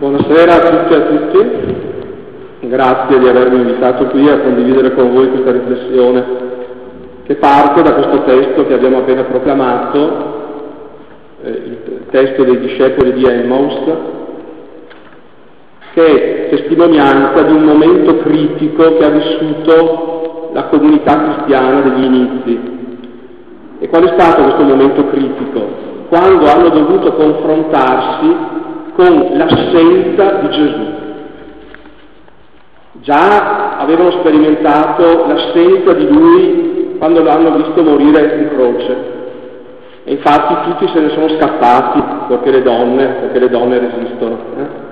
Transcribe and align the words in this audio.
Buonasera 0.00 0.54
a 0.54 0.60
tutti 0.60 0.94
e 0.94 0.96
a 0.96 1.00
tutti, 1.00 2.68
grazie 2.68 3.18
di 3.18 3.28
avermi 3.28 3.60
invitato 3.60 4.06
qui 4.06 4.30
a 4.30 4.38
condividere 4.38 4.94
con 4.94 5.12
voi 5.12 5.28
questa 5.28 5.52
riflessione 5.52 6.24
che 7.24 7.34
parte 7.34 7.82
da 7.82 7.92
questo 7.92 8.22
testo 8.22 8.66
che 8.66 8.72
abbiamo 8.72 9.00
appena 9.00 9.24
proclamato, 9.24 9.98
eh, 11.42 11.50
il 11.50 12.06
testo 12.10 12.44
dei 12.44 12.60
discepoli 12.60 13.12
di 13.12 13.26
Emmaus, 13.26 13.74
che 15.92 16.46
è 16.46 16.48
testimonianza 16.48 17.42
di 17.42 17.52
un 17.52 17.64
momento 17.64 18.20
critico 18.20 18.96
che 18.96 19.04
ha 19.04 19.10
vissuto 19.10 20.48
la 20.54 20.64
comunità 20.68 21.24
cristiana 21.24 21.82
degli 21.82 22.04
inizi. 22.04 22.60
E 23.80 23.88
qual 23.90 24.04
è 24.04 24.18
stato 24.18 24.44
questo 24.44 24.62
momento 24.62 25.08
critico? 25.08 25.88
Quando 26.08 26.46
hanno 26.46 26.70
dovuto 26.70 27.12
confrontarsi 27.12 28.59
con 29.00 29.30
l'assenza 29.32 30.32
di 30.40 30.50
Gesù. 30.50 30.98
Già 33.00 33.78
avevano 33.78 34.10
sperimentato 34.10 35.26
l'assenza 35.26 35.94
di 35.94 36.06
Lui 36.06 36.96
quando 36.98 37.22
l'hanno 37.22 37.56
visto 37.56 37.82
morire 37.82 38.36
in 38.36 38.48
croce. 38.50 39.08
E 40.04 40.12
infatti 40.12 40.70
tutti 40.70 40.88
se 40.92 41.00
ne 41.00 41.08
sono 41.10 41.28
scappati 41.30 42.02
perché 42.28 42.50
le 42.50 42.62
donne, 42.62 43.06
perché 43.06 43.38
le 43.38 43.48
donne 43.48 43.78
resistono. 43.78 44.38
Eh? 44.58 44.88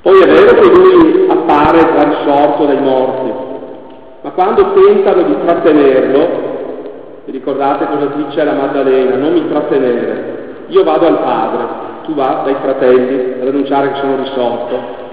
Poi 0.00 0.18
è 0.18 0.26
vero 0.26 0.58
che 0.58 0.80
Lui 0.80 1.26
appare 1.28 1.78
risorto 1.78 2.64
dai 2.64 2.80
morti, 2.80 3.32
ma 4.22 4.30
quando 4.30 4.72
tentano 4.72 5.22
di 5.22 5.36
trattenerlo, 5.44 6.28
vi 7.24 7.32
ricordate 7.32 7.86
cosa 7.86 8.06
dice 8.14 8.44
la 8.44 8.52
Maddalena? 8.52 9.16
Non 9.16 9.32
mi 9.32 9.46
trattenere, 9.48 10.64
io 10.68 10.84
vado 10.84 11.06
al 11.06 11.18
Padre 11.18 11.85
tu 12.06 12.14
va 12.14 12.42
dai 12.44 12.56
fratelli 12.62 13.40
ad 13.40 13.48
annunciare 13.48 13.92
che 13.92 13.98
sono 14.00 14.16
risorto. 14.16 15.04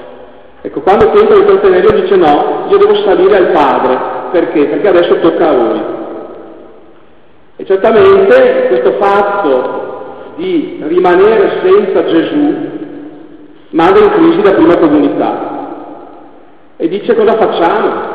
Ecco, 0.62 0.80
quando 0.82 1.12
tenta 1.12 1.36
di 1.36 1.46
trattenerlo 1.46 2.00
dice 2.00 2.16
no, 2.16 2.68
io 2.70 2.78
devo 2.78 2.96
salire 3.04 3.36
al 3.36 3.52
Padre. 3.52 4.12
Perché? 4.32 4.66
Perché 4.66 4.88
adesso 4.88 5.20
tocca 5.20 5.50
a 5.50 5.54
voi. 5.54 5.82
E 7.58 7.66
certamente 7.66 8.68
questo 8.68 8.94
fatto 8.94 9.82
di 10.36 10.82
rimanere 10.88 11.60
senza 11.64 12.06
Gesù 12.06 12.56
manda 13.72 14.00
in 14.00 14.10
crisi 14.12 14.44
la 14.44 14.54
prima 14.54 14.78
comunità. 14.78 15.52
E 16.78 16.88
dice 16.88 17.16
cosa 17.16 17.34
facciamo? 17.34 18.12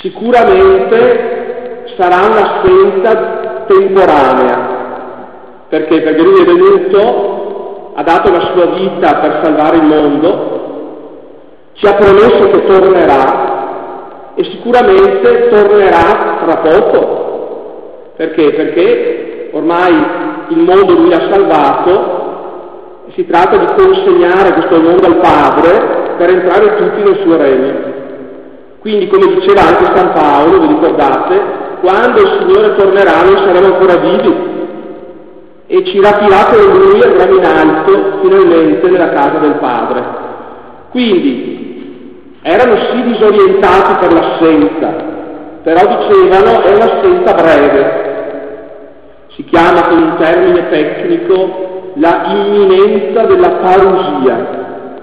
Sicuramente 0.00 1.94
sarà 1.96 2.26
un'assenza 2.26 3.64
temporanea, 3.66 4.67
perché? 5.68 6.00
Perché 6.00 6.22
lui 6.22 6.40
è 6.40 6.44
venuto, 6.44 7.92
ha 7.94 8.02
dato 8.02 8.30
la 8.30 8.50
sua 8.52 8.66
vita 8.66 9.16
per 9.16 9.40
salvare 9.42 9.76
il 9.76 9.82
mondo, 9.82 10.56
ci 11.74 11.86
ha 11.86 11.94
promesso 11.94 12.50
che 12.50 12.66
tornerà 12.66 14.34
e 14.34 14.44
sicuramente 14.44 15.48
tornerà 15.48 16.38
tra 16.44 16.56
poco. 16.58 18.12
Perché? 18.16 18.52
Perché 18.52 19.50
ormai 19.52 19.94
il 20.48 20.58
mondo 20.58 20.92
lui 20.94 21.12
ha 21.12 21.28
salvato 21.30 22.26
si 23.14 23.26
tratta 23.26 23.56
di 23.56 23.66
consegnare 23.76 24.52
questo 24.52 24.80
mondo 24.80 25.06
al 25.06 25.16
Padre 25.16 26.14
per 26.18 26.30
entrare 26.30 26.76
tutti 26.76 27.02
nel 27.02 27.18
suo 27.22 27.36
regno. 27.36 27.96
Quindi, 28.80 29.08
come 29.08 29.34
diceva 29.34 29.62
anche 29.62 29.92
San 29.92 30.12
Paolo, 30.12 30.60
vi 30.60 30.66
ricordate, 30.68 31.40
quando 31.80 32.20
il 32.20 32.38
Signore 32.38 32.76
tornerà 32.76 33.22
noi 33.22 33.36
saremo 33.38 33.74
ancora 33.74 33.96
vivi, 33.96 34.57
e 35.70 35.84
ci 35.84 36.00
rapirà 36.00 36.46
con 36.46 36.64
lui 36.64 36.98
e 36.98 37.06
andrà 37.06 37.28
in 37.30 37.44
alto 37.44 38.20
finalmente 38.22 38.88
nella 38.88 39.10
casa 39.10 39.38
del 39.38 39.56
Padre. 39.60 40.02
Quindi 40.90 42.38
erano 42.40 42.76
sì 42.90 43.02
disorientati 43.02 43.94
per 44.00 44.12
l'assenza, 44.14 44.94
però 45.62 45.80
dicevano 45.86 46.62
è 46.62 46.74
un'assenza 46.74 47.34
breve. 47.34 48.06
Si 49.34 49.44
chiama 49.44 49.88
con 49.88 49.98
un 49.98 50.16
termine 50.18 50.70
tecnico 50.70 51.92
la 51.96 52.22
imminenza 52.28 53.26
della 53.26 53.50
parusia, 53.50 54.46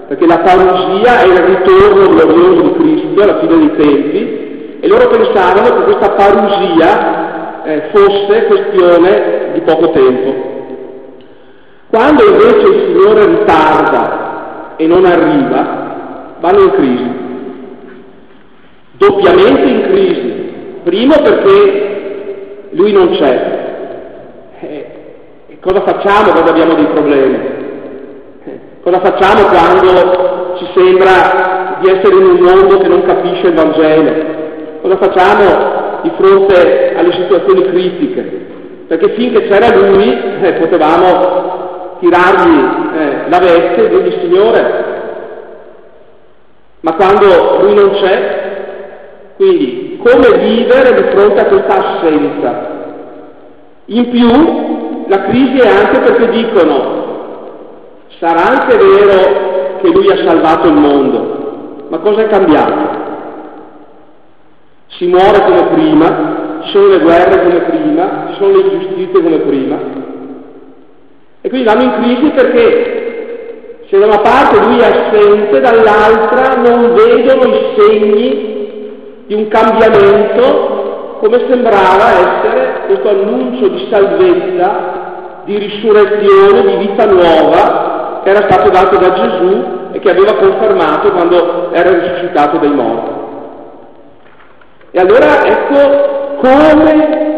perché 0.08 0.26
la 0.26 0.38
parusia 0.38 1.20
è 1.20 1.26
il 1.26 1.38
ritorno 1.38 2.08
glorioso 2.08 2.62
di 2.62 2.74
Cristo 2.74 3.22
alla 3.22 3.38
fine 3.38 3.56
dei 3.56 3.76
tempi 3.76 4.78
e 4.80 4.88
loro 4.88 5.06
pensavano 5.08 5.76
che 5.76 5.84
questa 5.84 6.10
parusia 6.10 7.62
eh, 7.62 7.82
fosse 7.92 8.46
questione 8.46 9.50
di 9.52 9.60
poco 9.60 9.90
tempo. 9.90 10.55
Quando 11.88 12.24
invece 12.24 12.68
il 12.68 12.84
Signore 12.86 13.26
ritarda 13.26 14.74
e 14.76 14.86
non 14.86 15.04
arriva, 15.04 16.34
vanno 16.40 16.60
in 16.60 16.70
crisi. 16.72 17.24
Doppiamente 18.92 19.62
in 19.62 19.82
crisi. 19.82 20.44
Primo 20.82 21.14
perché 21.22 22.68
Lui 22.70 22.92
non 22.92 23.10
c'è. 23.10 23.64
Eh, 24.60 24.86
e 25.48 25.58
cosa 25.60 25.82
facciamo 25.82 26.32
quando 26.32 26.50
abbiamo 26.50 26.74
dei 26.74 26.86
problemi? 26.86 27.38
Eh, 28.44 28.60
cosa 28.82 29.00
facciamo 29.00 29.48
quando 29.48 30.56
ci 30.58 30.66
sembra 30.74 31.78
di 31.80 31.90
essere 31.90 32.16
in 32.16 32.24
un 32.24 32.38
mondo 32.40 32.78
che 32.78 32.88
non 32.88 33.02
capisce 33.02 33.48
il 33.48 33.54
Vangelo? 33.54 34.12
Cosa 34.82 34.96
facciamo 34.96 36.00
di 36.02 36.10
fronte 36.16 36.94
alle 36.96 37.12
situazioni 37.12 37.64
critiche? 37.66 38.44
Perché 38.86 39.10
finché 39.10 39.48
c'era 39.48 39.76
Lui 39.76 40.08
eh, 40.40 40.52
potevamo 40.54 41.65
tirargli 41.98 42.96
eh, 42.96 43.28
la 43.28 43.38
veste 43.38 43.84
e 43.84 43.88
dirgli 43.88 44.20
Signore, 44.20 44.84
ma 46.80 46.94
quando 46.94 47.62
lui 47.62 47.74
non 47.74 47.90
c'è, 47.90 49.34
quindi 49.36 49.98
come 50.02 50.38
vivere 50.38 50.94
di 50.94 51.16
fronte 51.16 51.40
a 51.40 51.46
questa 51.46 51.96
assenza? 51.96 52.74
In 53.86 54.10
più 54.10 55.06
la 55.08 55.22
crisi 55.22 55.58
è 55.58 55.68
anche 55.68 56.00
perché 56.00 56.28
dicono, 56.30 57.04
sarà 58.18 58.60
anche 58.60 58.76
vero 58.76 59.78
che 59.80 59.88
lui 59.88 60.08
ha 60.10 60.28
salvato 60.28 60.68
il 60.68 60.74
mondo, 60.74 61.84
ma 61.88 61.98
cosa 61.98 62.22
è 62.22 62.28
cambiato? 62.28 63.04
Si 64.88 65.06
muore 65.06 65.42
come 65.44 65.66
prima, 65.74 66.60
ci 66.62 66.70
sono 66.70 66.86
le 66.86 67.00
guerre 67.00 67.42
come 67.42 67.60
prima, 67.60 68.26
ci 68.28 68.34
sono 68.38 68.56
le 68.56 68.60
ingiustizie 68.62 69.22
come 69.22 69.38
prima, 69.38 69.78
e 71.46 71.48
quindi 71.48 71.68
vanno 71.68 71.82
in 71.84 71.92
crisi 72.02 72.30
perché 72.30 73.84
se 73.88 73.98
da 74.00 74.06
una 74.06 74.18
parte 74.18 74.58
lui 74.58 74.80
è 74.80 74.84
assente, 74.84 75.60
dall'altra 75.60 76.56
non 76.56 76.92
vedono 76.92 77.54
i 77.54 77.66
segni 77.78 78.54
di 79.26 79.34
un 79.34 79.46
cambiamento 79.46 81.18
come 81.20 81.38
sembrava 81.48 82.10
essere 82.10 82.80
questo 82.86 83.08
annuncio 83.10 83.68
di 83.68 83.86
salvezza, 83.88 85.42
di 85.44 85.56
risurrezione, 85.56 86.62
di 86.66 86.86
vita 86.88 87.06
nuova 87.06 88.22
che 88.24 88.30
era 88.30 88.50
stato 88.50 88.68
dato 88.68 88.96
da 88.96 89.12
Gesù 89.12 89.64
e 89.92 90.00
che 90.00 90.10
aveva 90.10 90.34
confermato 90.34 91.12
quando 91.12 91.70
era 91.70 91.90
risuscitato 91.90 92.56
dai 92.56 92.74
morti. 92.74 93.10
E 94.90 94.98
allora 94.98 95.46
ecco 95.46 96.38
come 96.40 97.34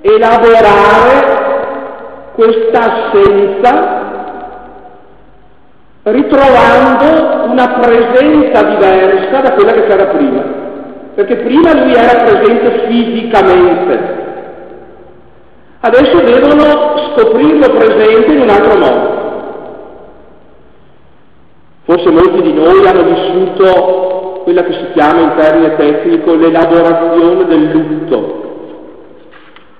elaborare 0.00 1.33
questa 2.34 2.80
assenza 2.80 4.02
ritrovando 6.02 7.50
una 7.50 7.68
presenza 7.80 8.62
diversa 8.62 9.40
da 9.40 9.52
quella 9.52 9.72
che 9.72 9.86
c'era 9.86 10.06
prima, 10.06 10.42
perché 11.14 11.36
prima 11.36 11.72
lui 11.72 11.94
era 11.94 12.24
presente 12.24 12.86
fisicamente, 12.88 14.22
adesso 15.80 16.20
devono 16.20 16.96
scoprirlo 17.16 17.70
presente 17.76 18.32
in 18.32 18.40
un 18.40 18.48
altro 18.48 18.78
modo. 18.78 19.22
Forse 21.84 22.10
molti 22.10 22.42
di 22.42 22.52
noi 22.52 22.86
hanno 22.86 23.02
vissuto 23.02 24.40
quella 24.44 24.62
che 24.64 24.72
si 24.72 24.86
chiama 24.92 25.20
in 25.20 25.34
termine 25.38 25.76
tecnico 25.76 26.34
l'elaborazione 26.34 27.44
del 27.46 27.70
lutto, 27.70 28.42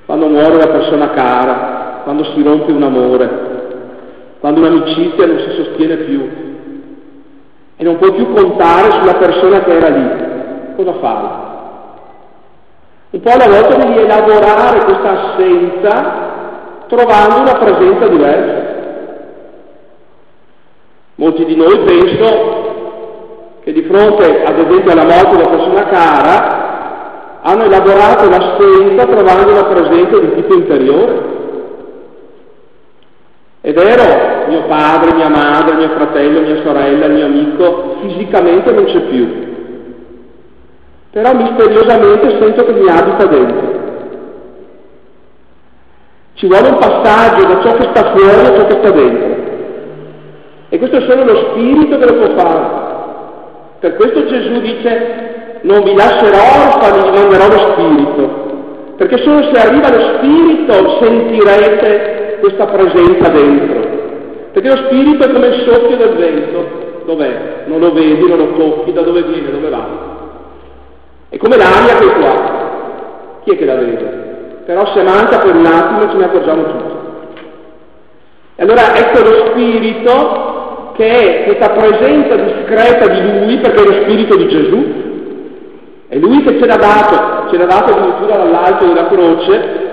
quando 0.06 0.28
muore 0.28 0.54
una 0.54 0.68
persona 0.68 1.10
cara, 1.10 1.83
quando 2.04 2.24
si 2.24 2.42
rompe 2.42 2.70
un 2.70 2.82
amore, 2.82 3.28
quando 4.40 4.60
un'amicizia 4.60 5.26
non 5.26 5.38
si 5.40 5.50
sostiene 5.56 5.96
più 5.96 6.28
e 7.76 7.82
non 7.82 7.96
puoi 7.98 8.12
più 8.12 8.32
contare 8.32 8.92
sulla 8.92 9.14
persona 9.14 9.64
che 9.64 9.76
era 9.76 9.88
lì. 9.88 10.10
Cosa 10.76 10.92
fai? 11.00 11.42
Un 13.10 13.20
po' 13.20 13.30
alla 13.30 13.48
volta 13.48 13.76
devi 13.76 13.98
elaborare 13.98 14.84
questa 14.84 15.10
assenza 15.10 16.32
trovando 16.88 17.40
una 17.40 17.58
presenza 17.58 18.06
diversa. 18.08 18.72
Molti 21.16 21.44
di 21.44 21.56
noi 21.56 21.78
penso 21.78 22.62
che 23.62 23.72
di 23.72 23.82
fronte 23.82 24.44
ad 24.44 24.58
esempio 24.58 24.92
alla 24.92 25.04
morte 25.04 25.30
di 25.30 25.36
una 25.36 25.48
persona 25.48 25.84
cara 25.84 27.40
hanno 27.42 27.64
elaborato 27.64 28.28
l'assenza 28.28 29.06
trovando 29.06 29.52
una 29.52 29.64
presenza 29.64 30.18
di 30.18 30.34
tipo 30.34 30.54
interiore. 30.54 31.42
È 33.64 33.72
vero, 33.72 34.46
mio 34.49 34.64
padre, 34.64 35.14
mia 35.14 35.31
madre, 35.31 35.76
mio 35.76 35.88
fratello, 35.96 36.43
mia 36.43 36.62
sorella, 36.62 37.06
mio 37.06 37.25
amico, 37.25 37.96
fisicamente 38.02 38.70
non 38.70 38.84
c'è 38.84 39.00
più. 39.00 39.26
Però 41.11 41.32
misteriosamente 41.32 42.38
sento 42.40 42.66
che 42.66 42.72
mi 42.75 42.87
abita 42.90 43.25
dentro. 43.25 43.82
Ci 46.34 46.46
vuole 46.46 46.69
un 46.69 46.76
passaggio 46.76 47.46
da 47.46 47.62
ciò 47.62 47.75
che 47.76 47.88
sta 47.94 48.14
fuori 48.14 48.46
a 48.46 48.55
ciò 48.55 48.66
che 48.66 48.76
sta 48.82 48.90
dentro. 48.90 49.34
E 50.69 50.78
questo 50.78 50.96
è 50.99 51.08
solo 51.08 51.25
lo 51.25 51.37
spirito 51.49 51.99
che 51.99 52.05
lo 52.05 52.14
può 52.17 52.37
fare. 52.37 52.67
Per 53.78 53.94
questo 53.94 54.26
Gesù 54.26 54.60
dice 54.60 55.60
non 55.62 55.84
vi 55.84 55.94
lascerò 55.94 56.37
orfani, 56.67 57.10
vi 57.10 57.17
manderò 57.17 57.46
lo 57.49 57.72
spirito. 57.72 58.43
Perché 58.96 59.22
solo 59.22 59.43
se 59.55 59.58
arriva 59.58 59.88
lo 59.88 60.17
spirito 60.17 60.99
sentirete 61.00 62.23
questa 62.44 62.67
presenza 62.67 63.31
dentro. 63.31 63.81
Perché 64.52 64.69
lo 64.69 64.76
spirito 64.76 65.26
è 65.26 65.32
come 65.32 65.46
il 65.46 65.62
soffio 65.67 65.96
del 65.96 66.14
vento. 66.14 66.82
Dov'è? 67.06 67.64
Non 67.67 67.81
lo 67.81 67.93
vedi, 67.93 68.29
non 68.29 68.37
lo 68.37 68.52
tocchi, 68.52 68.93
da 68.93 69.00
dove 69.00 69.23
viene, 69.23 69.50
dove 69.50 69.69
va. 69.70 69.87
È 71.31 71.37
come 71.38 71.56
l'aria 71.56 71.96
che 71.96 72.05
è 72.05 72.19
qua. 72.19 73.41
Chi 73.44 73.50
è 73.50 73.56
che 73.56 73.64
la 73.64 73.76
vede? 73.76 74.23
Però 74.67 74.87
se 74.93 75.02
manca 75.02 75.38
per 75.38 75.55
un 75.55 75.67
attimo 75.67 76.11
ce 76.11 76.17
ne 76.17 76.25
accorgiamo 76.25 76.62
tutti. 76.62 76.94
E 78.56 78.62
allora 78.62 78.94
ecco 78.94 79.23
lo 79.23 79.46
spirito 79.46 80.93
che 80.96 81.06
è 81.06 81.44
questa 81.44 81.70
presenza 81.70 82.37
discreta 82.37 83.08
di 83.08 83.20
lui, 83.20 83.56
perché 83.58 83.82
è 83.82 83.87
lo 83.87 84.02
spirito 84.02 84.37
di 84.37 84.49
Gesù, 84.49 84.85
è 86.08 86.17
lui 86.17 86.43
che 86.43 86.58
ce 86.58 86.67
l'ha 86.67 86.76
dato, 86.76 87.50
ce 87.50 87.56
l'ha 87.56 87.67
dato 87.67 87.93
addirittura 87.93 88.37
dall'alto 88.37 88.87
della 88.87 89.06
croce. 89.08 89.83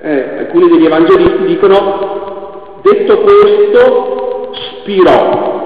Eh, 0.00 0.38
alcuni 0.38 0.68
degli 0.68 0.84
evangelisti 0.84 1.44
dicono, 1.46 2.80
detto 2.82 3.18
questo, 3.18 4.52
spirò. 4.52 5.56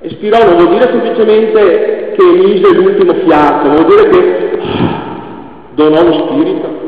E 0.00 0.10
spirò 0.10 0.44
non 0.44 0.56
vuol 0.56 0.68
dire 0.70 0.90
semplicemente 0.90 2.14
che 2.16 2.22
emise 2.22 2.74
l'ultimo 2.74 3.14
fiato, 3.24 3.68
vuol 3.68 3.86
dire 3.86 4.08
che 4.08 4.58
donò 5.74 6.02
lo 6.02 6.12
spirito. 6.26 6.84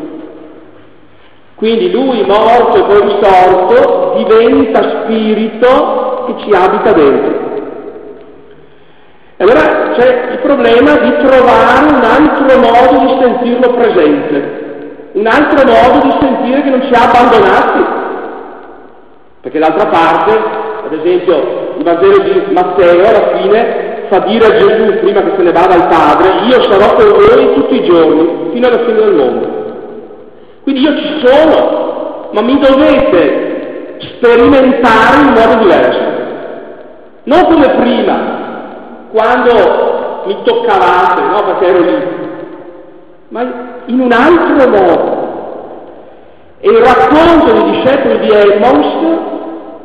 Quindi 1.57 1.91
lui 1.91 2.25
morto 2.25 2.77
e 2.77 2.83
poi 2.83 3.01
risorto 3.03 4.15
diventa 4.17 5.03
spirito 5.03 6.25
che 6.27 6.35
ci 6.45 6.53
abita 6.53 6.93
dentro. 6.93 7.47
E 9.37 9.45
allora 9.45 9.93
c'è 9.97 10.33
il 10.33 10.39
problema 10.39 10.97
di 10.99 11.27
trovare 11.27 11.95
un 11.95 12.03
altro 12.03 12.59
modo 12.59 13.07
di 13.07 13.21
sentirlo 13.21 13.75
presente, 13.75 14.68
un 15.13 15.27
altro 15.27 15.67
modo 15.67 16.07
di 16.07 16.15
sentire 16.21 16.63
che 16.63 16.71
non 16.71 16.83
ci 16.83 16.93
ha 16.93 17.09
abbandonati. 17.09 17.97
Perché 19.41 19.59
d'altra 19.59 19.87
parte, 19.87 20.39
ad 20.85 20.93
esempio, 20.93 21.75
il 21.79 21.85
Vangelo 21.85 22.23
di 22.23 22.43
Matteo 22.53 23.07
alla 23.07 23.39
fine 23.39 24.07
fa 24.09 24.19
dire 24.21 24.47
a 24.47 24.59
Gesù, 24.59 24.99
prima 25.01 25.23
che 25.23 25.33
se 25.37 25.43
ne 25.43 25.53
vada 25.53 25.75
al 25.75 25.89
Padre, 25.89 26.47
io 26.47 26.63
sarò 26.63 26.95
con 26.95 27.09
voi 27.09 27.55
tutti 27.55 27.75
i 27.75 27.85
giorni, 27.85 28.51
fino 28.53 28.67
alla 28.67 28.85
fine 28.85 28.99
del 28.99 29.15
mondo. 29.15 29.67
Quindi 30.63 30.83
io 30.83 30.97
ci 30.97 31.25
sono, 31.25 32.29
ma 32.33 32.41
mi 32.43 32.59
dovete 32.59 33.97
sperimentare 33.99 35.21
in 35.23 35.33
modo 35.35 35.63
diverso. 35.63 36.07
Non 37.25 37.45
come 37.45 37.69
prima, 37.71 38.37
quando 39.13 40.23
mi 40.27 40.37
toccavate, 40.43 41.23
no, 41.23 41.45
perché 41.45 41.67
ero 41.67 41.81
lì, 41.81 42.07
ma 43.29 43.77
in 43.89 44.01
un 44.01 44.13
altro 44.13 44.69
modo. 44.69 45.27
E 46.61 46.69
il 46.69 46.79
racconto 46.79 47.53
dei 47.53 47.71
discepoli 47.71 48.19
di 48.21 48.31
Emmons 48.31 48.87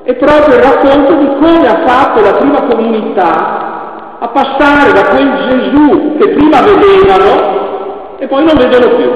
è 0.04 0.16
proprio 0.16 0.56
il 0.56 0.62
racconto 0.62 1.14
di 1.14 1.28
come 1.40 1.68
ha 1.68 1.82
fatto 1.86 2.22
la 2.22 2.34
prima 2.34 2.64
comunità 2.64 4.18
a 4.20 4.28
passare 4.30 4.92
da 4.92 5.10
quel 5.10 5.50
Gesù 5.50 6.18
che 6.18 6.30
prima 6.30 6.62
vedevano 6.62 8.16
e 8.18 8.28
poi 8.28 8.44
non 8.44 8.56
vedono 8.58 8.96
più. 8.96 9.12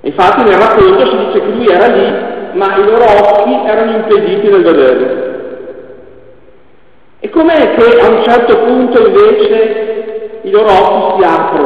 Infatti 0.00 0.42
nel 0.42 0.58
racconto 0.58 1.06
si 1.06 1.16
dice 1.16 1.40
che 1.40 1.50
lui 1.52 1.66
era 1.66 1.86
lì, 1.86 2.12
ma 2.54 2.76
i 2.76 2.84
loro 2.84 3.04
occhi 3.04 3.60
erano 3.64 3.92
impediti 3.92 4.48
nel 4.48 4.62
vederlo. 4.62 5.30
E 7.20 7.30
com'è 7.30 7.74
che 7.76 8.00
a 8.00 8.08
un 8.08 8.22
certo 8.24 8.58
punto 8.58 9.06
invece 9.06 10.40
i 10.42 10.50
loro 10.50 10.70
occhi 10.70 11.22
si 11.22 11.28
aprono? 11.28 11.61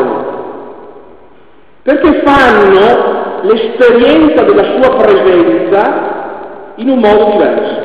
Perché 1.87 2.21
fanno 2.25 3.43
l'esperienza 3.43 4.43
della 4.43 4.65
sua 4.75 4.97
presenza 4.97 6.73
in 6.75 6.89
un 6.89 6.99
modo 6.99 7.31
diverso. 7.31 7.81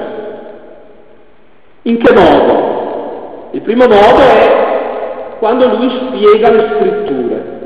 In 1.83 1.97
che 1.99 2.11
modo? 2.11 3.49
Il 3.51 3.61
primo 3.61 3.85
modo 3.85 4.17
è 4.17 5.35
quando 5.37 5.67
lui 5.67 5.89
spiega 6.07 6.51
le 6.51 6.69
scritture. 6.73 7.59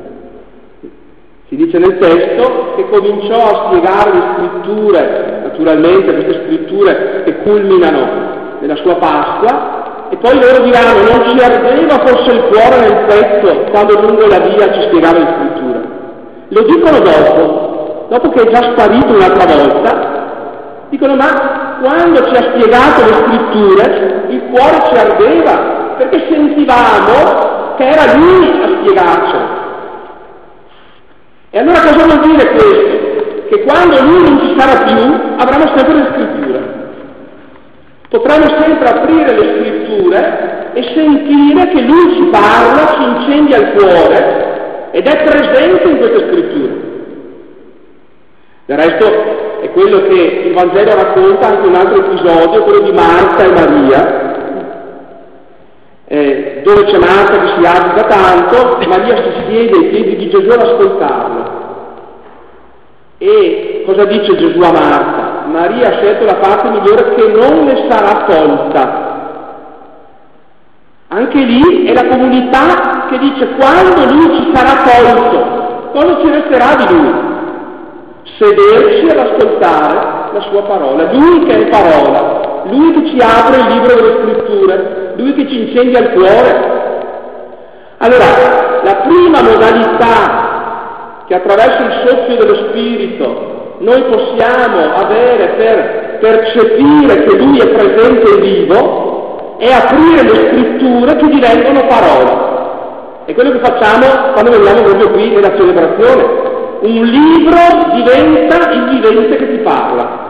Si 1.48 1.56
dice 1.56 1.78
nel 1.78 2.00
testo 2.00 2.74
che 2.76 2.90
cominciò 2.90 3.38
a 3.38 3.68
spiegare 3.68 4.12
le 4.12 4.24
scritture, 4.36 5.42
naturalmente 5.42 6.16
queste 6.16 6.44
scritture 6.48 7.22
che 7.24 7.38
culminano 7.44 8.60
nella 8.60 8.76
sua 8.76 8.96
Pasqua, 8.96 10.10
e 10.10 10.18
poi 10.18 10.34
loro 10.34 10.66
diranno, 10.66 11.02
non 11.02 11.30
ci 11.30 11.42
ardeva 11.42 12.06
forse 12.06 12.30
il 12.30 12.44
cuore 12.52 12.80
nel 12.82 13.06
petto 13.08 13.72
quando 13.72 14.02
lungo 14.02 14.28
la 14.28 14.40
via 14.40 14.74
ci 14.74 14.82
spiegava 14.90 15.18
le 15.18 15.34
scritture. 15.38 15.75
Lo 16.56 16.64
dicono 16.64 17.00
dopo, 17.00 18.06
dopo 18.08 18.30
che 18.30 18.44
è 18.44 18.50
già 18.50 18.72
sparito 18.72 19.12
un'altra 19.12 19.46
volta, 19.46 20.88
dicono 20.88 21.16
ma 21.16 21.80
quando 21.82 22.24
ci 22.30 22.34
ha 22.34 22.50
spiegato 22.54 23.04
le 23.04 23.14
scritture 23.26 24.24
il 24.30 24.42
cuore 24.50 24.82
ci 24.88 24.96
ardeva 24.96 25.96
perché 25.98 26.26
sentivamo 26.30 27.76
che 27.76 27.90
era 27.90 28.14
lui 28.16 28.62
a 28.62 28.68
spiegarcelo. 28.80 29.48
E 31.50 31.60
allora 31.60 31.80
cosa 31.82 32.06
vuol 32.06 32.20
dire 32.22 32.52
questo? 32.54 33.48
Che 33.50 33.64
quando 33.64 34.02
lui 34.04 34.22
non 34.22 34.40
ci 34.40 34.56
sarà 34.58 34.84
più 34.86 35.14
avremo 35.36 35.76
sempre 35.76 35.94
le 35.94 36.10
scritture. 36.14 36.74
Potremo 38.08 38.62
sempre 38.62 38.88
aprire 38.88 39.34
le 39.34 39.56
scritture 39.58 40.72
e 40.74 40.84
sentire 40.94 41.68
che 41.68 41.82
lui 41.82 42.16
ci 42.16 42.24
parla, 42.32 42.94
ci 42.94 43.04
incendia 43.04 43.58
il 43.58 43.72
cuore 43.74 44.45
ed 44.96 45.06
è 45.06 45.24
presente 45.26 45.90
in 45.90 45.98
queste 45.98 46.20
scritture. 46.20 46.74
Del 48.66 48.78
resto 48.78 49.60
è 49.60 49.70
quello 49.72 50.08
che 50.08 50.44
il 50.46 50.54
Vangelo 50.54 50.96
racconta 50.96 51.48
anche 51.48 51.68
un 51.68 51.76
altro 51.76 51.98
episodio, 51.98 52.64
quello 52.64 52.80
di 52.80 52.94
Marta 52.94 53.44
e 53.44 53.52
Maria, 53.52 54.34
eh, 56.06 56.62
dove 56.64 56.86
c'è 56.86 56.98
Marta 56.98 57.40
che 57.42 57.48
si 57.58 57.68
agita 57.68 58.04
tanto, 58.08 58.78
Maria 58.88 59.18
si 59.18 59.32
siede 59.50 59.78
ai 59.78 59.90
piedi 59.90 60.16
di 60.16 60.30
Gesù 60.30 60.48
ad 60.48 60.62
ascoltarlo. 60.62 61.64
E 63.18 63.84
cosa 63.86 64.06
dice 64.06 64.38
Gesù 64.38 64.60
a 64.62 64.72
Marta? 64.72 65.44
Maria 65.48 65.90
ha 65.90 65.98
scelto 65.98 66.24
la 66.24 66.36
parte 66.36 66.70
migliore 66.70 67.16
che 67.16 67.28
non 67.28 67.66
le 67.66 67.86
sarà 67.90 68.24
tolta. 68.30 69.04
Anche 71.10 71.38
lì 71.38 71.86
è 71.86 71.94
la 71.94 72.08
comunità 72.08 72.95
che 73.10 73.18
dice 73.20 73.48
quando 73.58 74.14
lui 74.14 74.36
ci 74.36 74.52
sarà 74.54 74.84
tolto, 74.84 75.92
cosa 75.94 76.20
ci 76.22 76.30
resterà 76.30 76.76
di 76.76 76.96
lui? 76.96 77.14
Sederci 78.38 79.08
ad 79.08 79.18
ascoltare 79.18 80.34
la 80.34 80.42
sua 80.50 80.64
parola, 80.64 81.12
lui 81.12 81.46
che 81.46 81.56
è 81.56 81.70
parola, 81.70 82.64
lui 82.66 82.92
che 82.94 83.10
ci 83.10 83.18
apre 83.20 83.62
il 83.62 83.68
libro 83.74 83.96
delle 83.96 84.18
scritture, 84.22 85.14
lui 85.16 85.34
che 85.34 85.48
ci 85.48 85.68
incendia 85.68 86.00
il 86.00 86.10
cuore. 86.10 86.84
Allora, 87.98 88.82
la 88.84 88.96
prima 89.08 89.42
modalità 89.42 91.24
che 91.28 91.36
attraverso 91.36 91.82
il 91.82 92.08
soffio 92.08 92.36
dello 92.36 92.56
Spirito 92.70 93.78
noi 93.80 94.04
possiamo 94.04 94.96
avere 94.96 95.48
per 95.58 96.18
percepire 96.20 97.24
che 97.24 97.38
Lui 97.38 97.58
è 97.58 97.68
presente 97.68 98.38
e 98.38 98.42
vivo 98.42 99.58
è 99.58 99.72
aprire 99.72 100.24
le 100.24 100.50
scritture 100.50 101.16
che 101.16 101.28
diventano 101.28 101.88
parola. 101.88 102.45
È 103.26 103.34
quello 103.34 103.52
che 103.52 103.60
facciamo 103.60 104.34
quando 104.34 104.52
veniamo 104.52 104.84
proprio 104.84 105.12
qui 105.12 105.30
nella 105.30 105.58
celebrazione. 105.58 106.54
Un 106.82 107.04
libro 107.04 107.58
diventa 107.96 108.72
il 108.72 108.84
vivente 108.90 109.36
che 109.38 109.50
ti 109.50 109.58
parla. 109.64 110.24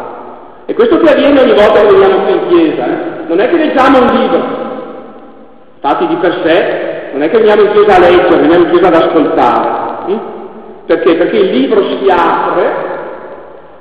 E 0.65 0.73
questo 0.73 0.97
che 0.99 1.11
avviene 1.11 1.41
ogni 1.41 1.53
volta 1.53 1.81
che 1.81 1.87
veniamo 1.87 2.23
qui 2.23 2.31
in 2.31 2.47
chiesa. 2.47 2.85
Eh? 2.85 2.97
Non 3.27 3.39
è 3.39 3.49
che 3.49 3.57
leggiamo 3.57 3.99
un 3.99 4.17
libro, 4.17 4.43
infatti 5.75 6.07
di 6.07 6.15
per 6.15 6.41
sé, 6.43 7.11
non 7.13 7.21
è 7.21 7.29
che 7.29 7.37
veniamo 7.37 7.61
in 7.63 7.71
chiesa 7.71 7.95
a 7.95 7.99
leggere, 7.99 8.41
veniamo 8.41 8.63
in 8.63 8.71
chiesa 8.71 8.87
ad 8.87 8.95
ascoltare. 8.95 9.69
Hm? 10.07 10.19
Perché? 10.85 11.15
Perché 11.15 11.37
il 11.37 11.49
libro 11.51 11.83
si 11.83 12.07
apre 12.09 12.93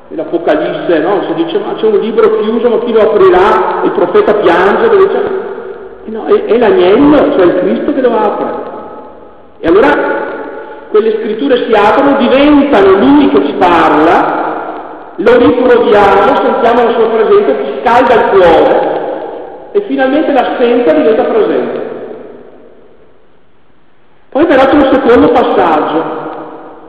l'Apocalisse, 0.08 0.98
no? 0.98 1.22
Si 1.26 1.34
dice 1.34 1.58
ma 1.58 1.74
c'è 1.74 1.86
un 1.86 1.98
libro 1.98 2.38
chiuso, 2.38 2.68
ma 2.68 2.78
chi 2.78 2.92
lo 2.92 3.00
aprirà? 3.00 3.80
Il 3.84 3.92
profeta 3.92 4.34
piange, 4.34 4.88
dove 4.88 5.06
c'è? 5.08 5.22
No, 6.06 6.26
è, 6.26 6.44
è 6.44 6.58
l'agnello, 6.58 7.16
cioè 7.32 7.44
il 7.44 7.58
Cristo 7.60 7.92
che 7.92 8.00
lo 8.00 8.16
apre. 8.16 8.73
E 9.64 9.68
allora 9.68 10.88
quelle 10.90 11.12
scritture 11.12 11.56
si 11.64 11.72
aprono, 11.72 12.18
diventano 12.18 12.98
lui 12.98 13.30
che 13.30 13.46
ci 13.46 13.54
parla 13.54 14.42
lo 15.16 15.36
ritroviamo, 15.38 16.36
sentiamo 16.36 16.84
la 16.84 16.92
sua 16.92 17.08
presenza, 17.08 17.64
ci 17.64 17.80
scalda 17.80 18.14
il 18.14 18.30
cuore 18.30 19.70
e 19.72 19.80
finalmente 19.86 20.32
l'assenza 20.32 20.92
diventa 20.92 21.22
presente. 21.22 21.92
Poi 24.28 24.46
c'è 24.48 24.74
un 24.74 24.92
secondo 24.92 25.30
passaggio, 25.30 26.04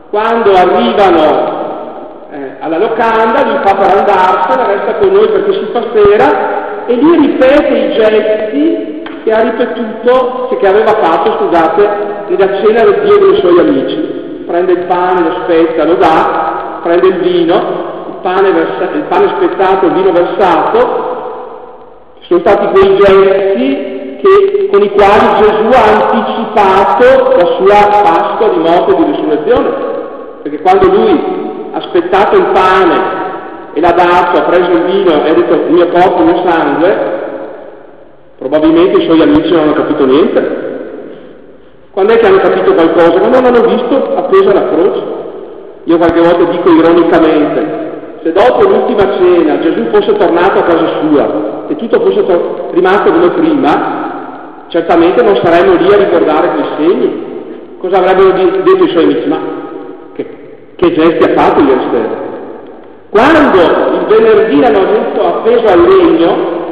quando 0.09 0.51
arrivano 0.51 2.27
eh, 2.31 2.55
alla 2.59 2.77
locanda, 2.77 3.45
lui 3.45 3.59
fa 3.63 3.73
per 3.73 3.97
andarsene, 3.99 4.67
resta 4.67 4.95
con 4.95 5.13
noi 5.13 5.29
perché 5.29 5.53
si 5.53 5.69
fa 5.71 5.81
sera 5.93 6.85
e 6.87 6.93
lì 6.93 7.15
ripete 7.19 7.73
i 7.73 7.93
gesti 7.93 8.94
che 9.25 9.31
ha 9.31 9.41
ripetuto, 9.41 10.55
che 10.59 10.67
aveva 10.67 10.93
fatto, 11.01 11.31
scusate, 11.39 11.89
nella 12.27 12.61
cena 12.61 12.83
del 12.83 13.01
Dio 13.05 13.17
dei 13.17 13.39
suoi 13.39 13.59
amici. 13.59 14.43
Prende 14.45 14.71
il 14.73 14.85
pane, 14.85 15.21
lo 15.21 15.35
spezza, 15.43 15.83
lo 15.83 15.95
dà, 15.95 16.79
prende 16.83 17.07
il 17.07 17.17
vino, 17.21 17.55
il 18.07 18.15
pane, 18.21 18.51
versa, 18.51 18.93
il 18.93 19.05
pane 19.09 19.33
spezzato, 19.35 19.87
il 19.87 19.93
vino 19.93 20.11
versato, 20.11 21.13
sono 22.19 22.39
stati 22.41 22.67
quei 22.67 22.97
gesti 22.97 24.19
che, 24.21 24.69
con 24.71 24.83
i 24.83 24.91
quali 24.91 25.41
Gesù 25.41 25.69
ha 25.73 26.05
anticipato 26.05 27.35
la 27.35 27.45
sua 27.57 28.01
Pasqua 28.03 28.47
di 28.49 28.57
morte 28.59 28.91
e 28.91 28.95
di 28.95 29.03
risurrezione, 29.11 29.69
perché 30.43 30.61
quando 30.61 30.87
lui 30.87 31.69
ha 31.71 31.77
aspettato 31.77 32.35
il 32.37 32.45
pane 32.53 33.23
e 33.73 33.81
l'ha 33.81 33.91
dato, 33.91 34.37
ha 34.37 34.43
preso 34.43 34.69
il 34.69 34.83
vino 34.83 35.23
e 35.23 35.29
ha 35.29 35.33
detto 35.33 35.53
il 35.55 35.71
mio 35.71 35.87
corpo, 35.87 36.19
il 36.19 36.25
mio 36.25 36.43
sangue, 36.47 37.33
probabilmente 38.47 39.01
i 39.01 39.05
suoi 39.05 39.21
amici 39.21 39.51
non 39.51 39.61
hanno 39.61 39.73
capito 39.73 40.05
niente. 40.05 40.73
Quando 41.89 42.13
è 42.13 42.17
che 42.17 42.27
hanno 42.27 42.37
capito 42.37 42.73
qualcosa? 42.73 43.17
Quando 43.17 43.39
non 43.39 43.55
hanno 43.55 43.67
visto 43.67 44.15
appesa 44.15 44.53
la 44.53 44.67
croce. 44.67 45.03
Io 45.85 45.97
qualche 45.97 46.19
volta 46.19 46.51
dico 46.51 46.69
ironicamente, 46.69 48.19
se 48.21 48.31
dopo 48.31 48.67
l'ultima 48.67 49.17
cena 49.17 49.59
Gesù 49.59 49.85
fosse 49.91 50.13
tornato 50.17 50.59
a 50.59 50.63
casa 50.63 50.87
sua 50.99 51.65
e 51.67 51.75
tutto 51.75 51.99
fosse 52.01 52.25
to- 52.25 52.69
rimasto 52.71 53.11
come 53.11 53.29
prima, 53.29 54.65
certamente 54.67 55.23
non 55.23 55.39
saremmo 55.43 55.75
lì 55.75 55.91
a 55.91 55.97
ricordare 55.97 56.49
quei 56.49 56.65
segni. 56.77 57.23
Cosa 57.79 57.97
avrebbero 57.97 58.31
detto 58.31 58.83
i 58.83 58.89
suoi 58.89 59.03
amici? 59.03 59.27
Ma 59.27 59.39
che, 60.13 60.25
che 60.75 60.91
gesti 60.91 61.31
ha 61.31 61.33
fatto 61.33 61.61
ieri 61.61 61.81
sera? 61.91 62.23
Quando 63.09 63.59
il 63.59 64.05
venerdì 64.07 64.59
l'hanno 64.59 64.85
detto 64.85 65.25
appeso 65.25 65.65
al 65.65 65.81
legno, 65.81 66.63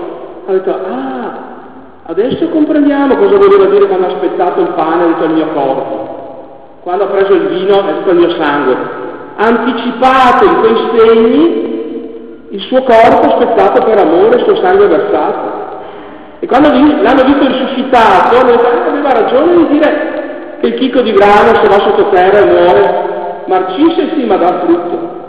ha 0.45 0.51
detto, 0.51 0.71
ah, 0.71 1.12
adesso 2.13 2.47
comprendiamo 2.49 3.15
cosa 3.15 3.37
voleva 3.37 3.65
dire 3.65 3.87
quando 3.87 4.05
ha 4.05 4.11
aspettato 4.11 4.61
il 4.61 4.73
pane 4.75 5.03
ha 5.03 5.07
detto 5.07 5.23
il 5.23 5.31
mio 5.31 5.47
corpo. 5.47 6.11
Quando 6.81 7.05
ha 7.05 7.07
preso 7.07 7.33
il 7.33 7.47
vino 7.47 7.79
ha 7.79 7.81
detto 7.81 8.09
il 8.11 8.17
mio 8.17 8.29
sangue. 8.39 8.77
Ha 9.35 9.45
anticipato 9.45 10.45
in 10.45 10.59
quei 10.59 10.75
segni 10.95 11.71
il 12.49 12.61
suo 12.61 12.83
corpo 12.83 13.33
aspettato 13.33 13.83
per 13.83 13.97
amore, 13.97 14.37
il 14.37 14.43
suo 14.43 14.55
sangue 14.57 14.87
versato. 14.87 15.61
E 16.39 16.45
quando 16.45 16.69
l'hanno 16.69 17.23
visto 17.23 17.47
risuscitato, 17.47 18.37
aveva 18.37 19.11
ragione 19.11 19.55
di 19.55 19.67
dire 19.69 20.57
che 20.59 20.67
il 20.67 20.73
chicco 20.75 21.01
di 21.01 21.13
grano 21.13 21.55
se 21.55 21.67
va 21.67 21.79
sotto 21.79 22.09
terra 22.09 22.39
e 22.39 22.45
muore, 22.45 23.43
marcisce 23.47 24.25
ma 24.25 24.35
dà 24.35 24.59
frutto. 24.59 25.21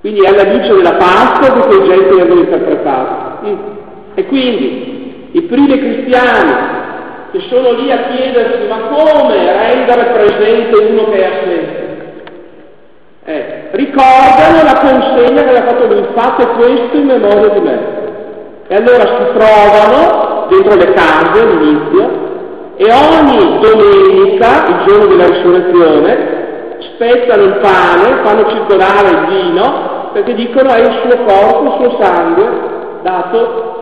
Quindi 0.00 0.20
è 0.20 0.28
alla 0.28 0.52
luce 0.52 0.74
della 0.74 0.94
Pasqua 0.94 1.52
che 1.52 1.66
quei 1.66 1.88
gesti 1.88 2.16
vengono 2.16 2.40
interpretati. 2.40 3.50
Mm. 3.50 3.56
E 4.14 4.26
quindi 4.26 4.95
i 5.36 5.42
primi 5.42 5.78
cristiani 5.78 6.54
che 7.30 7.40
sono 7.50 7.72
lì 7.72 7.92
a 7.92 8.04
chiedersi 8.08 8.66
ma 8.68 8.88
come 8.88 9.36
rendere 9.36 10.04
presente 10.12 10.82
uno 10.82 11.10
che 11.10 11.18
è 11.18 11.24
assente? 11.26 11.84
Eh, 13.24 13.68
ricordano 13.72 14.62
la 14.62 14.78
consegna 14.80 15.42
che 15.42 15.48
aveva 15.50 15.66
fatto 15.66 15.86
lui, 15.88 16.06
fate 16.14 16.46
questo 16.46 16.96
in 16.96 17.06
memoria 17.06 17.48
di 17.48 17.60
me. 17.60 17.78
E 18.68 18.74
allora 18.76 19.00
si 19.00 19.38
trovano 19.38 20.46
dentro 20.48 20.74
le 20.74 20.92
case 20.94 21.40
all'inizio 21.42 22.24
e 22.76 22.86
ogni 22.90 23.58
domenica, 23.60 24.66
il 24.68 24.84
giorno 24.86 25.06
della 25.06 25.26
risurrezione, 25.26 26.78
spezzano 26.94 27.42
il 27.42 27.58
pane, 27.60 28.22
fanno 28.22 28.48
circolare 28.48 29.08
il 29.10 29.26
vino, 29.26 30.10
perché 30.14 30.34
dicono 30.34 30.70
è 30.70 30.80
il 30.80 30.98
suo 31.02 31.24
corpo, 31.24 31.64
il 31.64 31.90
suo 31.90 31.98
sangue 32.00 32.48
dato 33.02 33.76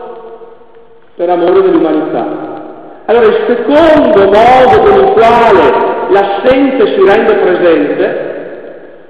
per 1.15 1.29
amore 1.29 1.61
dell'umanità. 1.61 2.53
Allora 3.05 3.25
il 3.27 3.43
secondo 3.47 4.23
modo 4.25 4.81
con 4.81 4.99
il 4.99 5.11
quale 5.11 5.83
l'assente 6.09 6.87
si 6.87 7.03
rende 7.05 7.35
presente 7.35 8.33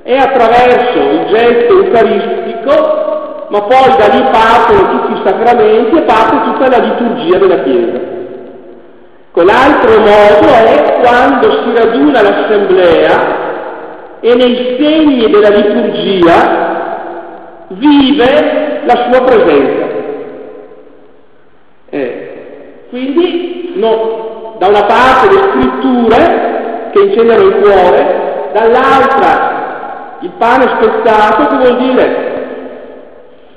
è 0.04 0.16
attraverso 0.18 1.00
il 1.00 1.26
gesto 1.34 1.74
eucaristico 1.82 3.04
ma 3.50 3.62
poi 3.62 3.96
da 3.98 4.08
lì 4.08 4.22
partono 4.32 4.90
tutti 4.90 5.14
i 5.14 5.22
sacramenti 5.24 5.98
e 5.98 6.02
parte 6.04 6.52
tutta 6.52 6.70
la 6.70 6.84
liturgia 6.84 7.38
della 7.38 7.64
Chiesa. 7.64 8.00
Quell'altro 9.32 10.00
modo 10.00 10.48
è 10.48 11.00
quando 11.02 11.52
si 11.64 11.76
raduna 11.76 12.22
l'assemblea 12.22 13.44
e 14.20 14.36
nei 14.36 14.78
segni 14.80 15.30
della 15.30 15.50
liturgia 15.50 16.64
vive 17.68 18.82
la 18.86 19.10
sua 19.10 19.24
presenza. 19.24 19.85
Eh, 21.96 22.88
quindi 22.90 23.72
no, 23.76 24.56
da 24.58 24.68
una 24.68 24.84
parte 24.84 25.34
le 25.34 25.42
scritture 25.50 26.90
che 26.92 27.04
incendiano 27.04 27.42
il 27.42 27.56
cuore, 27.62 28.50
dall'altra 28.52 30.18
il 30.20 30.32
pane 30.38 30.78
spezzato 30.78 31.48
che 31.48 31.56
vuol 31.56 31.78
dire 31.78 32.34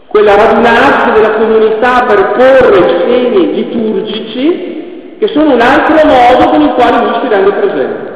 quella 0.07 0.37
radunarsi 0.37 1.11
della 1.11 1.33
comunità 1.33 2.05
per 2.07 2.31
porre 2.37 2.79
i 2.79 3.01
segni 3.09 3.55
liturgici, 3.55 5.17
che 5.19 5.27
sono 5.29 5.55
un 5.55 5.61
altro 5.61 5.97
modo 6.07 6.51
con 6.51 6.61
il 6.61 6.75
quale 6.75 7.07
lui 7.07 7.19
si 7.21 7.29
rende 7.29 7.53
presente. 7.55 8.13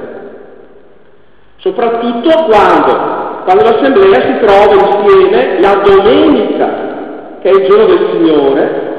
Soprattutto 1.57 2.45
quando, 2.45 3.43
quando 3.45 3.65
l'assemblea 3.65 4.21
si 4.21 4.39
trova 4.47 5.01
insieme 5.03 5.61
la 5.61 5.83
domenica, 5.85 6.69
che 7.41 7.51
è 7.51 7.53
il 7.53 7.67
giorno 7.69 7.87
del 7.87 8.09
Signore, 8.13 8.91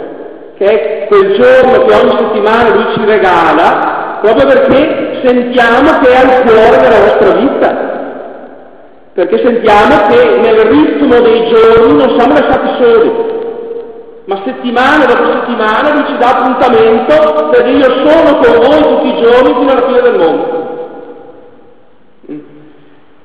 che 0.58 0.66
è 0.66 1.08
quel 1.08 1.40
giorno 1.40 1.86
che 1.86 1.94
ogni 1.94 2.18
settimana 2.18 2.74
lui 2.74 2.94
ci 2.94 3.06
regala, 3.06 4.20
proprio 4.22 4.48
perché 4.48 5.22
sentiamo 5.24 6.00
che 6.02 6.10
è 6.10 6.16
al 6.16 6.42
cuore 6.44 6.78
della 6.82 7.00
nostra 7.00 7.32
vita 7.34 7.94
perché 9.14 9.38
sentiamo 9.44 10.08
che 10.08 10.38
nel 10.40 10.60
ritmo 10.62 11.20
dei 11.20 11.48
giorni 11.48 11.98
non 11.98 12.18
siamo 12.18 12.34
lasciati 12.34 12.84
soli, 12.84 13.12
ma 14.26 14.42
settimana 14.44 15.06
dopo 15.06 15.32
settimana 15.34 15.94
lui 15.94 16.06
ci 16.08 16.18
dà 16.18 16.30
appuntamento 16.30 17.50
perché 17.52 17.70
io 17.70 18.08
sono 18.08 18.40
con 18.40 18.56
voi 18.58 18.82
tutti 18.82 19.08
i 19.08 19.22
giorni 19.22 19.54
fino 19.54 19.72
alla 19.72 19.86
fine 19.86 20.02
del 20.02 20.18
mondo. 20.18 20.62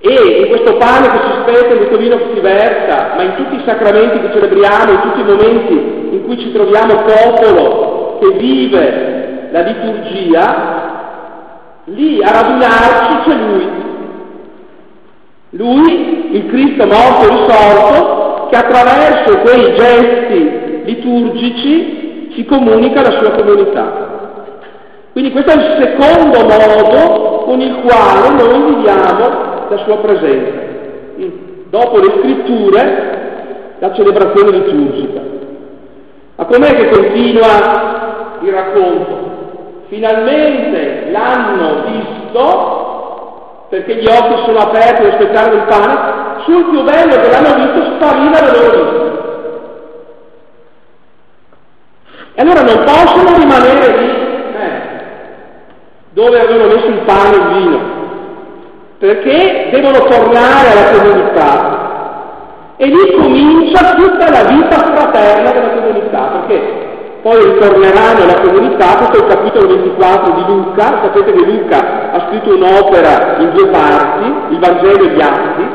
E 0.00 0.40
in 0.42 0.48
questo 0.48 0.76
pane 0.76 1.08
che 1.08 1.18
si 1.24 1.40
spezza, 1.40 1.72
in 1.72 1.76
questo 1.78 1.96
vino 1.96 2.16
che 2.18 2.26
si 2.34 2.40
versa, 2.40 3.14
ma 3.16 3.22
in 3.22 3.34
tutti 3.36 3.54
i 3.54 3.62
sacramenti 3.64 4.20
che 4.20 4.32
celebriamo, 4.32 4.92
in 4.92 5.00
tutti 5.00 5.20
i 5.20 5.24
momenti 5.24 6.07
cui 6.28 6.38
ci 6.38 6.52
troviamo 6.52 7.04
popolo 7.06 8.18
che 8.20 8.36
vive 8.36 9.48
la 9.50 9.62
liturgia, 9.62 10.76
lì 11.84 12.22
a 12.22 12.30
radunarci 12.30 13.30
c'è 13.30 13.34
Lui, 13.34 13.68
lui, 15.50 16.36
il 16.36 16.46
Cristo 16.48 16.84
morto 16.84 17.24
e 17.24 17.30
risorto, 17.30 18.48
che 18.50 18.56
attraverso 18.56 19.38
quei 19.38 19.74
gesti 19.74 20.82
liturgici 20.84 22.30
ci 22.34 22.44
comunica 22.44 23.00
la 23.00 23.18
sua 23.18 23.30
comunità. 23.30 24.06
Quindi 25.12 25.32
questo 25.32 25.50
è 25.50 25.54
il 25.54 25.96
secondo 25.96 26.40
modo 26.40 27.44
con 27.44 27.60
il 27.62 27.76
quale 27.76 28.28
noi 28.34 28.74
viviamo 28.74 29.66
la 29.70 29.76
sua 29.84 29.96
presenza. 29.96 30.66
Dopo 31.70 31.98
le 31.98 32.12
scritture, 32.20 33.76
la 33.78 33.94
celebrazione 33.94 34.50
liturgica. 34.50 35.37
Ma 36.38 36.44
com'è 36.44 36.68
che 36.68 36.88
continua 36.90 38.38
il 38.42 38.52
racconto? 38.52 39.86
Finalmente 39.88 41.10
l'hanno 41.10 41.82
visto 41.84 43.66
perché 43.68 43.96
gli 43.96 44.06
occhi 44.06 44.44
sono 44.44 44.58
aperti 44.58 45.02
allo 45.02 45.12
spettacolo 45.14 45.56
del 45.56 45.66
pane, 45.66 45.98
sul 46.44 46.64
più 46.70 46.84
bello 46.84 47.20
che 47.20 47.28
l'hanno 47.28 47.54
visto 47.56 47.94
spariva 47.96 48.40
la 48.40 48.52
loro 48.52 48.70
vista. 48.70 49.06
E 52.34 52.40
allora 52.40 52.60
non 52.62 52.84
possono 52.84 53.36
rimanere 53.36 53.98
lì, 53.98 54.10
eh, 54.54 54.80
dove 56.10 56.40
avevano 56.40 56.72
messo 56.72 56.86
il 56.86 57.00
pane 57.00 57.34
e 57.34 57.36
il 57.36 57.48
vino, 57.48 57.80
perché 58.98 59.70
devono 59.72 59.98
tornare 60.04 60.70
alla 60.70 60.98
comunità. 60.98 61.87
E 62.80 62.86
lì 62.86 63.12
comincia 63.20 63.96
tutta 63.96 64.30
la 64.30 64.48
vita 64.48 64.76
fraterna 64.94 65.50
della 65.50 65.80
comunità, 65.80 66.20
perché 66.46 66.86
poi 67.22 67.42
ritorneranno 67.42 68.22
alla 68.22 68.40
comunità, 68.40 68.96
questo 68.98 69.16
è 69.16 69.26
il 69.26 69.34
capitolo 69.34 69.66
24 69.66 70.34
di 70.34 70.44
Luca, 70.46 71.00
sapete 71.02 71.32
che 71.32 71.44
Luca 71.44 72.12
ha 72.12 72.28
scritto 72.28 72.54
un'opera 72.54 73.38
in 73.38 73.50
due 73.52 73.66
parti, 73.70 74.32
il 74.50 74.58
Vangelo 74.60 75.04
e 75.04 75.08
gli 75.08 75.20
Atti, 75.20 75.68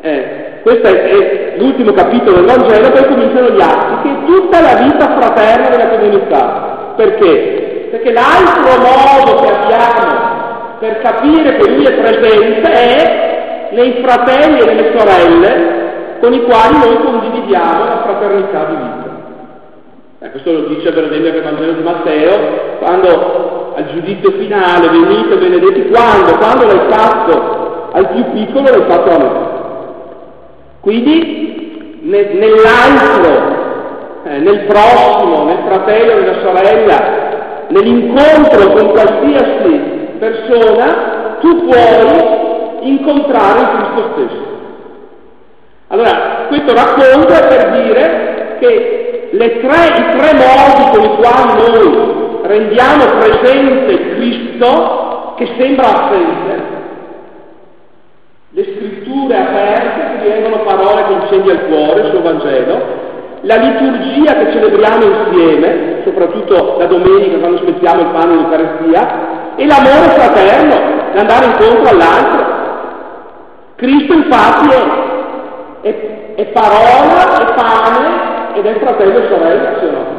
eh, 0.00 0.50
questa 0.62 0.88
è, 0.88 1.02
è 1.02 1.54
l'ultimo 1.58 1.92
capitolo 1.92 2.36
del 2.36 2.46
Vangelo, 2.46 2.90
poi 2.92 3.06
cominciano 3.06 3.50
gli 3.50 3.60
atti, 3.60 4.08
che 4.08 4.08
è 4.08 4.24
tutta 4.24 4.60
la 4.62 4.74
vita 4.82 5.18
fraterna 5.18 5.68
della 5.68 5.88
comunità. 5.88 6.92
Perché? 6.96 7.88
Perché 7.90 8.12
l'altro 8.12 8.80
modo 8.80 9.42
che 9.42 9.50
abbiamo 9.50 10.38
per 10.78 10.98
capire 11.00 11.56
che 11.58 11.70
lui 11.70 11.84
è 11.84 11.92
presente 11.92 12.72
è 12.72 13.68
nei 13.72 14.02
fratelli 14.02 14.60
e 14.60 14.64
nelle 14.64 14.98
sorelle 14.98 15.79
con 16.20 16.32
i 16.34 16.42
quali 16.42 16.78
noi 16.78 17.02
condividiamo 17.02 17.84
la 17.84 18.02
fraternità 18.02 18.64
di 18.64 18.76
vita. 18.76 19.18
Eh, 20.20 20.30
questo 20.32 20.52
lo 20.52 20.60
dice 20.68 20.92
per 20.92 21.04
esempio 21.04 21.34
il 21.34 21.42
Vangelo 21.42 21.72
di 21.72 21.82
Matteo, 21.82 22.76
quando 22.78 23.72
al 23.74 23.86
giudizio 23.92 24.32
finale 24.32 24.88
venite 24.88 25.36
benedetti, 25.36 25.88
quando? 25.88 26.36
Quando 26.36 26.66
l'hai 26.66 26.90
fatto 26.90 27.88
al 27.92 28.08
più 28.10 28.24
piccolo 28.32 28.70
l'hai 28.70 28.84
fatto 28.86 29.10
a 29.10 29.18
me. 29.18 29.48
Quindi 30.80 31.98
ne, 32.02 32.32
nell'altro, 32.34 33.58
eh, 34.24 34.38
nel 34.38 34.66
prossimo, 34.66 35.44
nel 35.44 35.58
fratello, 35.66 36.20
nella 36.20 36.40
sorella, 36.40 37.66
nell'incontro 37.68 38.72
con 38.72 38.90
qualsiasi 38.90 39.80
persona, 40.18 41.38
tu 41.40 41.64
puoi 41.64 42.88
incontrare 42.88 43.68
Cristo 43.76 44.10
stesso. 44.12 44.49
Allora, 45.92 46.46
questo 46.46 46.72
racconto 46.72 47.32
è 47.32 47.48
per 47.48 47.82
dire 47.82 48.56
che 48.60 49.28
tre, 49.32 49.48
i 49.48 50.16
tre 50.16 50.30
modi 50.34 50.90
con 50.92 51.02
i 51.04 51.16
quali 51.16 51.52
noi 51.58 52.38
rendiamo 52.42 53.04
presente 53.18 54.14
Cristo, 54.14 55.34
che 55.36 55.48
sembra 55.58 55.86
assente, 55.88 56.62
le 58.50 58.64
scritture 58.64 59.36
aperte 59.36 60.00
che 60.00 60.22
divengono 60.22 60.62
parole 60.62 61.06
che 61.06 61.12
incendia 61.12 61.54
il 61.54 61.60
cuore, 61.62 62.00
il 62.02 62.10
suo 62.10 62.22
Vangelo, 62.22 62.82
la 63.40 63.56
liturgia 63.56 64.34
che 64.34 64.52
celebriamo 64.52 65.02
insieme, 65.02 66.02
soprattutto 66.04 66.76
la 66.78 66.86
domenica 66.86 67.38
quando 67.38 67.58
spezziamo 67.58 68.00
il 68.02 68.08
pane 68.12 68.32
in 68.34 68.40
Eucaristia, 68.44 69.56
e 69.56 69.66
l'amore 69.66 70.08
fraterno, 70.14 70.76
l'andare 71.14 71.46
incontro 71.46 71.90
all'altro. 71.90 72.58
Cristo 73.74 74.12
infatti 74.12 74.68
è, 74.68 75.09
è, 75.82 76.34
è 76.34 76.46
parola, 76.46 77.40
è 77.40 77.54
pane 77.54 78.54
ed 78.54 78.66
è 78.66 78.78
fratello 78.78 79.18
e 79.18 79.28
sorella, 79.28 79.78
se 79.80 79.90
no? 79.90 80.18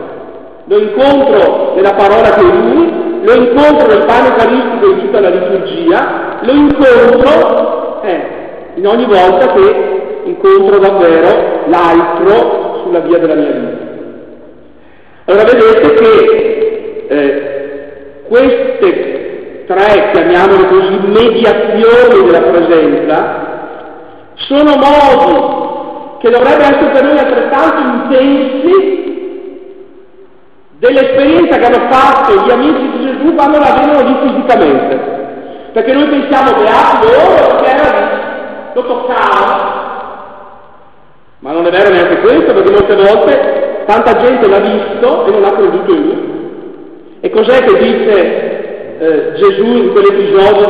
Lo 0.66 0.78
incontro 0.78 1.74
nella 1.76 1.94
parola 1.94 2.36
è 2.36 2.42
lui, 2.42 3.24
lo 3.24 3.34
incontro 3.34 3.88
nel 3.88 4.06
pane 4.06 4.28
eucaristico 4.30 4.92
in 4.92 5.00
tutta 5.00 5.20
la 5.20 5.30
liturgia, 5.30 6.40
lo 6.42 6.52
incontro 6.52 8.02
eh, 8.04 8.22
in 8.76 8.88
ogni 8.88 9.06
volta 9.06 9.54
che 9.54 10.22
incontro 10.24 10.80
davvero 10.80 11.64
l'altro 11.66 12.82
sulla 12.84 13.00
via 13.00 13.18
della 13.18 13.36
mia 13.36 13.52
vita. 13.52 13.90
Allora 15.26 15.44
vedete 15.44 15.94
che 15.94 17.06
eh, 17.08 18.24
queste 18.28 19.66
tre, 19.68 20.12
chiamiamole 20.12 20.68
così, 20.68 21.00
mediazioni 21.06 22.26
della 22.26 22.42
presenza, 22.42 23.51
sono 24.48 24.76
modi 24.76 25.70
che 26.20 26.30
dovrebbero 26.30 26.62
essere 26.62 26.92
per 26.92 27.04
noi 27.04 27.18
altrettanto 27.18 27.80
intensi 27.80 29.02
dell'esperienza 30.78 31.58
che 31.58 31.66
hanno 31.66 31.92
fatto 31.92 32.44
gli 32.44 32.52
amici 32.52 32.90
di 32.92 33.06
Gesù 33.06 33.36
quando 33.36 33.60
la 33.60 33.74
vedono 33.74 34.08
lì 34.08 34.28
fisicamente. 34.28 35.20
Perché 35.74 35.94
noi 35.94 36.08
pensiamo 36.08 36.60
beati 36.60 37.08
loro 37.08 37.56
perché 37.56 37.72
era 37.72 38.00
lì, 38.00 38.06
lo 38.74 38.86
toccavano. 38.86 39.80
Ma 41.40 41.52
non 41.52 41.66
è 41.66 41.72
vero 41.72 41.90
neanche 41.90 42.20
questo, 42.20 42.54
perché 42.54 42.72
molte 42.72 42.96
volte 42.96 43.84
tanta 43.86 44.16
gente 44.18 44.48
l'ha 44.48 44.60
visto 44.60 45.26
e 45.26 45.32
non 45.32 45.44
ha 45.44 45.52
creduto 45.52 45.92
in 45.92 46.02
lui. 46.02 46.40
E 47.20 47.30
cos'è 47.30 47.64
che 47.64 47.78
dice 47.78 49.00
eh, 49.00 49.34
Gesù 49.34 49.66
in 49.66 49.92
quell'episodio 49.92 50.66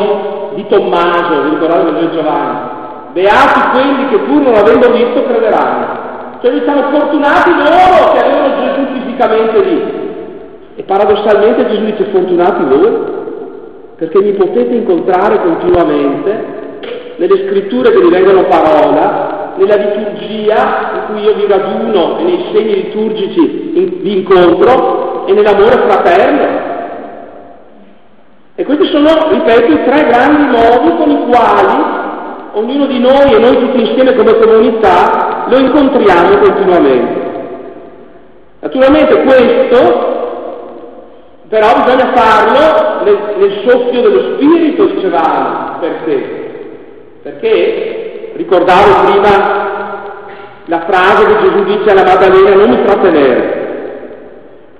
di, 0.53 0.61
di 0.61 0.67
Tommaso, 0.67 1.41
vi 1.43 1.49
ricordate 1.51 1.93
di 1.99 2.11
Giovanni? 2.11 2.80
Beati 3.13 3.61
quelli 3.71 4.07
che 4.09 4.17
pur 4.19 4.41
non 4.41 4.55
avendo 4.55 4.91
visto 4.91 5.25
crederanno. 5.25 6.09
Cioè 6.41 6.51
noi 6.51 6.61
siamo 6.63 6.83
fortunati 6.91 7.51
loro 7.51 8.11
che 8.13 8.19
avevano 8.19 8.55
Gesù 8.61 8.85
fisicamente 8.93 9.59
lì. 9.63 9.99
E 10.75 10.83
paradossalmente 10.83 11.67
Gesù 11.67 11.83
dice 11.83 12.05
fortunati 12.05 12.63
voi, 12.63 12.91
perché 13.97 14.21
mi 14.21 14.31
potete 14.33 14.73
incontrare 14.73 15.41
continuamente 15.41 16.59
nelle 17.17 17.47
scritture 17.47 17.91
che 17.91 18.01
divengono 18.01 18.45
parola, 18.45 19.53
nella 19.57 19.75
liturgia 19.75 20.91
in 20.95 21.01
cui 21.07 21.21
io 21.21 21.33
vi 21.35 21.45
raduno 21.47 22.17
e 22.17 22.23
nei 22.23 22.45
segni 22.53 22.75
liturgici 22.75 23.71
in, 23.75 24.01
vi 24.01 24.17
incontro 24.19 25.27
e 25.27 25.33
nell'amore 25.33 25.83
fraterno. 25.85 26.69
E 28.55 28.63
questi 28.63 28.85
sono, 28.87 29.29
ripeto, 29.29 29.71
i 29.71 29.83
tre 29.83 30.07
grandi 30.07 30.43
modi 30.45 30.95
con 30.97 31.09
i 31.09 31.25
quali 31.29 32.00
ognuno 32.53 32.85
di 32.85 32.99
noi 32.99 33.33
e 33.33 33.39
noi 33.39 33.57
tutti 33.57 33.81
insieme 33.81 34.15
come 34.15 34.37
comunità 34.37 35.45
lo 35.47 35.57
incontriamo 35.57 36.37
continuamente. 36.37 37.29
Naturalmente 38.59 39.23
questo 39.23 40.19
però 41.51 41.67
bisogna 41.83 42.13
farlo 42.13 43.03
nel, 43.03 43.17
nel 43.37 43.61
soffio 43.67 44.01
dello 44.01 44.35
spirito, 44.35 44.85
dicevamo, 44.85 45.79
perché? 45.81 46.49
Perché 47.23 48.31
ricordavo 48.35 49.11
prima 49.11 49.69
la 50.65 50.79
frase 50.87 51.25
che 51.25 51.41
Gesù 51.41 51.63
dice 51.65 51.91
alla 51.91 52.03
Maddalena 52.03 52.55
non 52.55 52.69
mi 52.69 52.83
trattenere. 52.85 53.59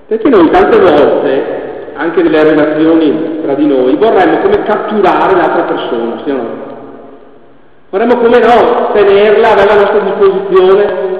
Perché 0.07 0.29
noi 0.29 0.49
tante 0.49 0.79
volte, 0.79 1.91
anche 1.95 2.23
nelle 2.23 2.43
relazioni 2.43 3.39
tra 3.41 3.53
di 3.55 3.67
noi, 3.67 3.97
vorremmo 3.97 4.39
come 4.39 4.63
catturare 4.63 5.35
l'altra 5.35 5.63
persona, 5.63 6.21
sì 6.23 6.31
no? 6.31 6.70
Vorremmo 7.91 8.15
come 8.19 8.39
no 8.39 8.91
tenerla, 8.93 9.51
averla 9.51 9.73
a 9.73 9.75
nostra 9.75 9.99
disposizione. 9.99 11.19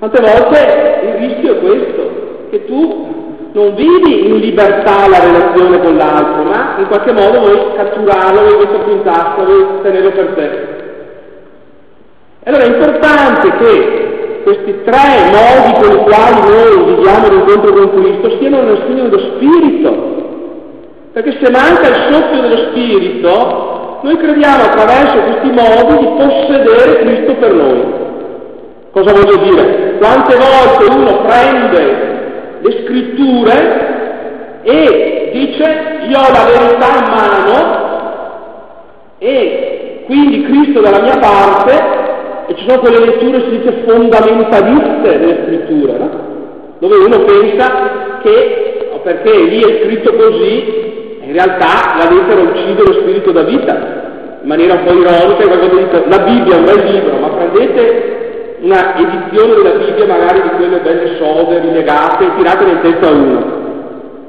Tante 0.00 0.20
volte 0.20 1.00
il 1.04 1.28
rischio 1.28 1.52
è 1.52 1.58
questo, 1.60 2.10
che 2.50 2.66
tu 2.66 3.14
non 3.52 3.74
vivi 3.76 4.26
in 4.26 4.38
libertà 4.38 5.08
la 5.08 5.20
relazione 5.20 5.80
con 5.80 5.96
l'altro, 5.96 6.42
ma 6.42 6.74
in 6.78 6.88
qualche 6.88 7.12
modo 7.12 7.38
vuoi 7.38 7.74
catturarlo, 7.76 8.40
vuoi 8.40 8.66
metterlo 8.66 8.92
in 8.92 9.02
tasca, 9.04 9.44
vuoi 9.44 9.66
tenerlo 9.82 10.10
per 10.10 10.26
te. 10.34 10.84
Allora 12.46 12.64
è 12.64 12.66
importante 12.66 13.56
che 13.56 14.40
questi 14.42 14.82
tre 14.84 15.30
modi 15.30 15.72
con 15.80 15.98
i 15.98 16.02
quali 16.02 16.40
noi 16.50 16.94
viviamo 16.96 17.28
l'incontro 17.28 17.72
con 17.72 17.90
Cristo 17.94 18.38
siano 18.38 18.62
nel 18.62 18.82
segno 18.88 19.02
dello 19.04 19.18
Spirito. 19.18 20.14
Perché 21.12 21.38
se 21.40 21.50
manca 21.50 21.88
il 21.88 22.12
soffio 22.12 22.40
dello 22.40 22.70
Spirito, 22.70 23.75
noi 24.06 24.16
crediamo 24.18 24.62
attraverso 24.62 25.18
questi 25.18 25.50
modi 25.50 25.98
di 25.98 26.06
possedere 26.16 26.98
Cristo 27.00 27.34
per 27.34 27.52
noi. 27.52 27.82
Cosa 28.92 29.12
voglio 29.12 29.36
dire? 29.42 29.98
Quante 29.98 30.36
volte 30.36 30.94
uno 30.96 31.24
prende 31.24 32.60
le 32.60 32.84
scritture 32.84 34.60
e 34.62 35.30
dice 35.32 35.64
io 36.06 36.18
ho 36.18 36.30
la 36.30 36.46
verità 36.46 36.86
in 36.98 37.08
mano 37.10 37.54
e 39.18 40.02
quindi 40.06 40.44
Cristo 40.44 40.80
dalla 40.80 41.02
mia 41.02 41.18
parte 41.18 42.04
e 42.46 42.54
ci 42.54 42.64
sono 42.64 42.78
quelle 42.78 43.06
letture, 43.06 43.40
si 43.40 43.58
dice, 43.58 43.82
fondamentaliste 43.84 45.18
delle 45.18 45.42
scritture, 45.46 45.98
no? 45.98 46.10
dove 46.78 46.96
uno 46.96 47.24
pensa 47.24 48.20
che 48.22 49.00
perché 49.02 49.36
lì 49.36 49.60
è 49.60 49.82
scritto 49.84 50.14
così, 50.14 51.05
in 51.26 51.32
realtà 51.32 51.96
la 51.98 52.08
lettera 52.08 52.40
uccide 52.40 52.84
lo 52.84 53.00
spirito 53.00 53.32
da 53.32 53.42
vita, 53.42 53.74
in 54.42 54.46
maniera 54.46 54.74
un 54.74 54.84
po' 54.84 54.92
ironica, 54.92 55.56
dice, 55.56 56.04
la 56.06 56.18
Bibbia 56.20 56.54
è 56.54 56.58
un 56.58 56.64
bel 56.64 56.84
libro, 56.84 57.18
ma 57.18 57.28
prendete 57.30 58.58
una 58.60 58.96
edizione 58.96 59.54
della 59.54 59.70
Bibbia 59.70 60.06
magari 60.06 60.42
di 60.42 60.48
quelle 60.50 60.78
belle 60.78 61.16
sode, 61.16 61.58
rilegate, 61.58 62.26
e 62.26 62.36
tirate 62.36 62.64
in 62.64 62.80
testa 62.80 63.10
uno. 63.10 63.44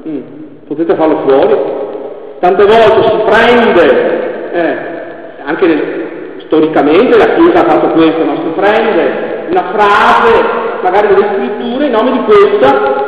Mm, 0.08 0.20
potete 0.66 0.96
farlo 0.96 1.18
fuori. 1.24 1.56
Tante 2.40 2.64
volte 2.64 3.08
si 3.08 3.16
prende, 3.26 4.50
eh, 4.52 4.76
anche 5.44 5.66
nel, 5.68 5.82
storicamente 6.46 7.16
la 7.16 7.34
Chiesa 7.34 7.64
ha 7.64 7.70
fatto 7.70 7.92
questo, 7.92 8.24
ma 8.24 8.34
si 8.34 8.52
prende 8.56 9.46
una 9.50 9.70
frase, 9.72 10.44
magari 10.82 11.14
delle 11.14 11.28
scritture, 11.32 11.86
in 11.86 11.92
nome 11.92 12.10
di 12.10 12.22
questa, 12.24 13.06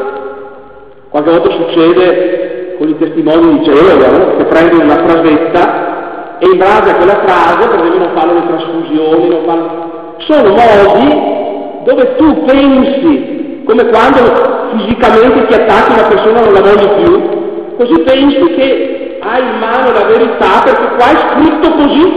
qualche 1.09 1.31
volta 1.31 1.51
succede 1.51 2.51
con 2.81 2.89
i 2.89 2.97
testimoni 2.97 3.59
di 3.59 3.65
Geova, 3.65 4.37
che 4.39 4.45
prendono 4.45 4.85
una 4.85 5.07
frasetta 5.07 6.39
e 6.39 6.47
in 6.51 6.57
base 6.57 6.91
a 6.91 6.95
quella 6.95 7.21
frase, 7.27 7.69
per 7.69 7.79
esempio 7.79 7.99
non 7.99 8.17
fanno 8.17 8.33
le 8.33 8.47
trasfusioni, 8.47 9.29
non 9.29 9.45
fanno 9.45 10.15
sono 10.21 10.49
modi 10.49 11.85
dove 11.85 12.17
tu 12.17 12.45
pensi, 12.45 13.63
come 13.67 13.87
quando 13.87 14.69
fisicamente 14.79 15.47
ti 15.47 15.55
attacchi 15.61 15.93
una 15.93 16.09
persona 16.09 16.41
non 16.41 16.53
la 16.55 16.61
voglio 16.61 16.95
più, 17.03 17.77
così 17.77 18.01
pensi 18.01 18.55
che 18.55 19.19
hai 19.21 19.43
in 19.43 19.59
mano 19.59 19.93
la 19.93 20.07
verità 20.07 20.63
perché 20.65 20.95
qua 20.97 21.11
è 21.11 21.35
scritto 21.35 21.71
così, 21.73 22.13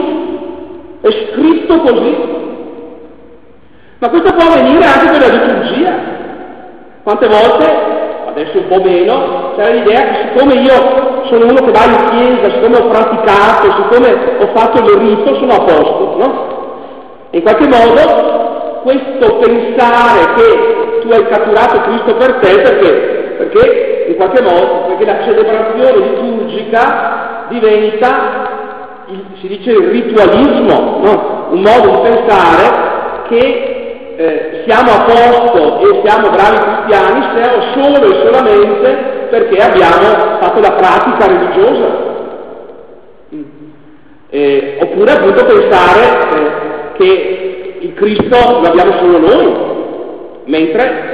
è 1.02 1.12
scritto 1.12 1.78
così. 1.82 2.18
Ma 4.00 4.10
questo 4.10 4.34
può 4.34 4.46
avvenire 4.48 4.86
anche 4.86 5.12
per 5.12 5.28
la 5.28 5.46
liturgia. 5.46 6.12
Quante 7.04 7.28
volte, 7.28 7.93
adesso 8.34 8.58
un 8.58 8.68
po' 8.68 8.82
meno, 8.82 9.54
c'è 9.56 9.74
l'idea 9.74 10.02
che 10.02 10.28
siccome 10.28 10.56
io 10.56 11.26
sono 11.26 11.46
uno 11.46 11.62
che 11.62 11.72
va 11.72 11.86
in 11.86 12.10
chiesa, 12.10 12.54
siccome 12.56 12.78
ho 12.78 12.88
praticato, 12.90 13.72
siccome 13.72 14.38
ho 14.40 14.48
fatto 14.56 14.84
il 14.84 14.98
rito, 14.98 15.36
sono 15.36 15.54
a 15.54 15.64
posto, 15.64 16.16
no? 16.18 16.52
E 17.30 17.38
in 17.38 17.44
qualche 17.44 17.68
modo 17.68 18.82
questo 18.82 19.38
pensare 19.38 20.34
che 20.36 21.00
tu 21.02 21.12
hai 21.12 21.28
catturato 21.28 21.82
Cristo 21.82 22.16
per 22.16 22.34
te 22.42 22.62
perché, 22.62 23.36
perché 23.38 24.06
in 24.10 24.16
qualche 24.16 24.42
modo, 24.42 24.86
perché 24.88 25.06
la 25.06 25.24
celebrazione 25.24 26.08
liturgica 26.08 27.46
diventa, 27.50 29.06
il, 29.08 29.26
si 29.40 29.48
dice, 29.48 29.72
il 29.72 29.90
ritualismo, 29.90 31.00
no? 31.04 31.48
un 31.52 31.62
modo 31.62 32.02
di 32.02 32.10
pensare 32.10 32.92
che 33.30 33.83
eh, 34.16 34.64
siamo 34.68 34.92
a 34.92 35.04
posto 35.04 35.80
e 35.80 36.02
siamo 36.04 36.30
bravi 36.30 36.58
cristiani 36.58 37.24
solo 37.74 38.06
e 38.06 38.26
solamente 38.26 39.12
perché 39.30 39.58
abbiamo 39.58 40.38
fatto 40.40 40.60
la 40.60 40.72
pratica 40.74 41.26
religiosa. 41.26 42.12
Mm. 43.34 43.44
Eh, 44.30 44.78
oppure 44.82 45.12
appunto 45.12 45.46
pensare 45.46 46.02
eh, 46.36 46.52
che 46.98 47.78
il 47.80 47.94
Cristo 47.94 48.60
lo 48.62 48.68
abbiamo 48.68 48.94
solo 49.00 49.18
noi, 49.20 49.54
mentre 50.46 51.14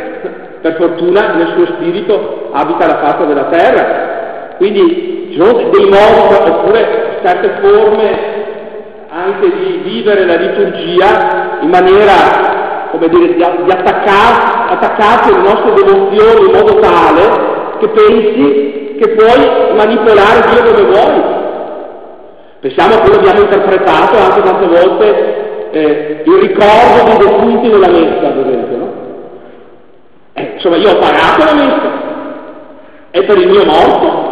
per 0.61 0.75
fortuna 0.75 1.33
nel 1.33 1.53
suo 1.55 1.65
spirito 1.75 2.49
abita 2.51 2.85
la 2.85 2.97
faccia 2.97 3.25
della 3.25 3.45
terra. 3.45 4.55
Quindi 4.57 5.29
ci 5.31 5.41
sono 5.41 5.69
dei 5.69 5.85
modi 5.85 6.49
oppure 6.49 7.19
certe 7.23 7.59
forme 7.61 8.37
anche 9.09 9.49
di 9.49 9.81
vivere 9.83 10.25
la 10.25 10.35
liturgia 10.35 11.59
in 11.61 11.69
maniera 11.69 12.58
come 12.99 13.09
dire, 13.09 13.35
di, 13.35 13.71
attaccar, 13.71 14.73
attaccarti 14.73 15.33
alle 15.33 15.41
nostre 15.41 15.73
devozioni 15.73 16.45
in 16.45 16.51
modo 16.51 16.79
tale 16.79 17.57
che 17.79 17.87
pensi 17.87 18.97
che 18.99 19.09
puoi 19.15 19.75
manipolare 19.75 20.49
Dio 20.51 20.63
come 20.63 20.83
vuoi. 20.83 21.37
Pensiamo 22.59 22.95
a 22.95 22.99
che 22.99 23.15
abbiamo 23.15 23.39
interpretato 23.39 24.17
anche 24.17 24.41
tante 24.41 24.67
volte 24.67 25.69
eh, 25.71 26.23
il 26.25 26.33
ricordo 26.39 27.03
dei 27.05 27.17
defunti 27.17 27.67
nella 27.69 27.87
messa, 27.87 28.27
ad 28.27 28.37
esempio. 28.37 28.77
No? 28.77 28.91
Eh, 30.33 30.51
insomma, 30.55 30.75
io 30.75 30.89
ho 30.89 30.97
pagato 30.97 31.45
la 31.45 31.53
messa, 31.53 31.91
è 33.11 33.23
per 33.23 33.37
il 33.37 33.47
mio 33.47 33.63
morto. 33.63 34.27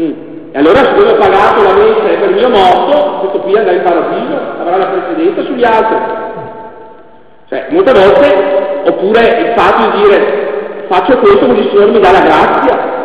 Mm. 0.00 0.12
E 0.52 0.58
allora 0.58 0.76
se 0.76 0.90
io 0.92 1.10
ho 1.10 1.16
pagato 1.16 1.62
la 1.62 1.74
messa 1.74 2.08
è 2.08 2.18
per 2.20 2.30
il 2.30 2.36
mio 2.36 2.48
morto, 2.50 3.18
questo 3.18 3.40
qui 3.40 3.56
andrà 3.56 3.72
in 3.72 3.82
paradiso, 3.82 4.38
avrà 4.60 4.76
la 4.76 4.86
precedenza 4.86 5.42
sugli 5.42 5.64
altri. 5.64 6.27
Cioè, 7.48 7.66
molte 7.70 7.92
volte, 7.92 8.82
oppure 8.86 9.20
il 9.20 9.52
fatto 9.56 9.90
di 9.90 10.02
dire 10.02 10.48
faccio 10.88 11.18
questo 11.18 11.46
così 11.46 11.60
il 11.60 11.68
Signore 11.70 11.90
mi 11.92 12.00
dà 12.00 12.10
la 12.10 12.20
grazia. 12.20 12.96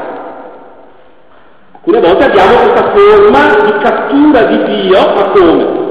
Alcune 1.73 1.99
volte 1.99 2.25
abbiamo 2.25 2.55
questa 2.55 2.91
forma 2.95 3.65
di 3.65 3.77
cattura 3.79 4.43
di 4.43 4.63
Dio, 4.63 4.99
ma 5.15 5.29
come? 5.29 5.81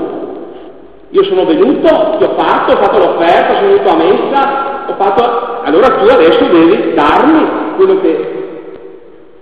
Io 1.11 1.25
sono 1.25 1.45
venuto, 1.45 2.17
ti 2.17 2.25
ho 2.25 2.35
fatto, 2.37 2.73
ho 2.73 2.83
fatto 2.83 2.99
l'offerta, 2.99 3.57
sono 3.57 3.69
venuto 3.69 3.91
a 3.91 3.97
messa, 3.97 4.85
ho 4.87 4.95
fatto... 4.99 5.61
Allora 5.65 5.89
tu 5.89 6.07
adesso 6.07 6.45
devi 6.45 6.95
darmi 6.95 7.75
quello 7.77 8.01
che... 8.01 8.41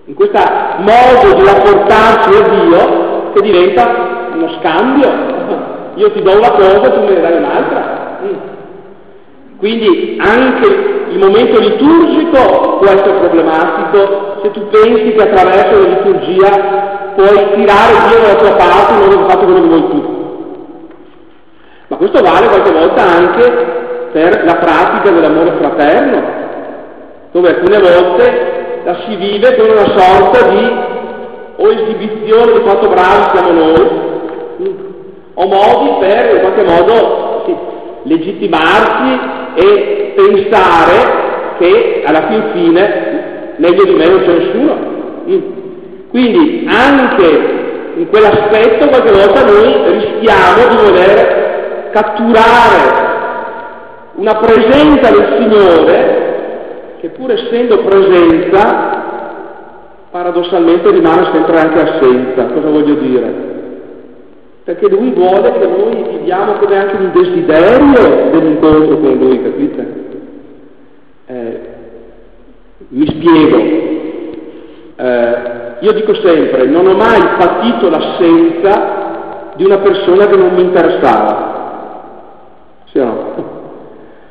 In 0.06 0.14
questo 0.14 0.38
modo 0.78 1.34
di 1.36 1.44
rapportarsi 1.44 2.42
a 2.42 2.48
Dio 2.48 3.30
che 3.32 3.42
diventa 3.42 4.28
uno 4.34 4.48
scambio. 4.58 5.08
Io 5.94 6.10
ti 6.10 6.22
do 6.22 6.36
una 6.36 6.50
cosa, 6.50 6.90
tu 6.90 7.00
me 7.02 7.10
ne 7.10 7.20
dai 7.20 7.36
un'altra. 7.36 8.18
Mm. 8.24 8.59
Quindi 9.60 10.16
anche 10.18 10.66
il 11.10 11.18
momento 11.18 11.60
liturgico 11.60 12.78
può 12.78 12.86
essere 12.86 13.18
problematico 13.18 14.38
se 14.42 14.50
tu 14.52 14.68
pensi 14.68 15.12
che 15.12 15.22
attraverso 15.22 15.82
la 15.82 15.88
liturgia 15.88 17.12
puoi 17.14 17.52
tirare 17.54 18.08
Dio 18.08 18.20
dalla 18.20 18.36
tua 18.36 18.56
parte 18.56 18.92
in 18.94 19.00
modo 19.00 19.18
che 19.18 19.30
faccia 19.30 19.44
quello 19.44 19.60
che 19.60 19.68
vuoi 19.68 19.88
tu. 19.90 20.18
Ma 21.88 21.96
questo 21.96 22.22
vale 22.22 22.46
qualche 22.46 22.72
volta 22.72 23.02
anche 23.02 23.78
per 24.12 24.44
la 24.44 24.56
pratica 24.56 25.10
dell'amore 25.10 25.52
fraterno, 25.58 26.22
dove 27.32 27.48
alcune 27.48 27.78
volte 27.80 28.82
la 28.84 28.96
si 29.06 29.16
vive 29.16 29.56
con 29.56 29.68
una 29.68 29.98
sorta 29.98 30.48
di 30.48 30.72
o 31.56 31.70
esibizione 31.70 32.52
di 32.52 32.60
quanto 32.60 32.88
bravi 32.88 33.36
siamo 33.36 33.52
noi, 33.52 33.90
o 35.34 35.46
modi 35.46 36.06
per 36.06 36.34
in 36.34 36.40
qualche 36.40 36.62
modo 36.62 37.42
sì, 37.44 37.56
legittimarsi 38.04 39.38
e 39.54 40.12
pensare 40.16 41.54
che 41.58 42.02
alla 42.04 42.26
fin 42.28 42.44
fine 42.52 43.54
meglio 43.56 43.84
di 43.84 43.94
me 43.94 44.06
non 44.06 44.20
c'è 44.20 44.38
nessuno. 44.38 44.98
Quindi 46.10 46.66
anche 46.68 47.58
in 47.96 48.08
quell'aspetto 48.08 48.88
qualche 48.88 49.12
volta 49.12 49.44
noi 49.44 49.98
rischiamo 49.98 50.68
di 50.70 50.90
voler 50.90 51.90
catturare 51.92 53.08
una 54.14 54.34
presenza 54.36 55.10
del 55.10 55.36
Signore 55.38 56.28
che 57.00 57.08
pur 57.10 57.30
essendo 57.32 57.78
presenza 57.82 59.08
paradossalmente 60.10 60.90
rimane 60.90 61.30
sempre 61.32 61.58
anche 61.58 61.80
assenza. 61.80 62.46
Cosa 62.46 62.68
voglio 62.68 62.94
dire? 62.94 63.49
Perché 64.70 64.88
lui 64.88 65.11
vuole 65.11 65.50
che 65.59 65.66
noi 65.66 66.18
viviamo 66.18 66.52
come 66.52 66.78
anche 66.78 66.94
un 66.94 67.11
desiderio 67.12 68.30
dell'incontro 68.30 68.98
con 68.98 69.14
lui, 69.14 69.42
capite? 69.42 69.94
Eh, 71.26 71.61
mi 72.90 73.06
spiego. 73.09 73.59
Eh, 74.94 75.35
io 75.80 75.92
dico 75.92 76.14
sempre, 76.14 76.66
non 76.66 76.87
ho 76.87 76.94
mai 76.94 77.20
patito 77.37 77.90
l'assenza 77.90 79.52
di 79.56 79.64
una 79.64 79.78
persona 79.78 80.28
che 80.28 80.37
non 80.37 80.54
mi 80.54 80.62
interessava. 80.62 81.48
Sì 82.92 82.98
o 82.98 83.04
no? 83.04 83.59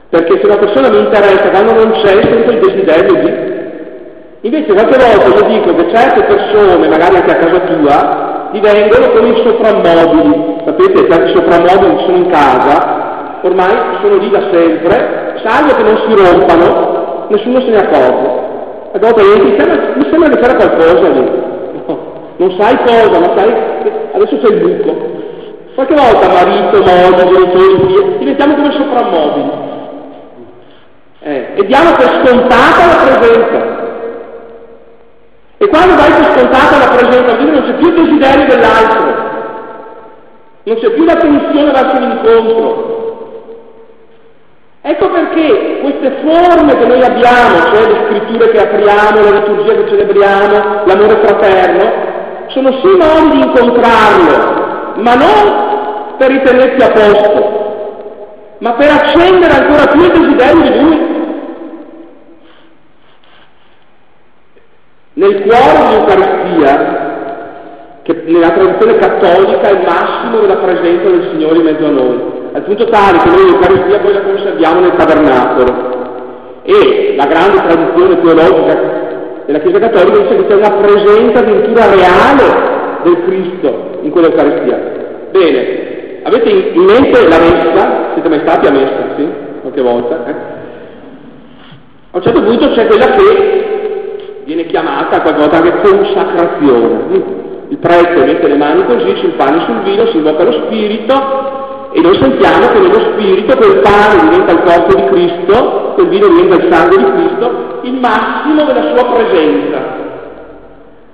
Perché 0.08 0.40
se 0.40 0.46
una 0.46 0.58
persona 0.58 0.90
mi 0.90 1.00
interessa, 1.00 1.50
quando 1.50 1.74
non 1.74 1.92
c'è, 2.02 2.24
sento 2.24 2.52
il 2.52 2.60
desiderio 2.60 3.14
di... 3.14 4.48
Invece 4.48 4.72
qualche 4.72 4.98
volta 4.98 5.38
io 5.38 5.60
dico 5.60 5.76
che 5.76 5.94
certe 5.94 6.24
persone, 6.24 6.88
magari 6.88 7.18
anche 7.18 7.32
a 7.32 7.36
casa 7.36 7.60
tua, 7.60 8.29
divengono 8.52 9.10
come 9.12 9.30
i 9.30 9.42
soprammobili. 9.44 10.58
Sapete, 10.66 11.06
questi 11.06 11.34
soprammobili 11.36 12.04
sono 12.06 12.18
in 12.18 12.30
casa, 12.30 13.40
ormai 13.42 13.72
sono 14.02 14.18
lì 14.18 14.30
da 14.30 14.42
sempre, 14.52 15.40
salvo 15.44 15.74
che 15.76 15.84
non 15.84 15.98
si 15.98 16.16
rompano, 16.16 17.26
nessuno 17.30 17.60
se 17.62 17.70
ne 17.70 17.78
accorge. 17.78 18.48
Volte 19.00 19.24
mi 19.24 19.56
sembra, 19.58 19.94
mi 19.96 20.08
sembra 20.10 20.30
che 20.30 20.40
c'era 20.40 20.56
qualcosa 20.56 21.08
lì. 21.10 21.32
No, 21.86 22.00
non 22.38 22.56
sai 22.60 22.78
cosa, 22.86 23.20
ma 23.20 23.38
sai 23.38 23.54
che 23.84 23.92
adesso 24.14 24.38
c'è 24.40 24.54
il 24.54 24.62
buco. 24.62 25.18
Qualche 25.76 25.94
volta 25.94 26.28
marito, 26.28 26.82
moglie, 26.82 27.34
genitori, 27.34 28.18
diventiamo 28.18 28.56
come 28.56 28.72
soprammobili. 28.72 29.52
Eh, 31.22 31.48
e 31.56 31.66
diamo 31.66 31.92
per 31.92 32.22
scontata 32.26 32.86
la 32.88 33.18
presenza. 33.18 33.79
E 35.62 35.68
quando 35.68 35.96
vai 35.96 36.10
per 36.14 36.24
scontata 36.24 36.78
la 36.78 36.96
presenza 36.96 37.36
di 37.36 37.44
Dio 37.44 37.54
non 37.54 37.64
c'è 37.64 37.74
più 37.74 37.88
il 37.90 37.94
desiderio 37.94 38.46
dell'altro, 38.48 39.04
non 40.64 40.76
c'è 40.78 40.90
più 40.92 41.04
la 41.04 41.16
tensione 41.16 41.72
verso 41.72 42.00
l'incontro. 42.00 42.98
Ecco 44.82 45.10
perché 45.10 45.80
queste 45.82 46.12
forme 46.24 46.78
che 46.78 46.86
noi 46.86 47.02
abbiamo, 47.04 47.58
cioè 47.74 47.88
le 47.88 48.06
scritture 48.08 48.52
che 48.52 48.62
apriamo, 48.62 49.22
la 49.22 49.40
liturgia 49.40 49.74
che 49.74 49.90
celebriamo, 49.90 50.86
l'amore 50.86 51.20
fraterno, 51.26 51.92
sono 52.48 52.72
sì 52.80 52.88
modi 52.88 53.38
di 53.38 53.44
incontrarlo, 53.44 54.94
ma 54.96 55.14
non 55.16 56.16
per 56.18 56.32
ritenersi 56.32 56.86
a 56.86 56.92
posto, 56.92 58.56
ma 58.60 58.72
per 58.76 58.90
accendere 58.92 59.54
ancora 59.54 59.92
più 59.92 60.04
il 60.04 60.12
desiderio 60.12 60.62
di 60.62 60.80
Lui. 60.80 61.09
Nel 65.30 65.42
cuore 65.44 65.78
dell'Eucaristia, 65.78 67.08
che 68.02 68.24
nella 68.26 68.50
tradizione 68.50 68.98
cattolica 68.98 69.62
è 69.62 69.74
il 69.74 69.86
massimo 69.86 70.40
della 70.40 70.56
presenza 70.56 71.08
del 71.08 71.28
Signore 71.30 71.60
in 71.60 71.66
mezzo 71.66 71.86
a 71.86 71.90
noi, 71.90 72.20
al 72.54 72.64
punto 72.64 72.86
tale 72.86 73.20
che 73.20 73.30
noi 73.30 73.52
l'Eucaristia 73.52 74.00
poi 74.00 74.14
la 74.14 74.22
conserviamo 74.22 74.80
nel 74.80 74.96
tabernacolo. 74.96 75.98
E 76.64 77.14
la 77.16 77.26
grande 77.28 77.62
tradizione 77.62 78.20
teologica 78.20 78.80
della 79.46 79.60
Chiesa 79.60 79.80
Cattolica 79.80 80.18
dice 80.18 80.36
che 80.36 80.48
c'è 80.48 80.56
una 80.56 80.72
presenza 80.72 81.40
addirittura 81.40 81.94
reale 81.94 82.44
del 83.04 83.24
Cristo 83.26 84.00
in 84.02 84.10
quell'Eucaristia. 84.10 84.80
Bene, 85.30 86.22
avete 86.24 86.50
in 86.50 86.82
mente 86.82 87.28
la 87.28 87.38
messa? 87.38 88.10
Siete 88.14 88.30
mai 88.30 88.40
stati 88.40 88.66
a 88.66 88.72
messa, 88.72 89.14
sì? 89.16 89.30
Qualche 89.62 89.82
volta? 89.82 90.26
Eh? 90.26 90.34
A 92.12 92.18
un 92.18 92.22
certo 92.24 92.42
punto 92.42 92.72
c'è 92.72 92.88
quella 92.88 93.06
che 93.12 93.59
viene 94.50 94.66
chiamata 94.66 95.22
qualcosa 95.22 95.62
anche 95.62 95.80
consacrazione. 95.80 97.38
Il 97.68 97.78
prete 97.78 98.26
mette 98.26 98.48
le 98.48 98.58
mani 98.58 98.84
così 98.84 99.16
sul 99.18 99.34
pane 99.34 99.58
e 99.58 99.66
sul 99.66 99.82
vino, 99.84 100.08
si 100.08 100.18
invoca 100.18 100.44
lo 100.44 100.52
spirito 100.66 101.68
E 101.92 102.02
noi 102.02 102.16
sentiamo 102.20 102.68
che 102.68 102.80
nello 102.80 103.00
spirito 103.12 103.56
quel 103.58 103.82
pane 103.82 104.30
diventa 104.30 104.52
il 104.52 104.62
corpo 104.64 104.96
di 104.96 105.06
Cristo, 105.06 105.92
quel 105.94 106.08
vino 106.08 106.28
diventa 106.28 106.56
il 106.56 106.74
sangue 106.74 106.98
di 106.98 107.12
Cristo, 107.12 107.80
il 107.84 107.94
massimo 107.94 108.64
della 108.64 108.96
sua 108.96 109.06
presenza. 109.14 109.98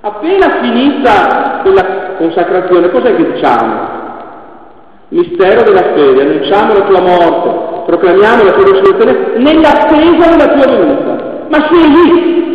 Appena 0.00 0.58
finita 0.62 1.60
quella 1.62 2.14
consacrazione, 2.16 2.90
cos'è 2.90 3.16
che 3.16 3.32
diciamo? 3.32 4.04
Mistero 5.08 5.62
della 5.62 5.92
fede, 5.94 6.22
annunciamo 6.22 6.72
la 6.72 6.84
tua 6.84 7.00
morte, 7.00 7.84
proclamiamo 7.86 8.44
la 8.44 8.52
tua 8.52 8.64
risurrezione 8.64 9.38
nell'attesa 9.38 10.36
della 10.36 10.52
tua 10.52 10.76
venuta. 10.76 11.44
Ma 11.48 11.68
sei 11.70 11.90
lì, 11.90 12.46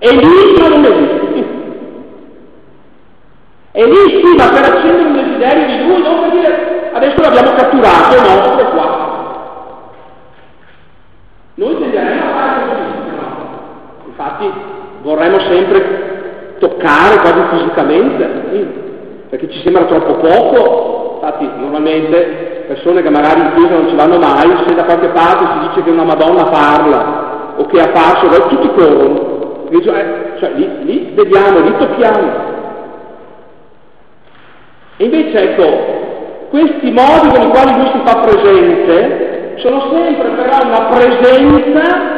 ma 0.00 0.68
non 0.68 0.84
esisti. 0.84 1.46
È 3.72 3.84
lì 3.84 4.22
sì, 4.22 4.34
ma 4.36 4.48
per 4.48 4.64
accendere 4.64 5.08
un 5.08 5.12
desiderio 5.12 5.66
di 5.66 5.86
lui, 5.86 6.02
non 6.02 6.20
per 6.20 6.30
dire 6.30 6.90
adesso 6.92 7.20
l'abbiamo 7.20 7.52
catturato, 7.52 8.16
no, 8.16 8.56
è 8.56 8.64
qua. 8.70 9.06
Noi 11.54 11.78
tenderemo 11.78 12.22
a 12.22 12.34
fare 12.34 12.60
così, 12.68 12.82
no. 13.16 14.06
Infatti 14.06 14.52
vorremmo 15.02 15.38
sempre 15.40 16.56
toccare 16.58 17.18
quasi 17.18 17.40
fisicamente, 17.50 18.24
perché 19.28 19.50
ci 19.50 19.60
sembra 19.62 19.84
troppo 19.84 20.14
poco, 20.14 21.20
infatti 21.20 21.48
normalmente 21.58 22.64
persone 22.68 23.02
che 23.02 23.10
magari 23.10 23.40
in 23.40 23.52
chiesa 23.54 23.74
non 23.74 23.88
ci 23.88 23.94
vanno 23.94 24.18
mai, 24.18 24.64
se 24.66 24.74
da 24.74 24.84
qualche 24.84 25.08
parte 25.08 25.44
si 25.44 25.68
dice 25.68 25.82
che 25.82 25.90
una 25.90 26.04
Madonna 26.04 26.44
parla 26.44 27.54
o 27.56 27.66
che 27.66 27.78
è 27.78 27.82
apparso, 27.82 28.28
tutti 28.48 28.70
corrono, 28.74 29.37
cioè, 29.82 30.34
cioè 30.38 30.50
lì, 30.54 30.84
lì 30.84 31.10
vediamo, 31.14 31.60
lì 31.60 31.76
tocchiamo. 31.76 32.56
E 34.96 35.04
invece 35.04 35.50
ecco, 35.50 36.48
questi 36.50 36.90
modi 36.90 37.28
con 37.28 37.46
i 37.46 37.50
quali 37.50 37.74
lui 37.76 37.90
si 37.92 38.00
fa 38.04 38.20
presente 38.20 39.54
sono 39.56 39.90
sempre 39.92 40.30
però 40.30 40.66
una 40.66 40.86
presenza 40.86 42.16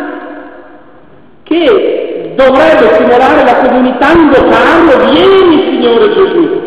che 1.43 2.33
dovrebbe 2.37 2.95
stimolare 2.95 3.45
la 3.45 3.69
comunità 3.69 4.13
invocando, 4.13 5.11
vieni 5.11 5.71
Signore 5.71 6.13
Gesù. 6.15 6.61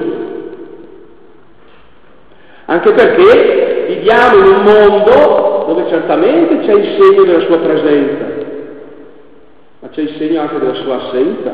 Anche 2.65 2.91
perché 2.91 3.85
viviamo 3.87 4.37
in 4.37 4.45
un 4.45 4.63
mondo 4.63 5.63
dove 5.67 5.87
certamente 5.89 6.59
c'è 6.59 6.73
il 6.73 6.97
segno 6.99 7.23
della 7.23 7.45
sua 7.45 7.57
presenza, 7.59 8.25
ma 9.83 9.89
c'è 9.89 9.99
il 9.99 10.15
segno 10.17 10.39
anche 10.39 10.59
della 10.59 10.75
sua 10.75 10.95
assenza. 10.95 11.51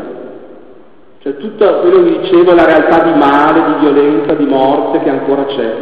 Cioè 1.17 1.37
tutto 1.37 1.79
quello 1.79 2.03
che 2.03 2.19
dicevo, 2.19 2.53
la 2.53 2.65
realtà 2.65 3.01
di 3.01 3.17
male, 3.17 3.63
di 3.65 3.79
violenza, 3.79 4.35
di 4.35 4.45
morte 4.45 4.99
che 4.99 5.09
ancora 5.09 5.45
c'è. 5.45 5.75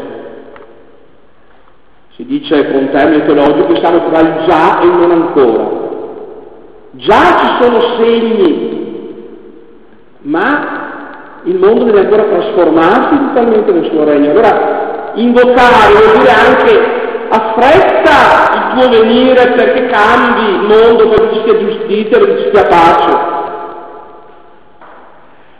Si 2.15 2.25
dice 2.25 2.71
con 2.71 2.83
un 2.83 2.89
termine 2.89 3.25
teologico 3.25 3.67
che 3.67 3.79
siamo 3.81 4.09
tra 4.09 4.19
il 4.21 4.45
già 4.47 4.79
e 4.79 4.85
il 4.85 4.93
non 4.93 5.11
ancora. 5.11 5.69
Già 6.91 7.37
ci 7.37 7.63
sono 7.63 7.79
segni, 7.99 9.25
ma 10.21 11.41
il 11.43 11.59
mondo 11.59 11.83
deve 11.83 11.99
ancora 11.99 12.23
trasformarsi 12.23 13.17
totalmente 13.27 13.71
nel 13.73 13.89
suo 13.91 14.05
regno. 14.05 14.31
Allora 14.31 14.85
Invocare 15.17 15.93
vuol 15.93 16.17
dire 16.19 16.31
anche 16.31 17.27
affretta 17.29 18.46
tuo 18.77 18.89
venire 18.89 19.53
perché 19.55 19.87
cambi 19.87 20.49
il 20.49 20.61
mondo, 20.61 21.09
perché 21.09 21.33
ci 21.33 21.41
sia 21.43 21.57
giustizia, 21.57 22.19
perché 22.19 22.43
ci 22.43 22.49
sia 22.53 22.67
pace. 22.67 23.35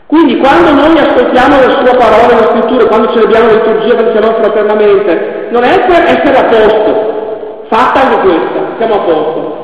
Quindi 0.06 0.38
quando 0.38 0.72
noi 0.72 0.98
ascoltiamo 0.98 1.60
la 1.60 1.84
sua 1.84 1.96
parola, 1.98 2.40
la 2.40 2.48
scrittura, 2.48 2.86
quando 2.86 3.12
celebriamo 3.12 3.46
la 3.46 3.52
liturgia, 3.52 3.94
quando 3.94 4.12
siamo 4.12 4.36
fraternamente, 4.40 5.48
non 5.50 5.62
è 5.64 5.86
per 5.86 6.02
essere 6.02 6.36
a 6.36 6.44
posto, 6.44 7.66
fatta 7.68 8.00
anche 8.00 8.20
questa, 8.20 8.60
siamo 8.78 8.94
a 8.94 9.04
posto, 9.04 9.56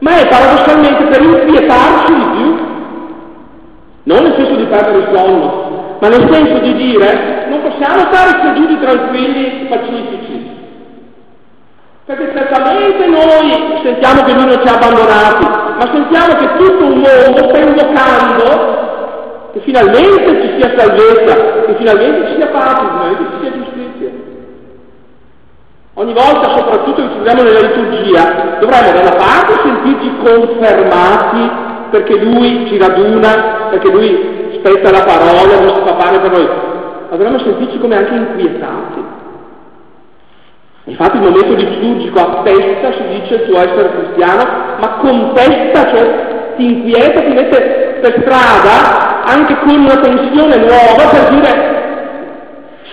ma 0.00 0.18
è 0.18 0.26
paradossalmente 0.26 1.04
per 1.04 1.22
inquietarci 1.22 2.14
di 2.14 2.26
più, 2.36 2.56
non 4.02 4.22
nel 4.24 4.34
senso 4.36 4.56
di 4.56 4.64
perdere 4.64 4.98
il 4.98 5.08
sonno, 5.14 5.96
ma 6.00 6.08
nel 6.08 6.28
senso 6.32 6.58
di 6.58 6.74
dire 6.74 7.46
non 7.48 7.62
possiamo 7.62 8.10
stare 8.10 8.40
seduti 8.42 8.80
tranquilli, 8.80 9.66
pacifici, 9.68 10.43
perché 12.04 12.32
certamente 12.36 13.06
noi 13.06 13.80
sentiamo 13.82 14.22
che 14.24 14.32
lui 14.34 14.44
non 14.44 14.60
ci 14.60 14.68
ha 14.68 14.74
abbandonati, 14.76 15.46
ma 15.46 15.90
sentiamo 15.90 16.34
che 16.36 16.56
tutto 16.58 16.84
un 16.84 17.00
mondo 17.00 17.48
sta 17.48 17.58
invocando 17.58 18.82
che 19.52 19.60
finalmente 19.60 20.42
ci 20.42 20.60
sia 20.60 20.74
salvezza, 20.76 21.34
che 21.64 21.74
finalmente 21.78 22.28
ci 22.28 22.34
sia 22.36 22.48
pace, 22.48 22.82
che 22.82 22.90
finalmente 22.90 23.24
ci 23.24 23.40
sia 23.40 23.52
giustizia. 23.52 24.10
Ogni 25.94 26.12
volta, 26.12 26.56
soprattutto 26.56 27.02
che 27.02 27.08
ci 27.08 27.22
troviamo 27.22 27.42
nella 27.42 27.68
liturgia, 27.68 28.58
dovremmo 28.60 28.92
da 28.92 29.00
una 29.00 29.16
parte 29.16 29.60
sentirci 29.62 30.16
confermati 30.24 31.50
perché 31.90 32.18
lui 32.18 32.66
ci 32.68 32.76
raduna, 32.76 33.68
perché 33.70 33.88
lui 33.88 34.50
spetta 34.58 34.90
la 34.90 35.04
parola, 35.04 35.74
si 35.74 35.80
fa 35.86 35.96
fare 35.96 36.18
per 36.18 36.30
noi, 36.32 36.48
ma 37.08 37.16
dovremmo 37.16 37.38
sentirci 37.38 37.78
come 37.78 37.96
anche 37.96 38.12
inquietati. 38.12 39.13
Infatti 40.84 41.16
il 41.16 41.22
momento 41.22 41.54
liturgico 41.54 42.18
attesta, 42.18 42.92
si 42.92 43.20
dice, 43.20 43.34
il 43.34 43.44
tuo 43.48 43.58
essere 43.58 43.90
cristiano, 43.90 44.76
ma 44.80 44.88
contesta, 45.00 45.88
cioè 45.88 46.54
ti 46.56 46.64
inquieta, 46.64 47.20
ti 47.20 47.32
mette 47.32 47.98
per 48.00 48.20
strada 48.20 49.24
anche 49.24 49.56
con 49.60 49.76
una 49.76 49.96
tensione 49.96 50.56
nuova 50.56 51.08
per 51.10 51.28
dire 51.30 51.74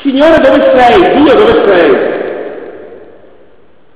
Signore 0.01 0.37
dove 0.41 0.75
sei? 0.75 1.23
Dio 1.23 1.33
dove 1.35 1.67
sei? 1.67 2.19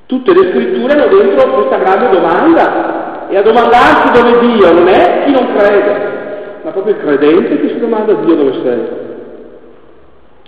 Tutte 0.06 0.34
le 0.34 0.52
scritture 0.52 0.94
hanno 0.94 1.08
dentro 1.08 1.50
questa 1.52 1.78
grande 1.78 2.10
domanda 2.10 3.28
e 3.28 3.38
a 3.38 3.42
domandarsi 3.42 4.12
dove 4.12 4.40
Dio 4.40 4.72
non 4.72 4.88
è 4.88 5.24
chi 5.26 5.32
non 5.32 5.56
crede, 5.56 6.60
ma 6.62 6.72
proprio 6.72 6.94
il 6.94 7.02
credente 7.02 7.60
che 7.60 7.70
si 7.70 7.80
domanda 7.80 8.14
Dio 8.14 8.36
dove 8.36 8.54
sei. 8.64 8.88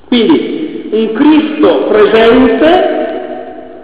Quindi 0.08 0.90
un 0.92 1.14
Cristo 1.14 1.86
presente, 1.88 3.17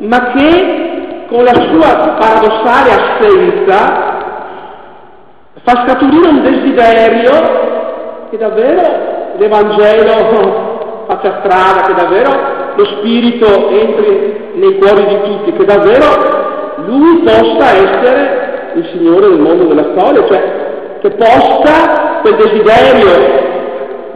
ma 0.04 0.34
che 0.34 1.26
con 1.28 1.44
la 1.44 1.54
sua 1.54 2.16
paradossale 2.20 2.92
assenza 2.92 4.12
fa 5.64 5.86
scaturire 5.86 6.28
un 6.28 6.42
desiderio 6.42 7.32
che 8.30 8.38
davvero 8.38 8.82
l'Evangelo 9.38 11.06
faccia 11.08 11.42
strada, 11.44 11.82
che 11.84 11.94
davvero 11.94 12.32
lo 12.76 12.86
Spirito 12.86 13.70
entri 13.70 14.52
nei 14.56 14.78
cuori 14.78 15.06
di 15.06 15.22
tutti, 15.24 15.54
che 15.54 15.66
davvero 15.66 16.76
Lui 16.86 17.24
possa 17.24 17.72
essere 17.72 18.72
il 18.76 18.90
Signore 18.92 19.30
del 19.30 19.40
mondo 19.40 19.66
della 19.66 19.92
storia, 19.96 20.28
cioè 20.28 20.62
che 21.02 21.10
possa 21.12 22.20
quel 22.22 22.36
desiderio 22.36 23.52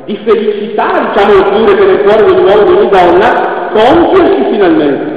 di 0.05 0.19
felicità, 0.25 1.11
diciamo 1.13 1.43
pure 1.51 1.75
che 1.75 1.85
nel 1.85 2.01
cuore 2.03 2.25
dell'uomo 2.25 2.61
e 2.61 2.65
di 2.65 2.71
ogni 2.71 2.89
donna, 2.89 3.69
compiersi 3.73 4.51
finalmente. 4.51 5.16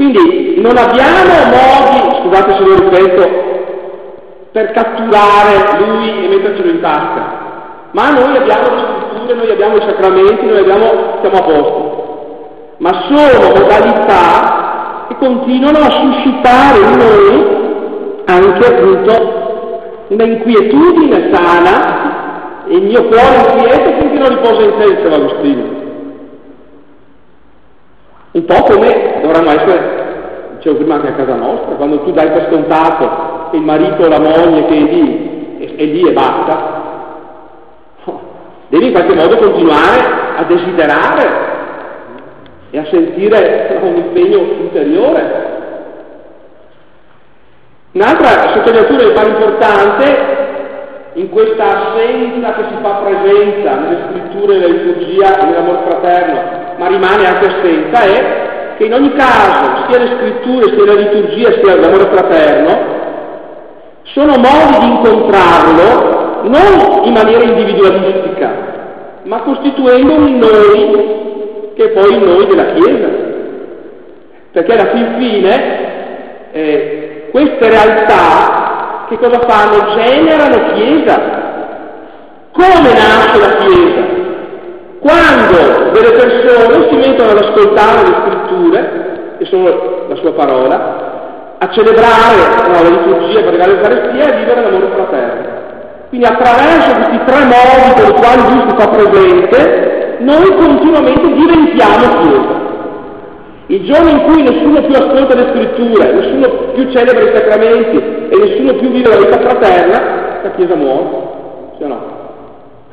Quindi 0.00 0.58
non 0.62 0.78
abbiamo 0.78 1.28
modi, 1.52 2.22
scusate 2.22 2.52
se 2.54 2.64
lo 2.64 2.74
ripeto, 2.74 3.28
per 4.50 4.70
catturare 4.70 5.78
lui 5.78 6.24
e 6.24 6.28
mettercelo 6.28 6.70
in 6.70 6.80
tasca, 6.80 7.88
ma 7.90 8.08
noi 8.08 8.34
abbiamo 8.34 8.62
le 8.62 8.80
scritture, 8.80 9.34
noi 9.34 9.50
abbiamo 9.50 9.76
i 9.76 9.80
sacramenti, 9.82 10.46
noi 10.46 10.58
abbiamo, 10.60 11.18
siamo 11.20 11.36
a 11.36 11.42
posto. 11.42 12.76
Ma 12.78 12.90
sono 13.08 13.48
modalità 13.58 15.04
che 15.08 15.16
continuano 15.18 15.78
a 15.80 15.90
suscitare 15.90 16.78
in 16.78 16.96
noi 16.96 18.24
anche 18.24 18.74
appunto 18.74 20.04
una 20.08 20.24
inquietudine 20.24 21.28
sana 21.30 22.64
e 22.68 22.74
il 22.74 22.84
mio 22.84 23.04
cuore 23.04 23.52
inquieto 23.52 24.00
finché 24.00 24.18
non 24.18 24.28
riposa 24.30 24.62
in 24.62 24.72
te, 24.78 24.94
diceva 24.94 25.16
Agostino. 25.16 25.79
Un 28.32 28.44
po' 28.44 28.62
come 28.62 29.20
dovremmo 29.22 29.50
essere, 29.50 30.54
dicevo 30.56 30.76
prima 30.76 30.94
anche 30.94 31.08
a 31.08 31.14
casa 31.14 31.34
nostra, 31.34 31.74
quando 31.74 32.00
tu 32.02 32.12
dai 32.12 32.30
per 32.30 32.48
scontato 32.50 33.48
che 33.50 33.56
il 33.56 33.62
marito 33.62 34.02
o 34.02 34.08
la 34.08 34.20
moglie 34.20 34.66
che 34.66 34.76
è 34.76 34.80
lì, 34.80 35.76
è, 35.76 35.84
lì 35.84 36.08
e 36.08 36.12
basta, 36.12 36.78
devi 38.68 38.86
in 38.86 38.92
qualche 38.92 39.14
modo 39.14 39.36
continuare 39.36 40.00
a 40.36 40.44
desiderare 40.44 41.48
e 42.70 42.78
a 42.78 42.84
sentire 42.86 43.78
un 43.82 43.96
impegno 43.96 44.38
ulteriore 44.38 45.50
Un'altra 47.92 48.52
sottolineatura 48.54 49.04
mi 49.04 49.12
pare 49.14 49.30
importante 49.30 50.38
in 51.14 51.28
questa 51.28 51.64
assenza 51.64 52.52
che 52.52 52.62
si 52.68 52.74
fa 52.80 53.02
presenza 53.04 53.74
nelle 53.74 53.98
scritture 54.08 54.58
della 54.60 54.72
liturgia 54.72 55.40
e 55.40 55.44
nell'amore 55.46 55.82
fraterno, 55.88 56.69
ma 56.80 56.86
rimane 56.86 57.26
anche 57.26 57.46
assenza, 57.46 58.02
è 58.04 58.74
che 58.78 58.86
in 58.86 58.94
ogni 58.94 59.12
caso, 59.12 59.84
sia 59.86 59.98
le 59.98 60.16
scritture, 60.16 60.74
sia 60.74 60.86
la 60.86 60.94
liturgia, 60.94 61.52
sia 61.52 61.76
l'amore 61.76 62.08
fraterno, 62.10 62.98
sono 64.04 64.32
modi 64.38 64.78
di 64.78 64.86
incontrarlo 64.86 66.40
non 66.44 67.04
in 67.04 67.12
maniera 67.12 67.44
individualistica, 67.44 68.50
ma 69.24 69.40
costituendo 69.40 70.14
un 70.14 70.38
noi 70.38 71.72
che 71.74 71.84
è 71.84 71.88
poi 71.90 72.14
il 72.14 72.22
noi 72.24 72.46
della 72.46 72.72
Chiesa. 72.72 73.08
Perché 74.52 74.72
alla 74.72 74.90
fin 74.90 75.14
fine 75.18 76.52
eh, 76.52 77.28
queste 77.30 77.68
realtà 77.68 79.04
che 79.10 79.18
cosa 79.18 79.38
fanno? 79.46 79.96
Generano 80.02 80.72
Chiesa. 80.72 81.20
Come 82.52 82.92
nasce 82.94 83.38
la 83.38 83.56
Chiesa? 83.66 84.19
Quando 85.00 85.92
delle 85.92 86.12
persone 86.12 86.88
si 86.90 86.96
mettono 86.96 87.30
ad 87.30 87.38
ascoltare 87.38 88.06
le 88.06 88.16
scritture, 88.20 89.34
che 89.38 89.44
sono 89.46 90.06
la 90.08 90.16
sua 90.16 90.32
parola, 90.34 91.56
a 91.56 91.70
celebrare 91.70 92.68
no, 92.68 92.82
la 92.82 92.88
liturgia, 92.88 93.40
per 93.40 93.54
l'Eucaristia 93.54 94.24
e 94.24 94.30
a 94.30 94.38
vivere 94.38 94.62
l'amore 94.62 94.88
fraterno. 94.94 95.48
Quindi 96.10 96.26
attraverso 96.26 96.94
questi 96.96 97.20
tre 97.24 97.44
modi 97.44 97.92
per 97.96 98.08
i 98.08 98.20
quali 98.20 98.42
lui 98.50 98.68
si 98.68 98.76
fa 98.76 98.88
presente, 98.88 100.16
noi 100.18 100.56
continuamente 100.56 101.32
diventiamo 101.32 102.20
Chiesa. 102.20 102.58
Il 103.68 103.84
giorno 103.84 104.10
in 104.10 104.22
cui 104.24 104.42
nessuno 104.42 104.82
più 104.82 104.94
ascolta 104.96 105.34
le 105.34 105.52
scritture, 105.54 106.12
nessuno 106.12 106.48
più 106.74 106.90
celebra 106.92 107.22
i 107.22 107.36
sacramenti 107.36 107.96
e 107.96 108.36
nessuno 108.38 108.74
più 108.74 108.90
vive 108.90 109.08
la 109.08 109.16
vita 109.16 109.38
fraterna, 109.38 110.40
la 110.42 110.50
Chiesa 110.56 110.74
muore, 110.74 111.08
o 111.78 111.86
no? 111.86 112.18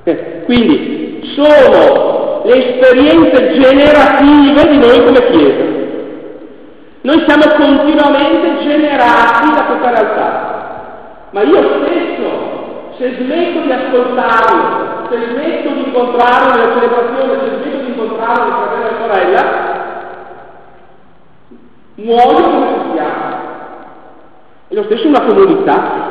Quindi 0.46 1.07
sono 1.36 2.42
le 2.46 2.80
esperienze 2.80 3.60
generative 3.60 4.70
di 4.70 4.78
noi 4.78 5.04
come 5.04 5.30
Chiesa. 5.30 5.76
Noi 7.02 7.24
siamo 7.28 7.56
continuamente 7.56 8.64
generati 8.64 9.52
da 9.54 9.64
questa 9.64 9.90
realtà. 9.90 10.56
Ma 11.32 11.42
io 11.42 11.62
stesso 11.80 12.48
se 12.98 13.16
smetto 13.20 13.62
di 13.62 13.72
ascoltarlo, 13.72 15.08
se 15.10 15.18
smetto 15.32 15.70
di 15.70 15.84
incontrarlo 15.86 16.52
nella 16.52 16.74
celebrazione, 16.74 17.40
se 17.40 17.56
smetto 17.62 17.78
di 17.78 17.88
incontrarlo 17.92 18.44
nel 18.44 18.54
fratello 18.54 18.88
e 18.88 19.02
sorella, 19.02 19.68
muoio 21.96 22.50
come 22.50 22.74
cristiano. 22.74 23.36
E 24.70 24.76
lo 24.76 24.84
stesso 24.84 25.08
una 25.08 25.22
comunità. 25.22 26.07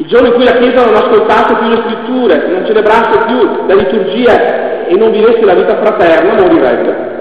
Il 0.00 0.06
giorno 0.06 0.28
in 0.28 0.34
cui 0.34 0.44
la 0.44 0.52
Chiesa 0.52 0.84
non 0.84 0.94
ascoltasse 0.94 1.54
più 1.56 1.68
le 1.68 1.82
scritture, 1.84 2.46
non 2.46 2.66
celebrasse 2.66 3.18
più 3.26 3.66
la 3.66 3.74
liturgia 3.74 4.86
e 4.86 4.94
non 4.96 5.10
vivesse 5.10 5.44
la 5.44 5.54
vita 5.54 5.76
fraterna, 5.76 6.40
morirebbe. 6.40 7.16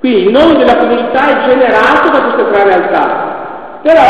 Quindi 0.00 0.24
il 0.24 0.30
nome 0.32 0.56
della 0.56 0.76
comunità 0.76 1.28
è 1.28 1.48
generato 1.48 2.10
da 2.10 2.22
queste 2.22 2.50
tre 2.50 2.64
realtà. 2.64 3.36
Però 3.82 4.02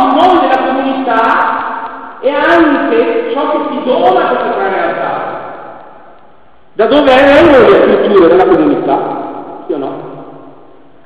il 0.00 0.14
nome 0.14 0.40
della 0.40 0.62
comunità 0.66 2.20
e 2.20 2.30
anche 2.30 3.30
ciò 3.32 3.50
che 3.52 3.58
ti 3.70 3.82
dona 3.84 4.26
questa 4.26 4.50
tre 4.50 4.68
realtà. 4.68 5.42
Da 6.74 6.86
dove 6.86 7.04
vengono 7.04 7.68
le 7.68 7.82
scritture 7.84 8.28
della 8.28 8.44
comunità? 8.44 8.98
Sì 9.66 9.72
o 9.72 9.78
no? 9.78 10.12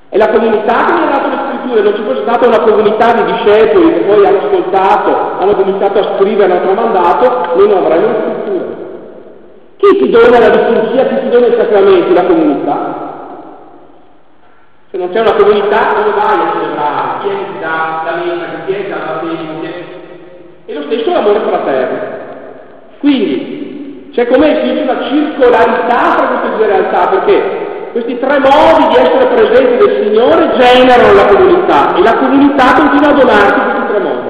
È 0.09 0.17
la 0.17 0.29
comunità 0.31 0.85
che 0.85 0.93
mi 0.95 1.03
ha 1.05 1.11
dato 1.11 1.29
le 1.29 1.48
scritture, 1.69 1.83
non 1.83 1.95
ci 1.95 2.03
fosse 2.03 2.23
stata 2.23 2.47
una 2.47 2.61
comunità 2.61 3.13
di 3.13 3.33
discepoli 3.33 3.93
che 3.93 4.01
poi 4.01 4.27
hanno 4.27 4.39
ascoltato, 4.39 5.17
hanno 5.39 5.55
cominciato 5.55 5.99
a 5.99 6.17
scrivere, 6.17 6.53
hanno 6.53 6.73
tramandato, 6.73 7.57
noi 7.57 7.69
non 7.69 7.85
avremmo 7.85 8.07
le 8.07 8.15
scritture. 8.23 8.77
Chi 9.77 9.99
ti 9.99 10.11
dona 10.11 10.39
la 10.39 10.49
liturgia, 10.49 11.07
chi 11.07 11.21
ti 11.21 11.29
dona 11.29 11.47
i 11.47 11.57
sacramenti? 11.57 12.15
La 12.15 12.25
comunità. 12.25 13.07
Se 14.91 14.97
non 14.97 15.11
c'è 15.11 15.21
una 15.21 15.35
comunità, 15.35 15.93
dove 15.97 16.11
vai 16.17 16.41
a 16.41 16.53
celebrare? 16.53 17.19
Chi 17.21 17.29
è 17.29 17.37
che 17.37 17.45
ti 17.53 17.59
dà 17.61 18.03
la 18.05 18.15
messa, 18.17 18.65
chi 18.65 18.73
è 18.73 18.77
che 18.77 18.85
ti 18.85 18.91
dà 18.91 18.97
la 18.97 19.05
battesimo? 19.05 19.57
E 20.65 20.75
lo 20.75 20.83
stesso 20.83 21.11
l'amore 21.11 21.41
fraterno. 21.41 21.99
Quindi 22.99 24.11
c'è 24.13 24.27
come 24.27 24.57
si 24.57 24.73
dice 24.73 24.83
una 24.83 25.03
circolarità 25.05 26.15
tra 26.17 26.27
queste 26.27 26.57
due 26.57 26.67
realtà, 26.67 27.07
perché 27.09 27.68
questi 27.99 28.19
tre 28.19 28.39
modi 28.39 28.87
di 28.89 28.97
essere 28.97 29.27
presenti 29.27 29.85
del 29.85 30.05
Signore 30.05 30.53
generano 30.57 31.15
la 31.15 31.27
comunità 31.27 31.97
e 31.97 32.03
la 32.03 32.17
comunità 32.17 32.75
continua 32.75 33.09
a 33.09 33.13
donarti 33.13 33.61
questi 33.61 33.87
tre 33.89 33.99
modi. 33.99 34.27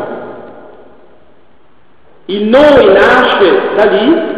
Il 2.27 2.45
noi 2.45 2.93
nasce 2.93 3.61
da 3.77 3.85
lì 3.85 4.37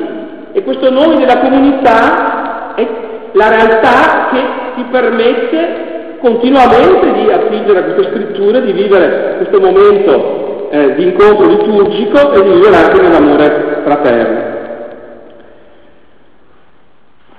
e 0.52 0.62
questo 0.64 0.90
noi 0.90 1.16
della 1.16 1.38
comunità 1.38 2.74
è 2.74 2.88
la 3.32 3.48
realtà 3.48 4.28
che 4.32 4.40
ti 4.74 4.84
permette 4.90 6.18
continuamente 6.20 7.12
di 7.12 7.30
affidare 7.30 7.78
a 7.78 7.82
queste 7.84 8.10
scritture, 8.12 8.62
di 8.62 8.72
vivere 8.72 9.36
questo 9.36 9.60
momento 9.60 10.68
eh, 10.70 10.94
di 10.94 11.04
incontro 11.04 11.46
liturgico 11.46 12.32
e 12.32 12.42
di 12.42 12.50
vivere 12.50 12.76
anche 12.76 13.00
nell'amore 13.00 13.80
fraterno. 13.84 14.58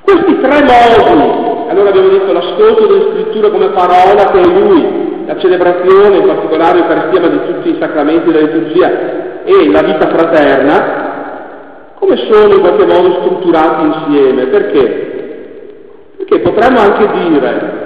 Questi 0.01 0.39
tre 0.41 0.63
modi, 0.63 1.40
allora 1.71 1.89
abbiamo 1.89 2.10
detto 2.10 2.34
l'ascolto 2.34 2.86
delle 2.86 3.12
scritture 3.12 3.49
come 3.49 3.69
parola 3.69 4.29
che 4.31 4.41
è 4.41 4.45
lui, 4.45 5.23
la 5.25 5.39
celebrazione, 5.39 6.17
in 6.17 6.27
particolare 6.27 6.79
l'Eucaristia, 6.79 7.21
ma 7.21 7.27
di 7.27 7.39
tutti 7.45 7.69
i 7.69 7.77
sacramenti 7.79 8.29
della 8.29 8.45
liturgia 8.45 8.89
e 9.45 9.71
la 9.71 9.81
vita 9.81 10.10
fraterna, 10.10 11.10
come 11.95 12.17
sono 12.29 12.55
in 12.55 12.60
qualche 12.60 12.86
modo 12.86 13.21
strutturati 13.21 13.86
insieme? 13.86 14.47
Perché? 14.47 15.10
Perché 16.17 16.39
potremmo 16.39 16.79
anche 16.79 17.07
dire, 17.23 17.79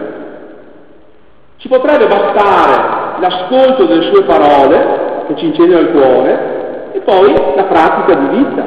ci 1.57 1.67
potrebbe 1.67 2.07
bastare 2.07 3.19
l'ascolto 3.19 3.85
delle 3.85 4.11
sue 4.11 4.23
parole 4.23 5.03
che 5.27 5.35
ci 5.35 5.45
incendia 5.45 5.79
il 5.79 5.91
cuore 5.91 6.91
e 6.91 6.99
poi 7.01 7.33
la 7.55 7.63
pratica 7.63 8.15
di 8.15 8.37
vita, 8.37 8.63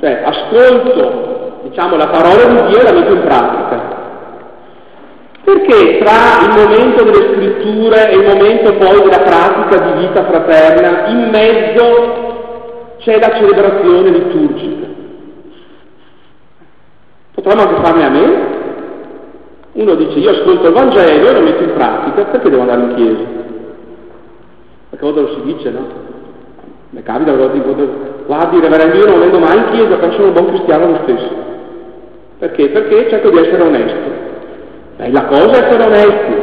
cioè 0.00 0.22
ascolto 0.24 1.32
diciamo, 1.62 1.96
la 1.96 2.08
parola 2.08 2.44
di 2.44 2.70
Dio 2.70 2.80
e 2.80 2.82
la 2.82 2.92
metto 2.92 3.12
in 3.12 3.22
pratica. 3.22 3.91
Perché 5.44 5.98
tra 5.98 6.46
il 6.46 6.54
momento 6.56 7.02
delle 7.02 7.34
scritture 7.34 8.10
e 8.10 8.14
il 8.14 8.26
momento 8.26 8.74
poi 8.74 9.02
della 9.02 9.22
pratica 9.22 9.92
di 9.92 10.06
vita 10.06 10.24
fraterna, 10.24 11.08
in 11.08 11.30
mezzo 11.30 12.94
c'è 12.98 13.18
la 13.18 13.34
celebrazione 13.34 14.10
liturgica? 14.10 14.86
Potremmo 17.34 17.62
anche 17.62 17.82
farne 17.82 18.04
a 18.04 18.10
meno. 18.10 18.60
Uno 19.72 19.94
dice 19.96 20.18
io 20.18 20.30
ascolto 20.30 20.68
il 20.68 20.74
Vangelo 20.74 21.28
e 21.28 21.32
lo 21.32 21.40
metto 21.40 21.62
in 21.64 21.72
pratica, 21.72 22.24
perché 22.26 22.50
devo 22.50 22.60
andare 22.62 22.82
in 22.82 22.94
chiesa? 22.94 23.22
Perché 24.90 25.04
volte 25.04 25.20
lo 25.22 25.34
si 25.34 25.42
dice, 25.42 25.70
no? 25.70 25.86
Mi 26.90 27.02
capita 27.02 27.34
dico, 27.34 27.74
guardi 28.26 28.60
reverendo, 28.60 28.96
io 28.96 29.06
non 29.06 29.18
vengo 29.18 29.38
mai 29.38 29.56
in 29.56 29.64
chiesa, 29.72 29.98
sono 30.12 30.26
un 30.26 30.32
buon 30.34 30.46
cristiano 30.48 30.90
lo 30.90 30.98
stesso. 31.02 31.30
Perché? 32.38 32.68
Perché 32.68 33.08
cerco 33.08 33.30
di 33.30 33.38
essere 33.38 33.62
onesto. 33.62 34.21
E 34.96 35.10
la 35.10 35.24
cosa 35.24 35.50
è 35.50 35.66
essere 35.66 35.84
onesti, 35.84 36.34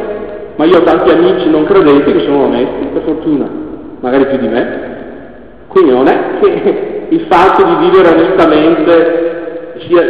ma 0.56 0.64
io 0.64 0.78
ho 0.78 0.82
tanti 0.82 1.10
amici 1.10 1.48
non 1.48 1.64
credenti 1.64 2.12
che 2.12 2.20
sono 2.20 2.44
onesti, 2.44 2.86
per 2.92 3.02
fortuna, 3.02 3.48
magari 4.00 4.26
più 4.26 4.38
di 4.38 4.48
me. 4.48 4.98
Quindi 5.68 5.90
non 5.92 6.06
è 6.08 6.18
che 6.40 7.06
il 7.10 7.26
fatto 7.28 7.64
di 7.64 7.74
vivere 7.86 8.08
onestamente 8.08 9.74
sia... 9.86 10.02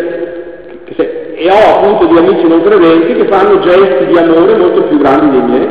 Che 0.85 0.95
se, 0.97 1.35
e 1.35 1.49
ho 1.51 1.79
appunto 1.79 2.07
di 2.07 2.19
amici 2.19 2.47
non 2.47 2.63
credenti 2.63 3.15
che 3.15 3.27
fanno 3.29 3.61
gesti 3.61 4.07
di 4.07 4.19
amore 4.19 4.57
molto 4.57 4.83
più 4.83 4.99
grandi 4.99 5.31
dei 5.31 5.49
miei. 5.49 5.69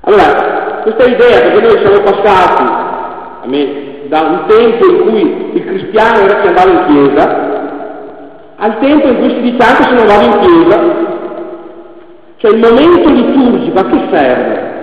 Allora, 0.00 0.80
questa 0.82 1.04
idea, 1.04 1.40
perché 1.40 1.60
noi 1.60 1.84
siamo 1.84 2.00
passati, 2.00 2.62
a 2.62 3.46
me, 3.46 3.68
da 4.08 4.20
un 4.20 4.44
tempo 4.46 4.90
in 4.90 5.00
cui 5.02 5.50
il 5.54 5.64
cristiano 5.64 6.20
era 6.20 6.40
che 6.40 6.48
andava 6.48 6.70
in 6.70 6.84
chiesa, 6.86 7.55
al 8.56 8.78
tempo 8.78 9.08
in 9.08 9.18
cui 9.18 9.30
si 9.30 9.40
dice 9.40 9.82
se 9.82 9.90
non 9.92 10.06
vado 10.06 10.24
in 10.24 10.38
chiesa, 10.40 10.80
cioè 12.38 12.50
il 12.52 12.58
momento 12.58 13.08
liturgico 13.10 13.78
a 13.78 13.84
che 13.84 14.08
serve? 14.10 14.74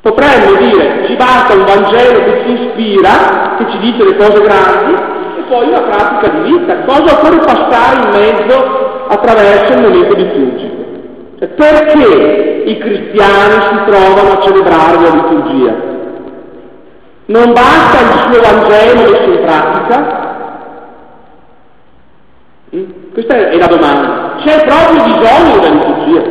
Potremmo 0.00 0.58
dire 0.58 1.06
ci 1.06 1.16
basta 1.16 1.54
un 1.54 1.64
Vangelo 1.64 2.24
che 2.24 2.42
ci 2.44 2.52
ispira, 2.52 3.56
che 3.56 3.70
ci 3.70 3.78
dice 3.78 4.04
le 4.04 4.16
cose 4.16 4.40
grandi, 4.42 4.92
e 5.38 5.42
poi 5.48 5.68
una 5.68 5.80
pratica 5.80 6.28
di 6.28 6.52
vita. 6.52 6.82
Cosa 6.84 7.16
occorre 7.16 7.38
passare 7.38 8.02
in 8.02 8.08
mezzo 8.10 9.06
attraverso 9.08 9.72
il 9.72 9.80
momento 9.80 10.14
liturgico? 10.14 10.82
Cioè, 11.38 11.48
perché 11.48 12.62
i 12.66 12.78
cristiani 12.78 13.62
si 13.62 13.90
trovano 13.90 14.30
a 14.32 14.40
celebrare 14.42 15.00
la 15.00 15.14
liturgia? 15.14 15.74
Non 17.26 17.52
basta 17.52 18.00
il 18.00 18.32
suo 18.32 18.42
Vangelo 18.42 19.10
messo 19.10 19.30
in 19.30 19.40
pratica? 19.40 20.23
Questa 23.14 23.36
è 23.36 23.56
la 23.56 23.68
domanda. 23.68 24.34
C'è 24.44 24.66
proprio 24.66 25.04
bisogno 25.04 25.60
della 25.60 25.74
liturgia. 25.74 26.22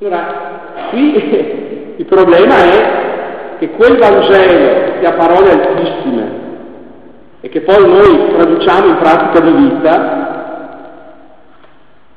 Allora, 0.00 0.88
qui 0.90 1.94
il 1.96 2.04
problema 2.06 2.54
è 2.56 3.58
che 3.60 3.70
quel 3.70 3.96
Vangelo 3.98 4.98
che 4.98 5.06
ha 5.06 5.12
parole 5.12 5.50
altissime 5.52 6.44
e 7.40 7.48
che 7.50 7.60
poi 7.60 7.86
noi 7.86 8.34
traduciamo 8.34 8.86
in 8.88 8.96
pratica 8.96 9.40
di 9.40 9.52
vita, 9.52 10.24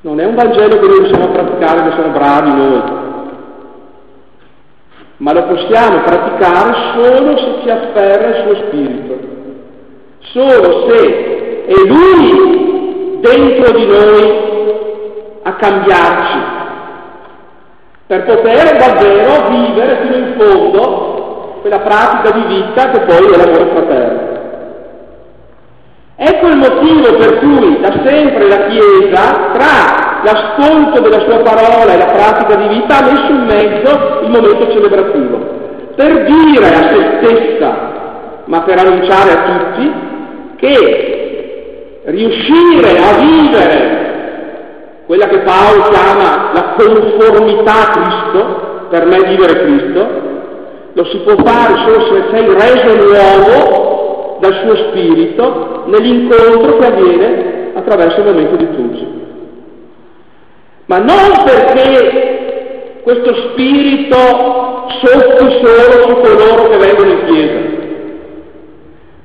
non 0.02 0.20
è 0.20 0.26
un 0.26 0.34
Vangelo 0.34 0.80
che 0.80 0.88
noi 0.88 1.00
riusciamo 1.00 1.26
a 1.26 1.28
praticare, 1.28 1.90
che 1.90 1.96
sono 1.96 2.10
bravi 2.10 2.52
noi, 2.52 2.82
ma 5.18 5.32
lo 5.32 5.44
possiamo 5.44 6.02
praticare 6.02 6.74
solo 6.96 7.38
se 7.38 7.60
ci 7.62 7.70
afferra 7.70 8.30
il 8.30 8.44
suo 8.44 8.66
spirito, 8.66 9.29
solo 10.32 10.90
se 10.90 11.66
è 11.66 11.88
lui 11.88 13.20
dentro 13.22 13.78
di 13.78 13.86
noi 13.86 14.48
a 15.44 15.54
cambiarci, 15.54 16.38
per 18.08 18.24
poter 18.26 18.78
davvero 18.78 19.50
vivere 19.50 20.00
fino 20.02 20.16
in 20.16 20.34
fondo 20.38 21.60
quella 21.62 21.80
pratica 21.80 22.32
di 22.32 22.56
vita 22.56 22.90
che 22.90 23.00
poi 23.02 23.34
è 23.34 23.38
l'amore 23.38 23.72
fraterno. 23.74 24.28
Ecco 26.16 26.48
il 26.48 26.58
motivo 26.58 27.16
per 27.18 27.40
cui 27.40 27.80
da 27.80 27.92
sempre 28.06 28.48
la 28.48 28.66
Chiesa, 28.68 29.52
tra 29.54 30.22
l'ascolto 30.24 31.02
della 31.02 31.20
sua 31.22 31.40
parola 31.40 31.94
e 31.94 31.98
la 31.98 32.12
pratica 32.12 32.56
di 32.56 32.68
vita, 32.68 32.98
ha 32.98 33.04
messo 33.10 33.32
in 33.32 33.46
mezzo 33.46 34.20
il 34.24 34.30
momento 34.30 34.72
celebrativo, 34.72 35.38
per 35.96 36.26
dire 36.26 36.66
a 36.66 36.90
se 36.90 37.20
stessa, 37.22 38.42
ma 38.46 38.62
per 38.64 38.80
annunciare 38.80 39.32
a 39.32 39.44
tutti, 39.44 39.94
che 40.60 42.02
riuscire 42.06 42.98
a 42.98 43.20
vivere 43.20 44.08
quella 45.06 45.28
che 45.28 45.40
Paolo 45.40 45.90
chiama 45.90 46.52
la 46.54 46.76
conformità 46.78 47.74
a 47.74 47.92
Cristo, 47.92 48.88
per 48.90 49.06
me 49.06 49.18
vivere 49.28 49.64
Cristo, 49.64 50.08
lo 50.94 51.06
si 51.06 51.18
può 51.18 51.36
fare 51.44 51.74
solo 51.88 52.06
se 52.06 52.24
sei 52.32 52.46
reso 52.46 52.96
nuovo 52.96 54.38
dal 54.40 54.54
suo 54.64 54.76
spirito 54.90 55.84
nell'incontro 55.88 56.78
che 56.78 56.86
avviene 56.86 57.72
attraverso 57.74 58.20
il 58.20 58.26
momento 58.26 58.56
di 58.56 58.68
Tuzzi. 58.76 59.08
Ma 60.86 60.98
non 60.98 61.44
perché 61.46 63.00
questo 63.04 63.34
spirito 63.34 64.16
soffi 65.02 65.66
solo 65.66 66.08
su 66.08 66.16
coloro 66.22 66.70
che 66.70 66.78
vengono 66.78 67.12
in 67.12 67.26
chiesa, 67.26 67.79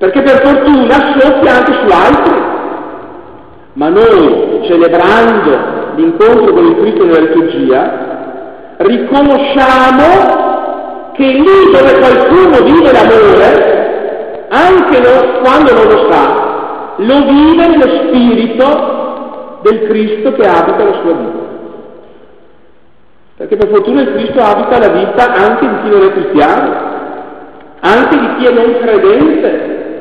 perché 0.05 0.21
per 0.21 0.47
fortuna 0.47 1.19
soffia 1.19 1.55
anche 1.55 1.73
su 1.73 1.87
altri, 1.91 2.35
ma 3.73 3.89
noi 3.89 4.61
celebrando 4.67 5.93
l'incontro 5.95 6.53
con 6.53 6.67
il 6.67 6.77
Cristo 6.77 7.05
nella 7.05 7.21
liturgia, 7.21 8.77
riconosciamo 8.77 10.03
che 11.15 11.25
lì 11.25 11.71
dove 11.73 11.99
qualcuno 11.99 12.65
vive 12.65 12.93
l'amore, 12.93 14.47
anche 14.51 15.01
lo, 15.01 15.41
quando 15.41 15.73
non 15.73 15.87
lo 15.87 16.13
sa, 16.13 16.93
lo 16.97 17.25
vive 17.25 17.67
nello 17.67 17.89
spirito 18.05 19.61
del 19.63 19.87
Cristo 19.89 20.33
che 20.35 20.47
abita 20.47 20.85
la 20.85 21.01
sua 21.01 21.13
vita. 21.13 21.43
Perché 23.39 23.57
per 23.57 23.69
fortuna 23.69 24.03
il 24.03 24.13
Cristo 24.13 24.39
abita 24.39 24.79
la 24.79 24.93
vita 24.93 25.33
anche 25.33 25.67
di 25.67 25.77
chi 25.83 25.89
non 25.89 26.03
è 26.03 26.13
cristiano, 26.13 26.93
anche 27.81 28.19
di 28.19 28.35
chi 28.37 28.45
è 28.45 28.53
non 28.53 28.79
credente. 28.81 29.93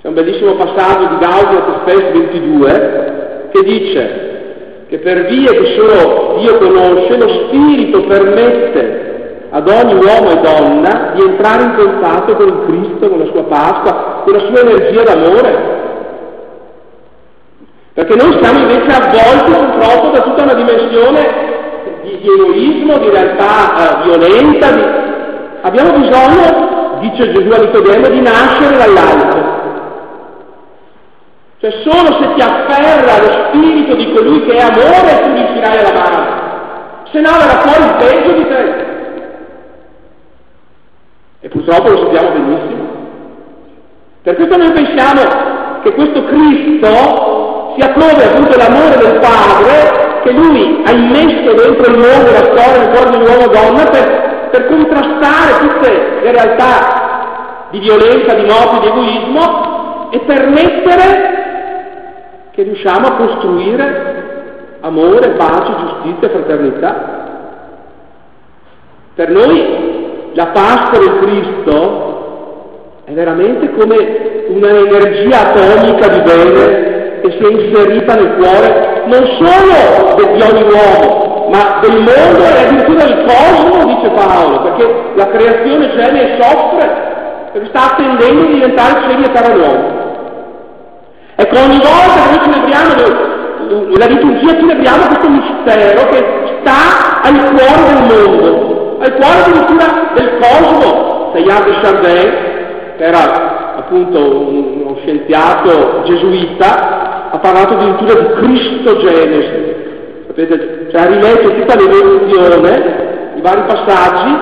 C'è 0.00 0.08
un 0.08 0.14
bellissimo 0.14 0.54
passaggio 0.54 1.08
di 1.08 1.18
Gaudio 1.18 1.82
Spes 1.82 2.12
22 2.12 3.48
che 3.52 3.62
dice 3.62 4.84
che 4.88 4.98
per 4.98 5.26
vie 5.26 5.44
che 5.44 5.76
solo 5.76 6.38
Dio 6.38 6.56
conosce, 6.56 7.18
lo 7.18 7.28
Spirito 7.28 8.04
permette 8.04 9.48
ad 9.50 9.68
ogni 9.68 9.92
uomo 9.92 10.30
e 10.30 10.40
donna 10.40 11.12
di 11.14 11.20
entrare 11.20 11.64
in 11.64 11.74
contatto 11.74 12.34
con 12.34 12.64
Cristo, 12.64 13.10
con 13.10 13.18
la 13.18 13.26
sua 13.26 13.44
Pasqua, 13.44 14.22
con 14.24 14.32
la 14.32 14.38
sua 14.38 14.60
energia 14.70 15.02
d'amore. 15.02 15.78
Perché 17.92 18.14
noi 18.14 18.42
siamo 18.42 18.58
invece 18.58 19.02
avvolti 19.02 19.52
purtroppo 19.52 20.10
da 20.14 20.22
tutta 20.22 20.42
una 20.44 20.54
dimensione 20.54 21.28
di, 22.04 22.18
di 22.20 22.26
egoismo, 22.26 22.96
di 22.96 23.10
realtà 23.10 24.00
eh, 24.00 24.02
violenta. 24.04 24.70
Di... 24.70 24.82
Abbiamo 25.60 25.98
bisogno, 25.98 27.00
dice 27.00 27.32
Gesù 27.32 27.50
a 27.50 27.58
Nicodemo, 27.58 28.08
di 28.08 28.20
nascere 28.22 28.78
dall'alto 28.78 29.59
cioè 31.60 31.70
solo 31.84 32.22
se 32.22 32.34
ti 32.34 32.40
afferra 32.40 33.20
lo 33.20 33.48
spirito 33.48 33.94
di 33.94 34.12
colui 34.14 34.46
che 34.46 34.54
è 34.54 34.62
amore 34.62 35.20
tu 35.20 35.32
riuscirai 35.34 35.78
ad 35.78 35.94
amare. 35.94 36.38
Se 37.12 37.20
no 37.20 37.30
verrà 37.32 37.60
fuori 37.60 37.84
il 37.84 37.96
peggio 37.98 38.32
di 38.32 38.48
te. 38.48 38.88
E 41.40 41.48
purtroppo 41.50 41.90
lo 41.90 41.98
sappiamo 41.98 42.30
benissimo. 42.30 42.88
Per 44.22 44.36
questo 44.36 44.56
noi 44.56 44.72
pensiamo 44.72 45.80
che 45.82 45.92
questo 45.92 46.24
Cristo 46.24 47.74
sia 47.76 47.92
come 47.92 48.24
appunto 48.24 48.56
l'amore 48.56 48.96
del 48.96 49.18
Padre 49.18 50.20
che 50.22 50.32
lui 50.32 50.82
ha 50.86 50.92
immesso 50.92 51.52
dentro 51.52 51.92
il 51.92 51.98
mondo 51.98 52.30
la 52.30 52.56
storia 52.56 52.78
del 52.78 52.90
cuore 52.90 53.10
di 53.10 53.30
uomo 53.30 53.44
e 53.44 53.50
donna 53.50 53.84
per, 53.90 54.48
per 54.50 54.66
contrastare 54.66 55.68
tutte 55.68 56.20
le 56.22 56.32
realtà 56.32 57.68
di 57.70 57.78
violenza, 57.80 58.34
di 58.34 58.44
morte, 58.44 58.80
di 58.80 58.86
egoismo 58.86 60.08
e 60.10 60.20
permettere 60.20 61.39
che 62.52 62.62
riusciamo 62.62 63.06
a 63.06 63.12
costruire 63.12 64.78
amore, 64.80 65.30
pace, 65.30 65.72
giustizia, 65.78 66.30
fraternità. 66.30 67.18
Per 69.14 69.30
noi 69.30 70.30
la 70.32 70.46
Pasqua 70.46 70.98
del 70.98 71.18
Cristo 71.20 73.02
è 73.04 73.12
veramente 73.12 73.70
come 73.72 74.46
un'energia 74.48 75.50
atomica 75.50 76.08
di 76.08 76.20
bene 76.20 76.88
che 77.20 77.30
si 77.32 77.44
è 77.44 77.50
inserita 77.50 78.14
nel 78.14 78.36
cuore 78.36 79.02
non 79.06 79.26
solo 79.38 80.14
di 80.14 80.42
ogni 80.42 80.62
uomo, 80.62 81.48
ma 81.50 81.80
del 81.80 81.96
mondo 81.96 82.42
e 82.42 82.64
addirittura 82.64 83.04
del 83.04 83.24
cosmo, 83.26 83.94
dice 83.94 84.10
Paolo, 84.10 84.62
perché 84.62 84.94
la 85.14 85.26
creazione 85.28 85.90
geme 85.90 86.22
e 86.22 86.42
soffre 86.42 87.18
perché 87.52 87.68
sta 87.68 87.92
attendendo 87.92 88.42
di 88.46 88.52
diventare 88.54 89.00
cieli 89.08 89.24
e 89.24 89.32
terra 89.32 89.54
nuova. 89.54 90.09
Ecco, 91.36 91.58
ogni 91.58 91.78
volta 91.78 92.22
che 92.22 92.36
noi 92.36 92.52
celebriamo 92.52 93.38
la 93.70 94.06
liturgia 94.06 94.58
celebriamo 94.58 95.06
questo 95.06 95.28
mistero 95.28 96.08
che 96.08 96.24
sta 96.60 97.22
al 97.22 97.54
cuore 97.54 97.82
del 97.86 98.02
mondo, 98.08 98.98
al 99.00 99.12
cuore 99.14 99.42
addirittura 99.44 100.10
del 100.14 100.38
cosmo. 100.40 101.30
Teilhard 101.32 101.64
de 101.66 101.80
Chardin, 101.80 102.30
che 102.96 103.04
era 103.04 103.76
appunto 103.76 104.18
uno 104.18 104.96
scienziato 105.02 106.02
gesuita, 106.04 107.30
ha 107.30 107.38
parlato 107.38 107.74
addirittura 107.74 108.20
di 108.20 108.32
Cristogenesi. 108.40 109.78
Sapete, 110.26 110.88
cioè 110.90 111.00
ha 111.02 111.06
riletto 111.06 111.54
tutta 111.54 111.76
l'evoluzione, 111.76 113.32
i 113.36 113.40
vari 113.40 113.62
passaggi, 113.66 114.38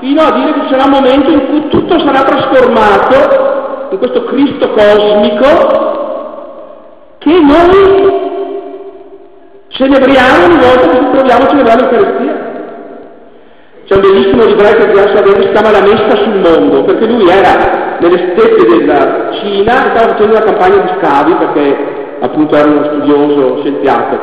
fino 0.00 0.22
a 0.22 0.32
dire 0.32 0.52
che 0.52 0.60
ci 0.62 0.74
sarà 0.74 0.84
un 0.84 1.00
momento 1.00 1.30
in 1.30 1.46
cui 1.46 1.68
tutto 1.68 1.98
sarà 2.00 2.22
trasformato 2.24 3.88
in 3.90 3.98
questo 3.98 4.24
Cristo 4.24 4.70
cosmico 4.70 6.03
che 7.24 7.40
noi 7.40 8.22
celebriamo 9.68 10.44
ogni 10.44 10.58
volta 10.58 10.88
che 10.88 10.96
ci 10.98 11.10
troviamo 11.10 11.44
a 11.44 11.48
celebrare 11.48 11.80
l'Eucaristia. 11.80 12.52
C'è 13.86 13.94
un 13.94 14.00
bellissimo 14.00 14.44
libretto 14.44 14.86
di 14.86 14.98
Alsa 14.98 15.24
si 15.24 15.50
chiama 15.52 15.70
La 15.70 15.80
Messa 15.80 16.16
sul 16.16 16.36
mondo, 16.36 16.84
perché 16.84 17.06
lui 17.06 17.26
era 17.28 17.96
nelle 17.98 18.32
steppe 18.32 18.66
della 18.66 19.30
Cina 19.40 19.72
e 19.72 19.96
stava 19.96 20.12
facendo 20.12 20.36
una 20.36 20.44
campagna 20.44 20.82
di 20.82 20.90
scavi, 21.00 21.34
perché 21.34 21.76
appunto 22.20 22.56
era 22.56 22.68
uno 22.68 22.84
studioso 22.84 23.60
scienziato, 23.60 24.18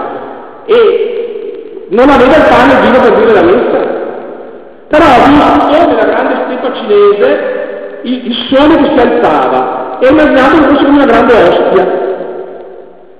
e 0.66 1.86
non 1.90 2.08
aveva 2.08 2.36
il 2.36 2.48
pane 2.50 2.78
e 2.78 2.82
vino 2.82 3.00
per 3.02 3.14
dire 3.14 3.34
la 3.34 3.44
messa. 3.44 4.00
Però 4.88 5.06
ha 5.06 5.28
visto 5.28 5.88
nella 5.88 6.06
grande 6.06 6.44
steppa 6.46 6.74
cinese 6.74 8.00
il, 8.04 8.26
il 8.28 8.36
sole 8.52 8.76
che 8.76 8.98
si 8.98 9.08
alzava 9.08 9.98
e 10.00 10.08
immaginato 10.08 10.58
che 10.58 10.68
fosse 10.68 10.86
come 10.86 11.04
una 11.04 11.06
grande 11.06 11.34
ostia 11.34 12.11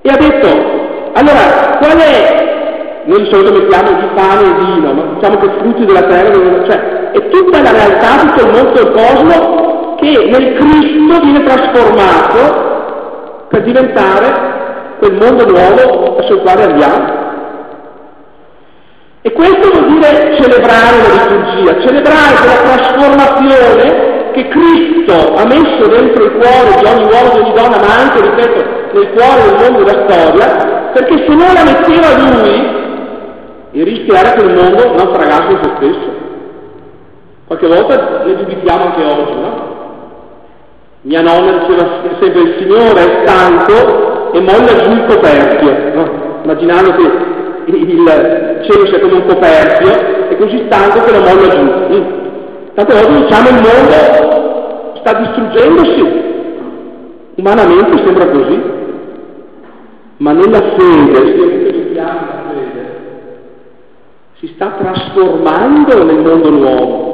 e 0.02 0.10
ha 0.10 0.16
detto, 0.16 0.48
allora, 1.12 1.76
qual 1.78 1.96
è, 1.96 3.02
noi 3.04 3.22
di 3.22 3.30
solito 3.30 3.52
mettiamo 3.52 3.92
di 4.00 4.06
pane 4.14 4.42
e 4.42 4.54
vino, 4.64 4.92
ma 4.92 5.02
diciamo 5.14 5.38
che 5.38 5.48
frutti 5.58 5.84
della 5.84 6.02
terra, 6.02 6.32
cioè, 6.68 7.10
è 7.12 7.28
tutta 7.28 7.62
la 7.62 7.70
realtà, 7.70 8.18
tutto 8.18 8.44
il 8.46 8.52
mondo 8.52 8.72
del 8.72 8.90
cosmo 8.92 9.94
che 9.96 10.28
nel 10.28 10.58
Cristo 10.58 11.20
viene 11.20 11.44
trasformato 11.44 13.46
per 13.48 13.62
diventare 13.62 14.50
quel 14.98 15.12
mondo 15.12 15.46
nuovo 15.46 16.16
verso 16.16 16.34
il 16.34 16.40
quale 16.40 16.64
andiamo. 16.64 17.20
E 19.22 19.32
questo 19.32 19.70
vuol 19.70 19.86
dire 19.92 20.36
celebrare 20.40 20.96
la 20.98 21.12
liturgia, 21.22 21.80
celebrare 21.86 22.34
quella 22.40 22.74
trasformazione 22.74 24.11
che 24.32 24.48
Cristo 24.48 25.34
ha 25.34 25.46
messo 25.46 25.88
dentro 25.88 26.24
il 26.24 26.32
cuore 26.32 26.80
di 26.80 26.86
ogni 26.86 27.04
uomo 27.04 27.30
e 27.30 27.34
di 27.34 27.40
ogni 27.40 27.52
donna, 27.54 27.78
ma 27.78 28.00
anche, 28.00 28.20
ripeto, 28.20 28.64
nel 28.92 29.08
cuore 29.12 29.42
del 29.42 29.60
mondo 29.60 29.84
della 29.84 30.08
storia, 30.08 30.90
perché 30.92 31.16
se 31.18 31.34
non 31.34 31.52
la 31.52 31.64
metteva 31.64 32.08
lui, 32.18 32.80
il 33.72 33.84
rischio 33.84 34.14
era 34.14 34.32
che 34.32 34.44
il 34.44 34.54
mondo 34.54 34.94
naufragasse 34.94 35.58
se 35.62 35.70
stesso. 35.76 36.20
Qualche 37.46 37.66
volta 37.66 38.22
ne 38.24 38.36
giudichiamo 38.38 38.84
anche 38.84 39.04
oggi, 39.04 39.34
no? 39.34 39.70
Mia 41.02 41.20
nonna 41.20 41.58
diceva 41.58 41.88
sempre 42.20 42.40
il 42.40 42.54
Signore 42.58 43.00
è 43.00 43.26
stanco 43.26 44.32
e 44.32 44.40
molla 44.40 44.82
giù 44.82 44.90
il 44.92 45.04
coperchio, 45.08 45.94
no? 45.94 46.10
immaginando 46.44 46.92
che 46.92 47.10
il 47.64 48.60
cielo 48.62 48.86
sia 48.86 49.00
come 49.00 49.14
un 49.14 49.26
coperchio, 49.26 50.28
è 50.28 50.36
così 50.36 50.64
stanco 50.66 51.02
che 51.02 51.10
lo 51.10 51.20
molla 51.20 51.48
giù. 51.48 51.60
Mm 51.60 52.21
Tante 52.74 52.94
volte 52.94 53.26
diciamo 53.26 53.48
il 53.48 53.54
mondo 53.54 54.94
sta 54.96 55.12
distruggendosi, 55.18 56.22
umanamente 57.34 58.04
sembra 58.04 58.28
così, 58.28 58.62
ma 60.16 60.32
nella 60.32 60.62
fede, 60.78 61.16
se 61.16 61.94
la 61.94 62.44
fede, 62.48 63.40
si 64.38 64.46
sta 64.54 64.68
trasformando 64.78 66.02
nel 66.02 66.20
mondo 66.20 66.50
nuovo. 66.50 67.10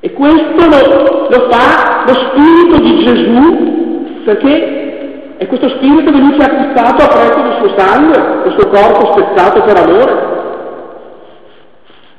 E 0.00 0.12
questo 0.12 0.54
lo, 0.54 1.28
lo 1.28 1.50
fa 1.50 2.04
lo 2.06 2.14
Spirito 2.14 2.80
di 2.80 3.04
Gesù, 3.04 4.22
perché 4.24 5.36
è 5.36 5.46
questo 5.48 5.68
Spirito 5.68 6.12
che 6.12 6.18
lui 6.18 6.32
ci 6.32 6.40
ha 6.40 6.50
acquistato 6.50 7.02
a 7.02 7.08
prezzo 7.08 7.42
del 7.42 7.56
suo 7.58 7.76
sangue, 7.76 8.50
suo 8.56 8.68
corpo 8.70 9.12
spezzato 9.12 9.62
per 9.62 9.76
amore. 9.76 10.35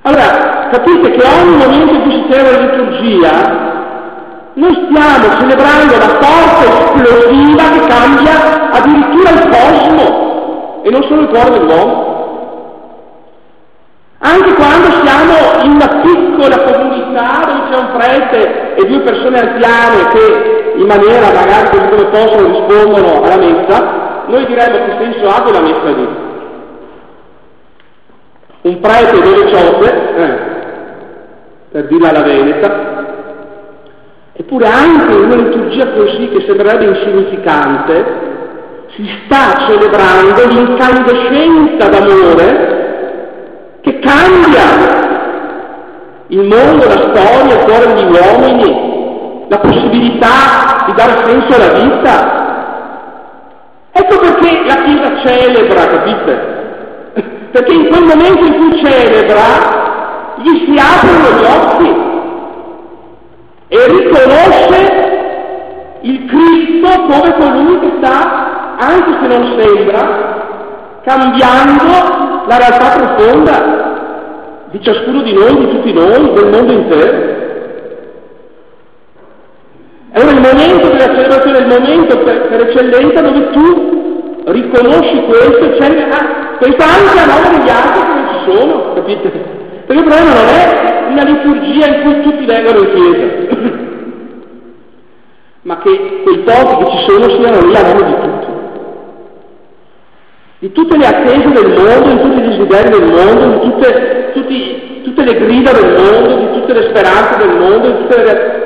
Allora, 0.08 0.70
capite 0.72 1.12
che 1.12 1.22
ogni 1.22 1.58
momento 1.58 1.94
in 1.94 2.02
cui 2.04 2.12
si 2.12 2.32
celebra 2.32 2.52
la 2.52 2.72
liturgia, 2.72 3.32
noi 4.54 4.88
stiamo 4.88 5.38
celebrando 5.38 5.98
la 5.98 6.16
forza 6.22 6.64
esplosiva 6.64 7.64
che 7.74 7.88
cambia 7.88 8.70
addirittura 8.72 9.30
il 9.32 9.50
cosmo 9.50 10.82
e 10.84 10.90
non 10.92 11.04
solo 11.04 11.22
il 11.24 11.28
cuore 11.28 11.60
dell'uomo. 11.60 12.16
Anche 14.20 14.54
quando 14.54 14.92
siamo 15.04 15.64
in 15.64 15.72
una 15.72 16.02
piccola 16.02 16.64
comunità 16.64 17.44
dove 17.46 17.70
c'è 17.70 17.78
un 17.78 17.90
prete 17.98 18.76
e 18.76 18.86
due 18.88 19.00
persone 19.02 19.40
anziane 19.40 20.08
che 20.14 20.74
in 20.78 20.86
maniera 20.86 21.34
magari 21.34 21.70
così 21.70 21.90
come 21.90 22.06
possono 22.06 22.48
rispondono 22.48 23.24
alla 23.24 23.38
messa, 23.38 24.24
noi 24.28 24.46
diremmo 24.46 24.86
che 24.86 24.96
senso 25.00 25.28
ha 25.28 25.42
quella 25.42 25.60
messa 25.60 25.90
lì. 25.90 26.27
Un 28.68 28.82
prete 28.82 29.16
e 29.16 29.22
due 29.22 29.48
ciocche, 29.50 30.16
eh, 30.18 30.38
per 31.72 31.88
dirla 31.88 32.10
alla 32.10 32.22
Veneta, 32.22 33.06
eppure 34.34 34.68
anche 34.68 35.16
in 35.16 35.24
una 35.24 35.36
liturgia 35.36 35.88
così 35.94 36.28
che 36.28 36.44
sembrerebbe 36.46 36.84
insignificante, 36.84 38.06
si 38.94 39.08
sta 39.24 39.66
celebrando 39.68 40.48
l'incandescenza 40.48 41.88
d'amore 41.88 42.76
che 43.80 44.00
cambia 44.00 45.06
il 46.28 46.44
mondo, 46.44 46.88
la 46.88 47.14
storia, 47.16 47.56
il 47.56 47.64
cuore 47.64 47.94
degli 47.94 48.18
uomini, 48.20 49.46
la 49.48 49.60
possibilità 49.60 50.84
di 50.88 50.94
dare 50.94 51.24
senso 51.24 51.56
alla 51.56 51.74
vita. 51.80 52.46
Ecco 53.94 54.18
perché 54.20 54.66
la 54.66 54.76
Chiesa 54.84 55.26
celebra, 55.26 55.88
capite? 55.88 56.57
Perché 57.58 57.74
in 57.74 57.88
quel 57.88 58.04
momento 58.04 58.46
in 58.46 58.54
cui 58.54 58.86
celebra 58.86 60.36
gli 60.36 60.64
si 60.64 60.76
aprono 60.78 61.40
gli 61.40 61.44
occhi 61.44 61.90
e 63.70 63.88
riconosce 63.88 64.80
il 66.02 66.26
Cristo 66.28 67.02
come 67.02 67.36
colui 67.40 67.80
che 67.80 67.94
sta, 67.98 68.78
anche 68.78 69.18
se 69.20 69.28
non 69.28 69.60
sembra, 69.60 71.02
cambiando 71.04 72.46
la 72.46 72.58
realtà 72.58 72.96
profonda 72.96 74.68
di 74.70 74.80
ciascuno 74.84 75.24
di 75.24 75.34
noi, 75.34 75.58
di 75.58 75.70
tutti 75.70 75.94
noi, 75.94 76.34
del 76.34 76.50
mondo 76.52 76.72
intero. 76.74 77.36
È 80.12 80.20
il 80.20 80.42
momento 80.42 80.90
della 80.90 81.16
celebrazione, 81.16 81.58
il 81.58 81.68
momento 81.68 82.20
per, 82.20 82.50
per 82.50 82.62
eccellenza 82.68 83.20
dove 83.20 83.50
tu 83.50 83.97
riconosci 84.52 85.24
questo 85.24 85.70
c'è 85.78 86.08
ah, 86.10 86.56
questo 86.58 86.84
anche 86.84 87.20
a 87.20 87.26
nome 87.26 87.58
degli 87.58 87.70
altri 87.70 88.02
che 88.02 88.14
non 88.14 88.28
ci 88.32 88.52
sono, 88.52 88.94
capite? 88.94 89.30
Perché 89.86 90.02
il 90.02 90.08
problema 90.08 90.34
non 90.34 90.48
è 90.48 91.08
una 91.10 91.24
liturgia 91.24 91.88
in 91.88 92.02
cui 92.02 92.22
tutti 92.22 92.46
vengono 92.46 92.80
in 92.80 92.90
chiesa, 92.94 93.26
ma 95.64 95.78
che 95.80 96.22
quei 96.24 96.38
pochi 96.40 96.84
che 96.84 96.92
ci 96.92 97.06
sono 97.10 97.30
siano 97.30 97.68
lì 97.68 97.76
a 97.76 97.82
nome 97.82 98.06
di 98.06 98.16
tutti. 98.22 98.46
Di 100.60 100.72
tutte 100.72 100.98
le 100.98 101.06
attese 101.06 101.50
del 101.52 101.68
mondo, 101.68 102.10
di 102.10 102.22
tutti 102.22 102.38
i 102.40 102.48
desideri 102.48 102.90
del 102.90 103.12
mondo, 103.12 103.48
di 103.48 103.70
tutte, 103.70 104.32
tutti, 104.34 105.02
tutte 105.04 105.24
le 105.24 105.36
grida 105.36 105.72
del 105.72 105.94
mondo, 105.94 106.36
di 106.36 106.52
tutte 106.54 106.74
le 106.74 106.82
speranze 106.90 107.38
del 107.38 107.58
mondo, 107.58 107.88
di 107.88 107.98
tutte 107.98 108.24
le... 108.24 108.57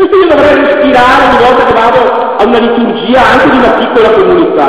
Questo 0.00 0.16
io 0.16 0.28
dovrei 0.28 0.64
respirare 0.64 1.28
ogni 1.28 1.44
volta 1.44 1.64
che 1.66 1.74
vado 1.74 1.98
a 2.38 2.44
una 2.46 2.58
liturgia 2.58 3.20
anche 3.20 3.50
di 3.50 3.58
una 3.58 3.72
piccola 3.72 4.10
comunità. 4.12 4.68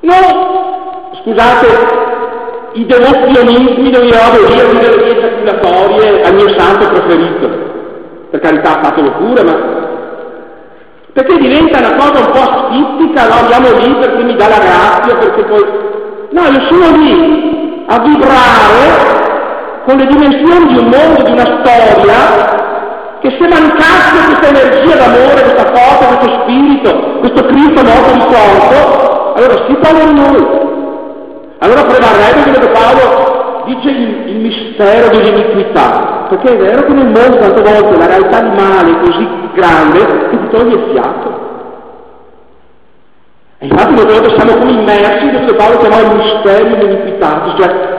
No, 0.00 1.12
scusate, 1.22 1.66
i 2.72 2.84
devozionismi 2.84 3.90
dove 3.90 4.06
io 4.06 4.16
vado 4.16 4.44
lì 4.44 4.58
a 4.58 4.64
dire 4.64 4.96
le 4.96 5.16
ejaculatorie 5.16 6.22
al 6.22 6.34
mio 6.34 6.58
santo 6.58 6.88
preferito. 6.88 7.48
Per 8.30 8.40
carità, 8.40 8.80
fatelo 8.82 9.12
pure, 9.12 9.44
ma 9.44 9.56
perché 11.12 11.36
diventa 11.36 11.78
una 11.78 11.94
cosa 11.94 12.26
un 12.26 12.32
po' 12.32 12.40
asfittica, 12.40 13.28
no? 13.28 13.34
Andiamo 13.34 13.78
lì 13.78 13.94
perché 14.00 14.22
mi 14.24 14.34
dà 14.34 14.48
la 14.48 14.58
grazia, 14.58 15.14
perché 15.14 15.44
poi... 15.44 15.64
No, 16.30 16.42
io 16.42 16.60
sono 16.68 16.96
lì 16.96 17.84
a 17.86 18.00
vibrare 18.00 19.16
con 19.86 19.96
le 19.96 20.06
dimensioni 20.06 20.72
di 20.72 20.78
un 20.78 20.88
mondo, 20.88 21.22
di 21.22 21.30
una 21.30 21.62
storia, 21.62 22.66
che 23.20 23.30
se 23.30 23.48
mancasse 23.48 24.26
questa 24.26 24.48
energia 24.48 24.96
d'amore, 24.96 25.42
questa 25.42 25.72
forza, 25.74 26.16
questo 26.16 26.40
spirito, 26.42 27.18
questo 27.18 27.44
Cristo 27.46 27.82
morto 27.84 28.12
di 28.12 28.20
corpo, 28.20 29.32
allora 29.34 29.64
si 29.66 29.74
parla 29.80 30.04
di 30.04 30.14
noi. 30.14 30.66
Allora 31.60 31.84
prevarrebbe 31.84 32.42
quello 32.42 32.58
che 32.58 32.70
Paolo 32.70 33.62
dice 33.64 33.90
il, 33.90 34.28
il 34.28 34.36
mistero 34.36 35.08
dell'iniquità, 35.08 36.26
perché 36.28 36.54
è 36.54 36.56
vero 36.56 36.86
che 36.86 36.92
nel 36.92 37.06
mondo 37.06 37.38
tante 37.38 37.62
volte 37.62 37.98
la 37.98 38.06
realtà 38.06 38.40
di 38.40 38.50
male 38.50 38.90
è 38.90 39.00
così 39.04 39.28
grande 39.54 40.28
che 40.28 40.38
ti 40.38 40.48
toglie 40.50 40.74
il 40.74 40.90
fiato. 40.92 41.46
E 43.58 43.66
infatti 43.66 43.92
molte 43.92 44.12
volte 44.12 44.38
siamo 44.38 44.58
come 44.60 44.70
immersi 44.70 45.24
in 45.24 45.30
quello 45.30 45.46
che 45.46 45.54
Paolo 45.54 45.78
chiamava 45.78 46.02
il 46.02 46.16
mistero 46.16 46.76
dell'iniquità, 46.76 47.54
cioè 47.58 47.97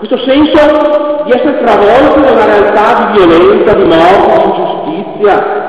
questo 0.00 0.18
senso 0.24 1.24
di 1.24 1.30
essere 1.30 1.62
travolti 1.62 2.22
da 2.22 2.30
una 2.30 2.44
realtà 2.46 3.12
di 3.12 3.18
violenza, 3.18 3.74
di 3.74 3.84
morte, 3.84 4.38
di 4.38 4.48
ingiustizia, 4.48 5.68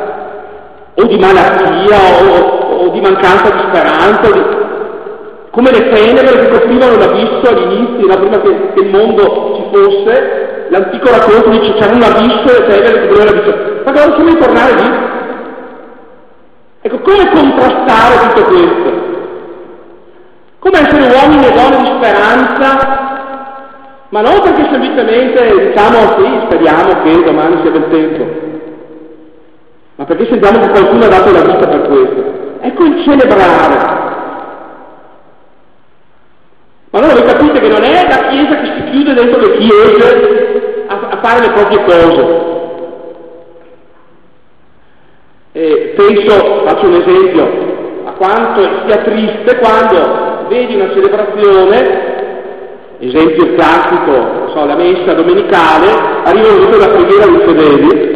o 0.96 1.04
di 1.04 1.18
malattia, 1.18 1.98
o, 2.24 2.86
o 2.86 2.90
di 2.92 3.02
mancanza 3.02 3.50
di 3.50 3.62
speranza, 3.68 4.32
di... 4.32 4.42
come 5.52 5.72
le 5.72 5.90
tenebre 5.90 6.40
che 6.40 6.48
coprivano 6.48 6.96
l'abisso 6.96 7.42
all'inizio, 7.44 8.08
prima 8.08 8.40
che, 8.40 8.72
che 8.74 8.80
il 8.80 8.90
mondo 8.90 9.54
ci 9.58 9.64
fosse, 9.70 10.68
l'antico 10.70 11.10
racconto 11.10 11.50
dice 11.50 11.74
c'era 11.74 11.94
un 11.94 12.02
abisso 12.02 12.56
e 12.56 12.68
Tegel 12.68 13.02
che 13.02 13.08
voleva 13.08 13.32
l'abisso. 13.32 13.58
Ma 13.84 13.92
cosa 13.92 14.12
come 14.14 14.38
tornare 14.38 14.74
lì? 14.76 15.10
Ecco, 16.84 17.00
come 17.02 17.30
contrastare 17.34 18.34
tutto 18.34 18.46
questo? 18.46 19.10
Come 20.60 20.80
essere 20.80 21.14
uomini 21.14 21.46
e 21.46 21.52
donne 21.52 21.78
di 21.78 21.98
speranza, 21.98 23.11
ma 24.12 24.20
non 24.20 24.42
perché 24.42 24.68
semplicemente 24.70 25.70
diciamo 25.70 26.18
sì, 26.18 26.40
speriamo 26.46 27.02
che 27.02 27.24
domani 27.24 27.62
sia 27.62 27.72
bel 27.72 27.90
tempo, 27.90 28.26
ma 29.96 30.04
perché 30.04 30.26
sentiamo 30.26 30.60
che 30.60 30.70
qualcuno 30.70 31.06
ha 31.06 31.08
dato 31.08 31.32
la 31.32 31.42
vita 31.44 31.68
per 31.68 31.82
questo. 31.88 32.40
Ecco 32.60 32.84
il 32.84 33.04
celebrare. 33.04 34.00
Ma 36.90 37.00
allora 37.00 37.14
voi 37.14 37.24
capite 37.24 37.62
che 37.62 37.70
non 37.70 37.84
è 37.84 38.08
la 38.08 38.28
Chiesa 38.28 38.56
che 38.60 38.72
si 38.76 38.84
chiude 38.92 39.14
dentro 39.14 39.40
le 39.40 39.58
chiese 39.58 40.86
a, 40.88 41.00
a 41.10 41.20
fare 41.22 41.48
le 41.48 41.54
proprie 41.54 41.84
cose. 41.86 42.50
E 45.54 45.94
penso, 45.96 46.64
faccio 46.66 46.86
un 46.86 46.96
esempio, 46.96 48.04
a 48.04 48.12
quanto 48.12 48.62
sia 48.86 48.98
triste 49.04 49.58
quando 49.58 50.48
vedi 50.50 50.76
una 50.76 50.92
celebrazione, 50.92 52.11
esempio 53.08 53.54
classico, 53.56 54.50
so, 54.54 54.66
la 54.66 54.76
messa 54.76 55.14
domenicale, 55.14 55.88
arrivano 56.24 56.60
tutte 56.60 56.78
la 56.78 56.90
preghiera 56.90 57.26
dei 57.26 57.40
fedeli 57.40 58.10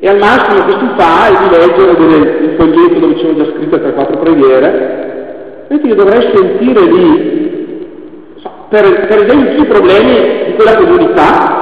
e 0.00 0.08
al 0.08 0.18
massimo 0.18 0.64
che 0.64 0.72
si 0.72 0.90
fa 0.96 1.26
è 1.28 1.42
di 1.42 1.56
leggere 1.56 1.96
delle, 1.96 2.16
il 2.16 2.54
foglietto 2.56 2.98
dove 2.98 3.16
ci 3.16 3.26
sono 3.26 3.36
già 3.36 3.50
scritte 3.50 3.76
3-4 3.76 4.18
preghiere, 4.20 5.64
mentre 5.68 5.88
io 5.88 5.94
dovrei 5.94 6.30
sentire 6.34 6.80
lì, 6.82 8.34
so, 8.40 8.50
per, 8.68 9.06
per 9.06 9.24
esempio, 9.24 9.62
i 9.62 9.66
problemi 9.66 10.44
di 10.46 10.54
quella 10.54 10.76
comunità, 10.76 11.60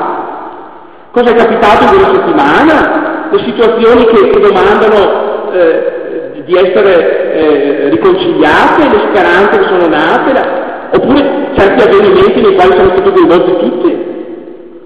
Cosa 1.18 1.32
è 1.32 1.34
capitato 1.34 1.82
in 1.82 1.88
quella 1.88 2.14
settimana? 2.14 3.28
Le 3.30 3.38
situazioni 3.44 4.04
che, 4.04 4.28
che 4.28 4.40
domandano 4.40 5.50
eh, 5.52 6.42
di 6.44 6.54
essere 6.54 7.32
eh, 7.32 7.88
riconciliate, 7.88 8.88
le 8.88 9.08
speranze 9.08 9.58
che 9.58 9.64
sono 9.64 9.88
nate, 9.88 10.32
la... 10.32 10.67
oppure 10.92 11.50
certi 11.56 11.82
avvenimenti 11.86 12.40
nei 12.40 12.54
quali 12.54 12.76
sono 12.76 12.90
stati 12.96 13.10
coinvolti 13.10 13.56
tutti. 13.58 14.06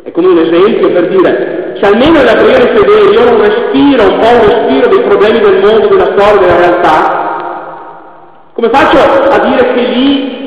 È 0.03 0.11
come 0.11 0.27
un 0.29 0.39
esempio 0.39 0.91
per 0.91 1.09
dire, 1.09 1.75
se 1.81 1.87
almeno 1.87 2.19
nella 2.19 2.35
preghiera 2.35 2.75
fedele 2.75 3.13
io 3.13 3.25
non 3.25 3.41
respiro 3.41 4.03
un 4.13 4.19
po' 4.19 4.29
un 4.29 4.45
respiro 4.49 4.89
dei 4.89 5.03
problemi 5.03 5.41
del 5.41 5.61
mondo, 5.61 5.87
della 5.89 6.13
storia, 6.17 6.41
della 6.41 6.57
realtà, 6.59 7.21
come 8.53 8.69
faccio 8.71 8.99
a 8.99 9.39
dire 9.47 9.73
che 9.75 9.81
lì 9.81 10.41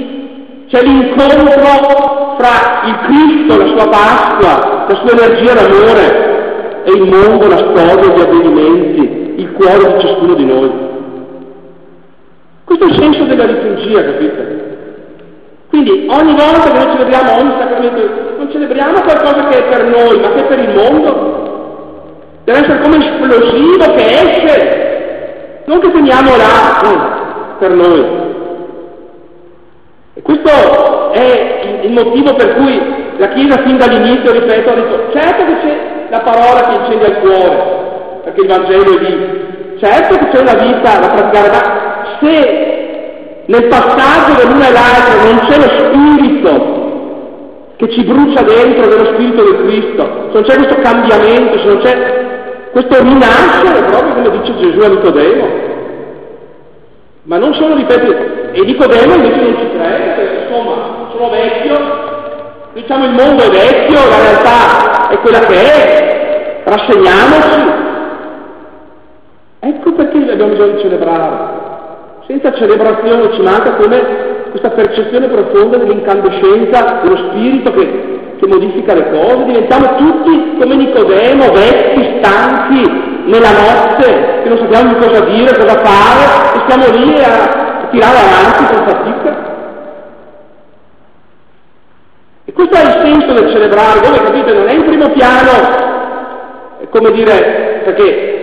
C'è 0.68 0.82
l'incontro 0.82 2.36
fra 2.38 2.82
il 2.86 2.98
Cristo, 3.06 3.58
la 3.58 3.68
sua 3.68 3.90
Pasqua, 3.90 4.86
la 4.90 4.96
sua 4.96 5.12
energia 5.12 5.54
d'amore 5.54 6.84
e 6.84 6.92
il 6.92 7.04
mondo, 7.04 7.48
la 7.48 7.58
storia, 7.58 8.14
gli 8.14 8.20
avvenimenti, 8.20 9.34
il 9.38 9.52
cuore 9.54 9.94
di 9.94 10.02
ciascuno 10.02 10.34
di 10.34 10.46
noi. 10.46 10.72
Questo 12.64 12.84
è 12.84 12.88
il 12.88 12.96
senso 12.96 13.24
della 13.26 13.46
liturgia, 13.46 14.04
capite? 14.04 14.75
Quindi 15.76 16.08
ogni 16.10 16.32
volta 16.32 16.72
che 16.72 16.86
noi 16.86 16.96
celebriamo 16.96 17.38
ogni 17.38 17.54
sacramento, 17.60 18.02
non 18.38 18.50
celebriamo 18.50 19.02
qualcosa 19.02 19.48
che 19.50 19.58
è 19.58 19.64
per 19.64 19.84
noi, 19.84 20.20
ma 20.22 20.30
che 20.30 20.40
è 20.40 20.46
per 20.46 20.60
il 20.60 20.74
mondo. 20.74 22.14
Deve 22.46 22.60
essere 22.60 22.80
come 22.80 23.06
esplosivo 23.06 23.94
che 23.94 24.06
esce, 24.06 25.64
non 25.66 25.82
che 25.82 25.92
teniamo 25.92 26.30
là 26.38 27.58
per 27.60 27.72
noi. 27.72 28.06
E 30.14 30.22
questo 30.22 31.12
è 31.12 31.82
il 31.82 31.92
motivo 31.92 32.36
per 32.36 32.56
cui 32.56 32.82
la 33.18 33.28
Chiesa 33.28 33.62
fin 33.64 33.78
dall'inizio, 33.78 34.32
ripeto, 34.32 34.70
ha 34.70 34.76
detto, 34.76 35.12
certo 35.12 35.44
che 35.44 35.58
c'è 35.60 35.78
la 36.08 36.22
parola 36.22 36.70
che 36.70 36.76
incende 36.80 37.06
il 37.06 37.18
cuore, 37.18 38.22
perché 38.24 38.42
il 38.42 38.48
Vangelo 38.48 38.98
è 38.98 39.02
lì, 39.02 39.78
certo 39.82 40.16
che 40.20 40.30
c'è 40.30 40.40
una 40.40 40.54
vita 40.54 41.00
da 41.00 41.10
praticare, 41.10 41.50
ma 41.50 42.18
se 42.22 42.85
nel 43.48 43.68
passaggio 43.68 44.42
dell'una 44.42 44.68
e 44.68 44.72
l'altra 44.72 45.24
non 45.24 45.40
c'è 45.48 45.58
lo 45.58 45.86
spirito 45.86 46.84
che 47.76 47.90
ci 47.92 48.04
brucia 48.04 48.42
dentro 48.42 48.88
dello 48.88 49.14
spirito 49.14 49.44
del 49.44 49.66
Cristo, 49.66 50.30
se 50.32 50.34
non 50.34 50.44
c'è 50.44 50.56
questo 50.56 50.82
cambiamento, 50.82 51.60
se 51.60 51.66
non 51.66 51.78
c'è 51.80 52.24
questo 52.72 53.04
rinascere, 53.04 53.84
proprio 53.84 54.14
come 54.14 54.40
dice 54.40 54.56
Gesù 54.58 54.80
a 54.80 54.88
Nicodemo. 54.88 55.48
Ma 57.24 57.38
non 57.38 57.54
solo 57.54 57.76
ripeto, 57.76 58.12
e 58.52 58.62
Nicodemo 58.62 59.14
invece 59.16 59.42
non 59.42 59.58
ci 59.60 59.70
crede, 59.78 60.14
perché 60.16 60.44
insomma 60.44 61.08
sono 61.12 61.30
vecchio, 61.30 61.80
diciamo 62.74 63.06
il 63.06 63.12
mondo 63.12 63.44
è 63.44 63.50
vecchio, 63.50 64.10
la 64.10 64.22
realtà 64.22 65.10
è 65.10 65.20
quella 65.20 65.40
che 65.40 65.56
è, 65.56 66.62
rassegniamoci. 66.64 67.84
Ecco 69.60 69.94
perché 69.94 70.18
abbiamo 70.18 70.52
bisogno 70.52 70.74
di 70.74 70.82
celebrare. 70.82 71.55
Senza 72.28 72.54
celebrazione 72.54 73.34
ci 73.34 73.42
manca 73.42 73.76
come 73.76 74.34
questa 74.50 74.72
percezione 74.72 75.28
profonda 75.28 75.78
dell'incandescenza 75.78 77.02
dello 77.04 77.18
spirito 77.30 77.72
che, 77.72 78.36
che 78.40 78.48
modifica 78.48 78.96
le 78.96 79.12
cose. 79.12 79.44
Diventiamo 79.46 79.96
tutti 79.96 80.58
come 80.60 80.76
Nicodemo, 80.76 81.52
vecchi, 81.52 82.20
stanchi, 82.20 83.14
nella 83.26 83.52
notte, 83.52 84.42
che 84.44 84.50
non 84.50 84.58
sappiamo 84.58 84.94
di 84.94 85.06
cosa 85.06 85.24
dire, 85.26 85.58
cosa 85.58 85.84
fare, 85.84 86.56
e 86.56 86.62
stiamo 86.68 86.98
lì 86.98 87.14
a 87.22 87.88
tirare 87.92 88.18
avanti 88.18 88.74
con 88.74 88.88
fatica. 88.88 89.54
E 92.46 92.54
questo 92.54 92.76
è 92.76 92.82
il 92.82 93.02
senso 93.04 93.34
del 93.34 93.52
celebrare, 93.52 94.00
voi 94.00 94.24
capite, 94.24 94.54
non 94.54 94.68
è 94.68 94.74
in 94.74 94.84
primo 94.86 95.10
piano, 95.10 96.88
come 96.90 97.12
dire, 97.12 97.82
perché 97.84 98.35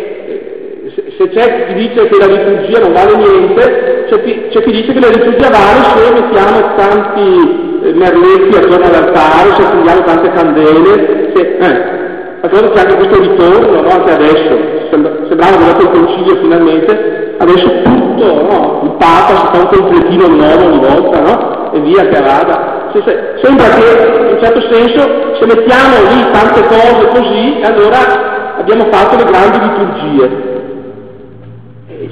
se 1.23 1.29
c'è 1.29 1.67
chi 1.67 1.75
dice 1.75 2.09
che 2.09 2.19
la 2.19 2.27
liturgia 2.27 2.81
non 2.81 2.93
vale 2.93 3.17
niente, 3.17 4.05
c'è 4.09 4.23
chi, 4.23 4.49
c'è 4.51 4.63
chi 4.63 4.71
dice 4.73 4.93
che 4.93 5.01
la 5.01 5.09
liturgia 5.09 5.51
vale 5.51 6.05
se 6.05 6.13
mettiamo 6.13 6.75
tanti 6.75 7.81
eh, 7.83 7.93
merletti 7.93 8.57
attorno 8.57 8.87
all'altare, 8.87 9.55
se 9.55 9.63
accendiamo 9.63 10.03
tante 10.03 10.33
candele, 10.33 11.33
se, 11.35 11.57
eh, 11.61 12.01
D'altronde 12.43 12.73
c'è 12.75 12.81
anche 12.81 12.97
questo 12.97 13.21
ritorno, 13.21 13.83
no? 13.83 13.89
anche 13.89 14.13
adesso, 14.15 14.59
sembrava 14.91 15.57
che 15.59 15.65
dopo 15.65 15.83
il 15.83 15.91
concilio 15.91 16.37
finalmente, 16.43 17.37
adesso 17.39 17.69
tutto, 17.85 18.25
no? 18.25 18.81
il 18.83 18.91
Papa 18.99 19.37
si 19.37 19.47
fa 19.47 19.59
un 19.61 19.69
completino 19.69 20.27
nuovo 20.27 20.67
ogni 20.67 20.79
volta, 20.81 21.21
no? 21.21 21.73
e 21.73 21.81
via 21.83 22.03
che 22.09 22.21
vada. 22.21 22.91
Se, 22.93 23.01
se, 23.07 23.39
sembra 23.43 23.67
che 23.69 24.19
in 24.19 24.35
un 24.35 24.43
certo 24.43 24.61
senso 24.73 25.37
se 25.39 25.47
mettiamo 25.47 26.03
lì 26.11 26.31
tante 26.33 26.67
cose 26.67 27.07
così, 27.15 27.61
allora 27.63 28.59
abbiamo 28.59 28.89
fatto 28.91 29.17
le 29.17 29.25
grandi 29.25 29.59
liturgie. 29.61 30.62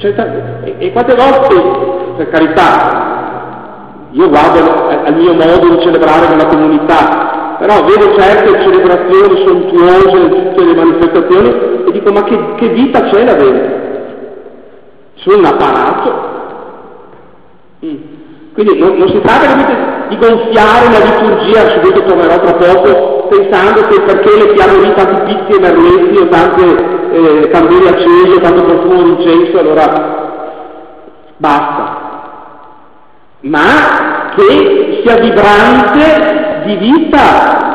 E, 0.02 0.76
e 0.78 0.92
quante 0.92 1.14
volte, 1.14 2.14
per 2.16 2.30
carità, 2.30 3.10
io 4.12 4.28
guardo 4.28 4.88
al 4.88 5.14
mio 5.14 5.34
modo 5.34 5.68
di 5.68 5.82
celebrare 5.82 6.28
nella 6.28 6.46
comunità, 6.46 7.56
però 7.58 7.84
vedo 7.84 8.18
certe 8.18 8.62
celebrazioni 8.62 9.46
sontuose 9.46 10.28
tutte 10.28 10.64
le 10.64 10.74
manifestazioni 10.74 11.48
e 11.86 11.92
dico 11.92 12.12
ma 12.12 12.24
che, 12.24 12.54
che 12.56 12.68
vita 12.68 13.02
c'è 13.02 13.24
là 13.24 13.34
dentro? 13.34 13.78
Sono 15.16 15.36
un 15.36 15.44
apparato. 15.44 16.28
Mm. 17.84 17.96
Quindi 18.52 18.78
non, 18.78 18.96
non, 18.96 19.08
si 19.08 19.20
tratta 19.20 20.08
di 20.08 20.16
gonfiare 20.16 20.90
la 20.90 21.04
liturgia, 21.04 21.70
su 21.70 21.78
questo 21.80 22.02
tornerò 22.02 22.40
tra 22.40 22.54
poco, 22.54 23.28
pensando 23.28 23.82
che 23.82 24.00
perché 24.00 24.36
le 24.36 24.54
chiamo 24.54 24.80
lì 24.80 24.92
tanti 24.94 25.32
picchi 25.32 25.52
e 25.52 25.60
merletti 25.60 26.16
o 26.16 26.28
tante 26.28 26.64
eh, 27.12 27.48
candele 27.50 27.88
accese, 27.88 28.40
tanto 28.40 28.64
profumo 28.64 29.02
di 29.02 29.10
incenso, 29.10 29.58
allora 29.58 30.30
basta. 31.36 32.08
Ma 33.42 34.32
che 34.36 35.02
sia 35.02 35.16
vibrante 35.16 36.62
di 36.64 36.76
vita 36.76 37.70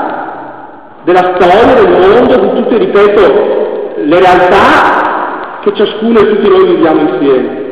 della 1.03 1.35
storia, 1.35 1.73
del 1.73 1.89
mondo, 1.89 2.37
di 2.37 2.61
tutte, 2.61 2.77
ripeto, 2.77 3.93
le 3.97 4.19
realtà 4.19 5.59
che 5.61 5.73
ciascuno 5.73 6.19
e 6.19 6.27
tutti 6.27 6.49
noi 6.49 6.65
viviamo 6.65 7.01
insieme. 7.01 7.64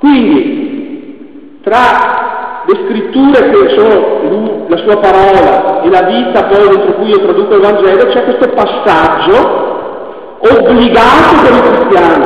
Quindi, 0.00 1.60
tra 1.62 2.62
le 2.66 2.74
scritture 2.86 3.50
che 3.50 3.74
sono 3.76 4.64
la 4.66 4.76
sua 4.78 4.96
parola 4.96 5.82
e 5.82 5.90
la 5.90 6.02
vita 6.04 6.44
poi 6.44 6.68
dentro 6.68 6.94
cui 6.94 7.08
io 7.08 7.20
traduco 7.20 7.54
il 7.54 7.60
Vangelo, 7.60 8.06
c'è 8.06 8.24
questo 8.24 8.48
passaggio 8.48 10.38
obbligato 10.38 11.42
per 11.42 11.52
i 11.52 11.60
cristiani. 11.60 12.24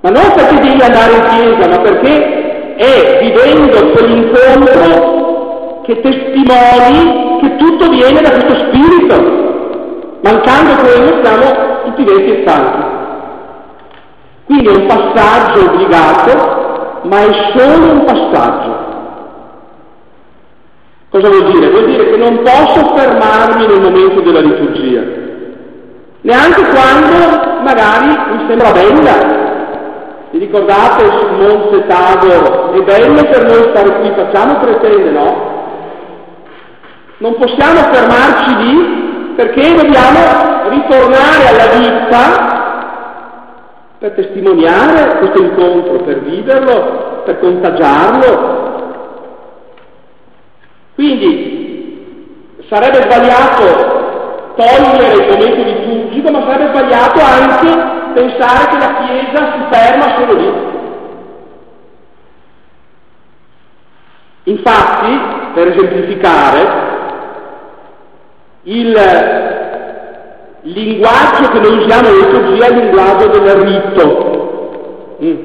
Ma 0.00 0.10
non 0.10 0.32
perché 0.34 0.60
devi 0.60 0.82
andare 0.82 1.14
in 1.14 1.22
chiesa, 1.28 1.68
ma 1.68 1.78
perché 1.82 2.74
è 2.76 3.18
vivendo 3.20 3.90
quell'incontro 3.90 5.82
che 5.84 6.00
testimoni 6.00 7.38
che 7.42 7.56
tutto 7.56 7.90
viene 7.90 8.22
da 8.22 8.30
questo 8.30 8.54
spirito. 8.66 9.42
Mancando 10.22 10.74
quello 10.80 11.22
siamo 11.22 11.82
tutti 11.84 12.02
vecchi 12.02 12.30
e 12.30 12.44
stanchi. 12.46 13.03
Quindi 14.46 14.66
è 14.66 14.76
un 14.76 14.86
passaggio 14.86 15.70
obbligato, 15.70 17.00
ma 17.02 17.18
è 17.20 17.52
solo 17.56 17.92
un 17.92 18.04
passaggio. 18.04 18.82
Cosa 21.10 21.28
vuol 21.28 21.52
dire? 21.52 21.70
Vuol 21.70 21.86
dire 21.86 22.10
che 22.10 22.16
non 22.16 22.42
posso 22.42 22.94
fermarmi 22.96 23.66
nel 23.66 23.80
momento 23.80 24.20
della 24.20 24.40
liturgia, 24.40 25.00
neanche 26.22 26.62
quando 26.70 27.62
magari 27.62 28.08
mi 28.08 28.44
sembra 28.48 28.72
bella. 28.72 29.42
Vi 30.30 30.38
ricordate 30.40 31.06
sul 31.06 31.30
Monte 31.38 31.86
Tabor? 31.86 32.72
È 32.72 32.82
bello 32.82 33.22
per 33.30 33.44
noi 33.44 33.70
stare 33.72 34.00
qui, 34.00 34.12
facciamo 34.16 34.58
pretende, 34.58 35.10
no? 35.10 35.52
Non 37.18 37.36
possiamo 37.36 37.78
fermarci 37.92 38.56
lì 38.56 39.32
perché 39.36 39.74
dobbiamo 39.74 40.68
ritornare 40.70 41.48
alla 41.48 41.78
vita 41.78 42.53
per 44.04 44.12
testimoniare 44.12 45.16
questo 45.16 45.42
incontro, 45.42 46.02
per 46.04 46.20
viverlo, 46.20 47.22
per 47.24 47.38
contagiarlo. 47.38 48.62
Quindi 50.94 52.58
sarebbe 52.68 53.00
sbagliato 53.00 54.52
togliere 54.56 55.14
il 55.14 55.30
momento 55.30 55.62
liturgico, 55.62 56.30
ma 56.30 56.42
sarebbe 56.42 56.76
sbagliato 56.76 57.18
anche 57.18 58.12
pensare 58.12 58.68
che 58.68 58.78
la 58.78 58.94
Chiesa 59.06 59.52
si 59.52 59.60
ferma 59.70 60.16
solo 60.18 60.32
lì. 60.34 60.52
Infatti, 64.42 65.20
per 65.54 65.68
esemplificare, 65.68 66.92
il 68.64 69.63
linguaggio 70.72 71.50
che 71.50 71.58
noi 71.58 71.78
usiamo 71.78 72.08
in 72.08 72.14
liturgia 72.16 72.66
è 72.66 72.70
il 72.70 72.78
linguaggio 72.84 73.26
del 73.28 73.56
rito. 73.56 75.16
Mm. 75.22 75.36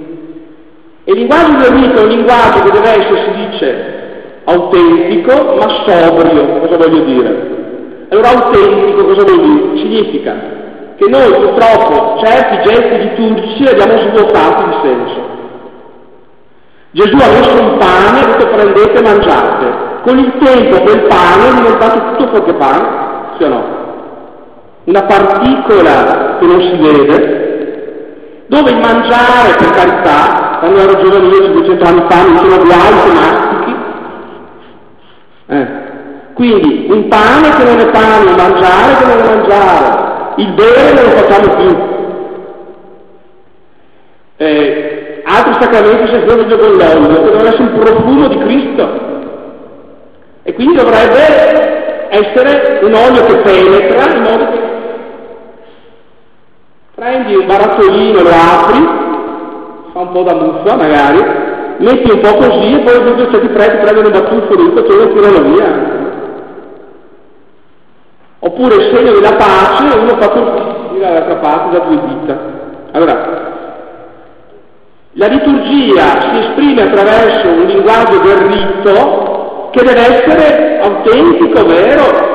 E 1.04 1.12
il 1.12 1.18
linguaggio 1.18 1.58
del 1.58 1.72
rito 1.72 2.00
è 2.00 2.04
un 2.04 2.10
linguaggio 2.10 2.60
che 2.62 2.72
deve 2.72 2.90
essere, 2.90 3.24
si 3.24 3.50
dice, 3.50 4.42
autentico 4.46 5.56
ma 5.56 5.68
sobrio. 5.86 6.60
Cosa 6.60 6.78
voglio 6.78 7.04
dire? 7.04 7.58
Allora 8.10 8.30
autentico 8.30 9.06
cosa 9.06 9.24
vuol 9.26 9.42
dire? 9.42 9.78
Significa 9.78 10.36
che 10.96 11.08
noi 11.10 11.32
purtroppo 11.32 12.22
certi 12.24 12.70
gesti 12.70 12.98
liturgici 12.98 13.64
li 13.64 13.70
abbiamo 13.70 14.00
svuotati 14.00 14.64
di 14.64 14.76
senso. 14.84 15.38
Gesù 16.92 17.16
ha 17.16 17.30
messo 17.30 17.62
un 17.62 17.78
pane 17.78 18.20
ha 18.20 18.26
detto 18.26 18.48
prendete 18.48 18.94
e 18.94 19.02
mangiate. 19.02 19.88
Con 20.04 20.18
il 20.18 20.34
tempo 20.42 20.82
quel 20.82 21.04
pane 21.04 21.50
è 21.50 21.54
diventato 21.56 22.16
tutto 22.16 22.36
fuoco 22.36 22.54
pane, 22.56 22.88
sì 23.38 23.44
o 23.44 23.48
no? 23.48 23.79
Una 24.90 25.04
particola 25.04 26.38
che 26.40 26.46
non 26.48 26.62
si 26.62 26.76
vede, 26.78 28.44
dove 28.48 28.72
il 28.72 28.78
mangiare, 28.78 29.56
per 29.56 29.70
carità, 29.70 30.58
quando 30.60 30.80
ero 30.80 31.04
giovanile 31.04 31.46
ci 31.46 31.52
200 31.52 31.86
anni 31.86 32.04
fa 32.10 32.24
non 32.24 32.38
sono 32.38 32.64
guai 32.64 32.94
se 32.98 33.14
mastichi. 33.14 33.76
Eh. 35.46 35.68
Quindi 36.34 36.88
un 36.90 37.08
pane 37.08 37.50
che 37.50 37.64
non 37.66 37.80
è 37.80 37.92
pane, 37.92 38.32
un 38.32 38.36
mangiare 38.36 38.96
che 38.98 39.06
non 39.06 39.20
è 39.20 39.36
mangiare, 39.36 40.34
il 40.38 40.54
bere 40.54 40.94
non 40.94 41.04
lo 41.04 41.10
facciamo 41.10 41.56
più. 41.56 41.78
Eh, 44.38 45.22
altri 45.24 45.54
sacramenti 45.60 46.08
si 46.08 46.20
svolgono 46.22 46.58
con 46.58 46.72
l'olio, 46.72 47.08
che 47.08 47.30
dovrebbe 47.30 47.48
essere 47.50 47.64
il 47.64 47.80
profumo 47.80 48.28
di 48.28 48.38
Cristo. 48.40 49.08
E 50.42 50.54
quindi 50.56 50.76
dovrebbe 50.78 52.08
essere 52.10 52.80
un 52.82 52.94
olio 52.94 53.24
che 53.26 53.38
penetra 53.38 54.16
in 54.16 54.22
modo 54.24 54.50
che 54.50 54.78
prendi 57.00 57.34
un 57.34 57.46
barattolino, 57.48 58.22
lo 58.22 58.30
apri, 58.30 58.90
fa 59.94 60.00
un 60.00 60.12
po' 60.12 60.24
da 60.24 60.34
muffa 60.34 60.76
magari, 60.76 61.24
metti 61.78 62.12
un 62.12 62.20
po' 62.20 62.36
così 62.36 62.74
e 62.74 62.80
poi 62.80 63.04
dopo 63.04 63.32
se 63.32 63.40
ti 63.40 63.48
preti 63.48 63.78
prendi 63.78 64.06
un 64.06 64.12
battuffo 64.12 64.56
di 64.56 64.74
tutto 64.74 65.02
e 65.02 65.14
tirano 65.14 65.50
via. 65.50 65.98
Oppure 68.40 68.76
il 68.76 68.96
segno 68.96 69.12
della 69.14 69.36
pace, 69.36 69.98
uno 69.98 70.18
fa 70.20 70.30
così 70.30 71.00
dall'altra 71.00 71.36
parte 71.38 71.78
da 71.78 71.86
due 71.86 72.00
dita. 72.06 72.40
Allora, 72.92 73.48
la 75.14 75.28
liturgia 75.28 76.20
si 76.20 76.38
esprime 76.38 76.82
attraverso 76.82 77.48
un 77.48 77.66
linguaggio 77.66 78.20
del 78.20 78.38
rito 78.38 79.70
che 79.72 79.84
deve 79.84 80.02
essere 80.02 80.80
autentico, 80.82 81.66
vero. 81.66 82.28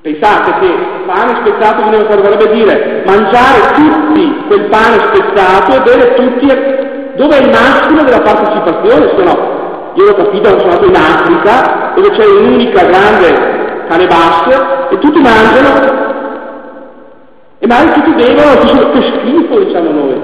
Pensate 0.00 0.52
che 0.60 0.68
pane 1.06 1.40
spezzato 1.40 1.82
vorrebbe 1.82 2.54
dire 2.54 3.02
mangiare 3.04 3.74
tutti 3.74 4.44
quel 4.46 4.68
pane 4.68 4.98
spezzato 5.12 5.74
e 5.74 5.82
bere 5.82 6.14
tutti, 6.14 6.46
dove 7.16 7.36
è 7.36 7.42
il 7.42 7.50
massimo 7.50 8.02
della 8.02 8.20
partecipazione, 8.20 9.12
se 9.16 9.24
no 9.24 9.56
io 9.94 10.04
l'ho 10.04 10.14
capito, 10.14 10.48
sono 10.50 10.70
andato 10.70 10.84
in 10.86 10.94
Africa, 10.94 11.92
dove 11.96 12.10
c'è 12.10 12.24
un'unica 12.24 12.84
grande 12.84 13.58
cane 13.88 14.06
basse 14.06 14.88
e 14.90 14.98
tutti 14.98 15.18
mangiano 15.18 16.06
e 17.58 17.66
magari 17.66 18.00
tutti 18.00 18.12
bevono, 18.12 18.90
che 18.92 19.02
schifo 19.02 19.58
diciamo 19.58 19.90
noi. 19.90 20.20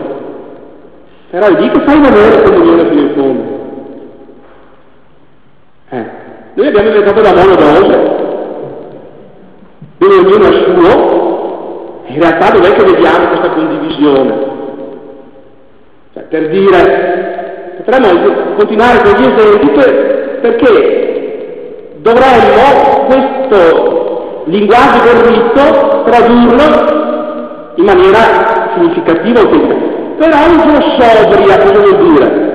Però 1.30 1.46
è 1.46 1.60
lì 1.60 1.68
che 1.70 1.80
fai 1.80 2.00
l'amore 2.00 2.42
comunione 2.42 2.88
fino 2.88 3.00
in 3.00 3.12
fondo. 3.16 3.62
Eh. 5.88 6.10
Noi 6.54 6.66
abbiamo 6.68 6.88
inventato 6.88 7.20
la 7.20 7.34
monodose, 7.34 8.23
dove 10.08 10.16
ognuno 10.20 10.48
è 10.48 10.64
suo, 10.64 12.02
in 12.06 12.20
realtà 12.20 12.50
dov'è 12.50 12.72
che 12.74 12.84
vediamo 12.84 13.28
questa 13.28 13.50
condivisione? 13.50 14.52
Cioè, 16.12 16.22
per 16.24 16.48
dire, 16.50 17.24
Potremmo 17.84 18.54
continuare 18.56 19.02
con 19.02 19.12
gli 19.12 19.30
esempi 19.30 19.68
per, 19.70 20.38
perché 20.40 21.92
dovremmo 21.98 23.06
questo 23.06 24.42
linguaggio 24.46 25.04
del 25.04 25.22
rito 25.24 26.02
tradurlo 26.04 27.72
in 27.74 27.84
maniera 27.84 28.70
significativa 28.74 29.40
e 29.40 29.48
Però 30.16 30.36
un 30.48 30.62
po' 30.62 30.80
sobria 30.98 31.58
cosa 31.58 31.80
vuol 31.80 32.08
dire? 32.08 32.52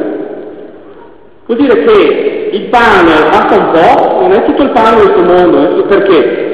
Vuol 1.45 1.57
dire 1.59 1.83
che 1.83 2.49
il 2.53 2.63
pane 2.69 3.29
basta 3.29 3.55
un 3.55 3.71
po', 3.71 4.21
non 4.21 4.31
è 4.31 4.45
tutto 4.45 4.63
il 4.63 4.69
pane 4.71 4.95
di 4.95 5.11
questo 5.11 5.23
mondo, 5.23 5.61
eh? 5.61 5.83
perché? 5.83 6.47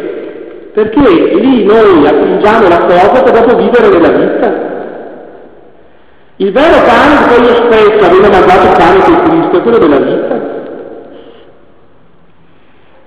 Perché 0.75 0.99
lì 0.99 1.63
noi 1.63 2.05
attingiamo 2.05 2.67
la 2.67 2.79
cosa 2.79 3.23
per 3.23 3.31
dopo 3.31 3.55
vivere 3.55 3.87
nella 3.87 4.09
vita. 4.09 4.73
Il 6.35 6.51
vero 6.51 6.83
pane 6.83 7.15
di 7.15 7.33
quello 7.33 7.71
stesso 7.71 8.05
aveva 8.05 8.29
mandato 8.29 8.65
il 8.67 8.75
pane 8.77 9.03
di 9.05 9.15
Cristo 9.23 9.57
è 9.57 9.61
quello 9.61 9.77
della 9.77 9.99
vita. 9.99 10.35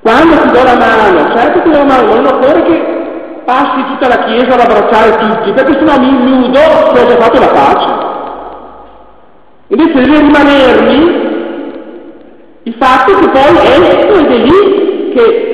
Quando 0.00 0.36
ti 0.40 0.50
do 0.50 0.62
la 0.62 0.76
mano, 0.78 1.36
certo 1.36 1.60
ti 1.60 1.70
do 1.70 1.76
la 1.76 1.84
mano, 1.84 2.06
ma 2.06 2.14
non 2.14 2.26
occorre 2.26 2.62
che 2.62 3.42
passi 3.44 3.84
tutta 3.88 4.08
la 4.08 4.24
Chiesa 4.24 4.54
ad 4.54 4.60
abbracciare 4.60 5.16
tutti, 5.18 5.52
perché 5.52 5.72
sennò 5.74 5.98
mi 5.98 6.08
illudo 6.08 6.60
che 6.94 7.00
ho 7.02 7.06
già 7.06 7.16
fatto 7.20 7.38
la 7.38 7.48
pace. 7.48 8.06
Invece 9.66 9.92
deve 9.92 10.20
rimanermi 10.20 11.26
il 12.62 12.74
fatto 12.78 13.12
che 13.12 13.28
poi 13.28 13.56
esco 13.58 14.14
ed 14.14 14.30
è 14.30 14.36
lì 14.38 15.12
che 15.14 15.47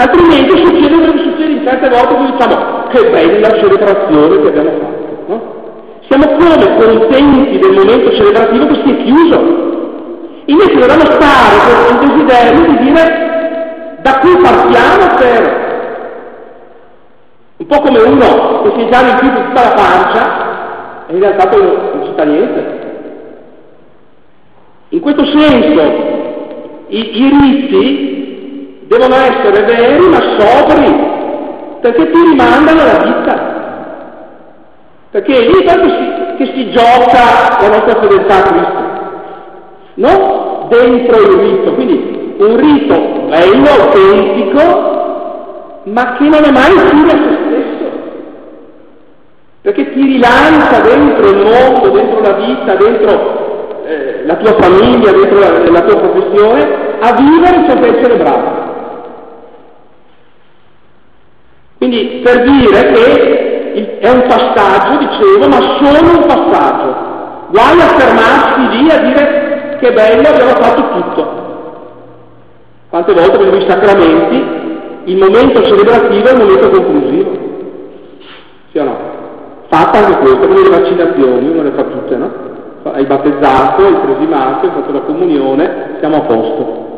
altrimenti 0.00 0.64
succede 0.64 0.94
quello 0.94 1.12
che 1.12 1.18
succede 1.18 1.52
in 1.52 1.66
certe 1.66 1.88
volte 1.88 2.14
che 2.14 2.32
diciamo 2.32 2.88
che 2.88 3.10
bella 3.10 3.58
celebrazione 3.58 4.40
che 4.40 4.48
abbiamo 4.48 4.70
fatto. 4.80 5.10
Siamo 6.08 6.26
come 6.26 6.76
contenti 6.76 7.58
del 7.58 7.72
momento 7.72 8.12
celebrativo 8.16 8.66
che 8.66 8.74
si 8.74 8.90
è 8.90 8.96
chiuso. 9.04 9.58
Invece 10.46 10.72
dobbiamo 10.72 11.04
stare 11.04 11.56
con 11.62 12.02
il 12.02 12.08
desiderio 12.08 12.66
di 12.66 12.78
dire 12.84 13.98
da 14.02 14.18
cui 14.18 14.36
partiamo 14.42 15.14
per... 15.16 15.68
Un 17.58 17.66
po' 17.66 17.80
come 17.80 18.02
uno 18.02 18.62
che 18.62 18.72
si 18.74 18.86
è 18.86 18.88
già 18.88 19.02
riempito 19.02 19.44
tutta 19.44 19.62
la 19.62 19.74
pancia 19.74 21.06
e 21.06 21.14
in 21.14 21.20
realtà 21.20 21.46
poi 21.46 21.62
non 21.62 22.04
ci 22.04 22.12
sta 22.12 22.24
niente. 22.24 22.78
In 24.88 25.00
questo 25.00 25.24
senso 25.26 25.82
i, 26.88 27.22
i 27.22 27.38
riti 27.40 28.19
devono 28.90 29.14
essere 29.14 29.62
veri 29.62 30.04
ma 30.08 30.18
sobri, 30.36 30.92
perché 31.80 32.10
ti 32.10 32.20
rimandano 32.28 32.80
alla 32.80 32.98
vita. 33.04 33.58
Perché 35.12 35.32
è 35.32 35.46
lì 35.46 35.62
proprio 35.64 35.90
si, 35.90 36.36
che 36.38 36.46
si 36.54 36.72
gioca 36.72 37.56
la 37.60 37.68
nostra 37.68 38.00
fedeltà 38.00 38.34
a 38.34 38.42
Cristo, 38.42 38.82
non 39.94 40.66
dentro 40.68 41.20
il 41.20 41.38
rito. 41.38 41.72
Quindi 41.74 42.34
un 42.38 42.56
rito 42.56 42.96
bello, 43.28 43.68
autentico, 43.80 44.62
ma 45.84 46.14
che 46.14 46.24
non 46.24 46.42
è 46.44 46.50
mai 46.50 46.76
fine 46.88 47.12
a 47.12 47.16
se 47.16 47.38
stesso. 47.46 47.88
Perché 49.62 49.92
ti 49.92 50.00
rilancia 50.00 50.80
dentro 50.80 51.28
il 51.28 51.36
mondo, 51.36 51.90
dentro 51.90 52.22
la 52.22 52.32
vita, 52.32 52.74
dentro 52.74 53.84
eh, 53.84 54.22
la 54.24 54.34
tua 54.34 54.56
famiglia, 54.58 55.12
dentro 55.12 55.38
la, 55.38 55.70
la 55.70 55.82
tua 55.82 55.96
professione, 55.96 56.66
a 56.98 57.14
vivere 57.14 57.68
ciò 57.68 57.78
che 57.78 57.88
hai 57.88 58.02
celebrato. 58.02 58.59
Quindi 61.80 62.20
per 62.22 62.42
dire 62.42 62.92
che 62.92 63.98
è 64.00 64.10
un 64.10 64.24
passaggio, 64.28 64.98
dicevo, 64.98 65.48
ma 65.48 65.60
solo 65.80 66.18
un 66.18 66.26
passaggio. 66.26 66.94
Guai 67.48 67.80
a 67.80 67.96
fermarsi 67.96 68.68
lì 68.68 68.90
a 68.90 68.98
dire 68.98 69.78
che 69.80 69.90
bello 69.90 70.28
abbiamo 70.28 70.60
fatto 70.60 71.00
tutto. 71.00 71.38
Quante 72.90 73.14
volte 73.14 73.38
vedo 73.38 73.56
i 73.56 73.66
sacramenti, 73.66 74.44
il 75.04 75.16
momento 75.16 75.62
celebrativo 75.62 76.28
è 76.28 76.32
il 76.32 76.38
momento 76.38 76.68
conclusivo. 76.68 77.30
Sì 78.72 78.78
o 78.78 78.84
no? 78.84 78.98
Fatta 79.70 80.04
anche 80.04 80.18
questo, 80.18 80.48
come 80.48 80.62
le 80.62 80.68
vaccinazioni, 80.68 81.48
uno 81.48 81.62
le 81.62 81.72
fa 81.74 81.84
tutte, 81.84 82.16
no? 82.16 82.30
Hai 82.92 83.06
battezzato, 83.06 83.86
hai 83.86 84.00
cresimato, 84.02 84.66
hai 84.66 84.72
fatto 84.74 84.92
la 84.92 85.00
comunione, 85.00 85.96
siamo 85.98 86.16
a 86.16 86.20
posto. 86.20 86.88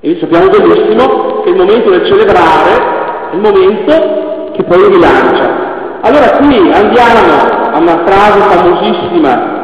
E 0.00 0.18
sappiamo 0.20 0.48
benissimo 0.50 1.40
che 1.44 1.48
il 1.48 1.56
momento 1.56 1.88
del 1.88 2.04
celebrare 2.04 2.99
il 3.32 3.40
momento 3.40 4.52
che 4.52 4.62
poi 4.64 4.88
rilancia. 4.88 5.68
Allora 6.02 6.38
qui 6.38 6.56
andiamo 6.72 7.72
a 7.72 7.78
una 7.78 8.02
frase 8.04 8.40
famosissima 8.40 9.58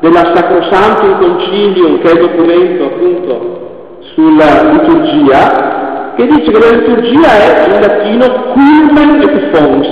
della 0.00 0.32
Sacrosantum 0.34 1.18
Concilium, 1.18 2.00
che 2.00 2.10
è 2.10 2.12
il 2.12 2.20
documento 2.20 2.84
appunto 2.84 3.98
sulla 4.14 4.72
liturgia, 4.72 6.12
che 6.16 6.26
dice 6.26 6.50
che 6.50 6.58
la 6.58 6.76
liturgia 6.76 7.28
è 7.28 7.66
in 7.66 7.80
latino 7.80 8.52
culmen 8.52 9.22
et 9.22 9.56
fons, 9.56 9.88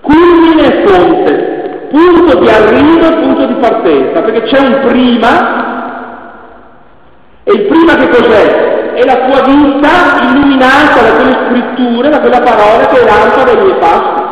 culmine 0.00 0.62
e 0.62 0.86
fonte, 0.86 1.88
punto 1.90 2.38
di 2.38 2.48
arrivo 2.48 3.06
e 3.06 3.14
punto 3.20 3.46
di 3.46 3.54
partenza, 3.54 4.22
perché 4.22 4.42
c'è 4.42 4.58
un 4.58 4.80
prima, 4.86 5.62
e 7.44 7.52
il 7.52 7.62
prima 7.66 7.94
che 7.94 8.08
cos'è? 8.08 8.73
È 8.94 9.04
la 9.04 9.26
tua 9.26 9.42
vita 9.42 10.22
illuminata 10.22 11.02
da 11.02 11.12
quelle 11.14 11.36
scritture, 11.46 12.08
da 12.08 12.20
quella 12.20 12.40
parola 12.40 12.86
che 12.86 13.00
è 13.00 13.04
lampada 13.04 13.52
dei 13.52 13.62
miei 13.62 13.78
passi. 13.78 14.22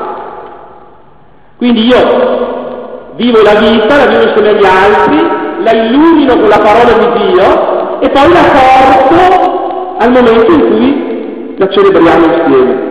Quindi 1.59 1.87
io 1.87 3.13
vivo 3.17 3.43
la 3.43 3.55
vita, 3.55 3.97
la 3.97 4.07
vivo 4.07 4.23
insieme 4.23 4.49
agli 4.51 4.65
altri, 4.65 5.41
la 5.63 5.71
illumino 5.73 6.39
con 6.39 6.49
la 6.49 6.59
parola 6.59 6.93
di 6.99 7.21
Dio 7.21 8.01
e 8.01 8.11
poi 8.11 8.33
la 8.33 8.43
porto 8.53 9.97
al 9.99 10.11
momento 10.11 10.53
in 10.53 10.67
cui 10.67 11.55
la 11.57 11.69
celebriamo 11.69 12.25
insieme. 12.25 12.91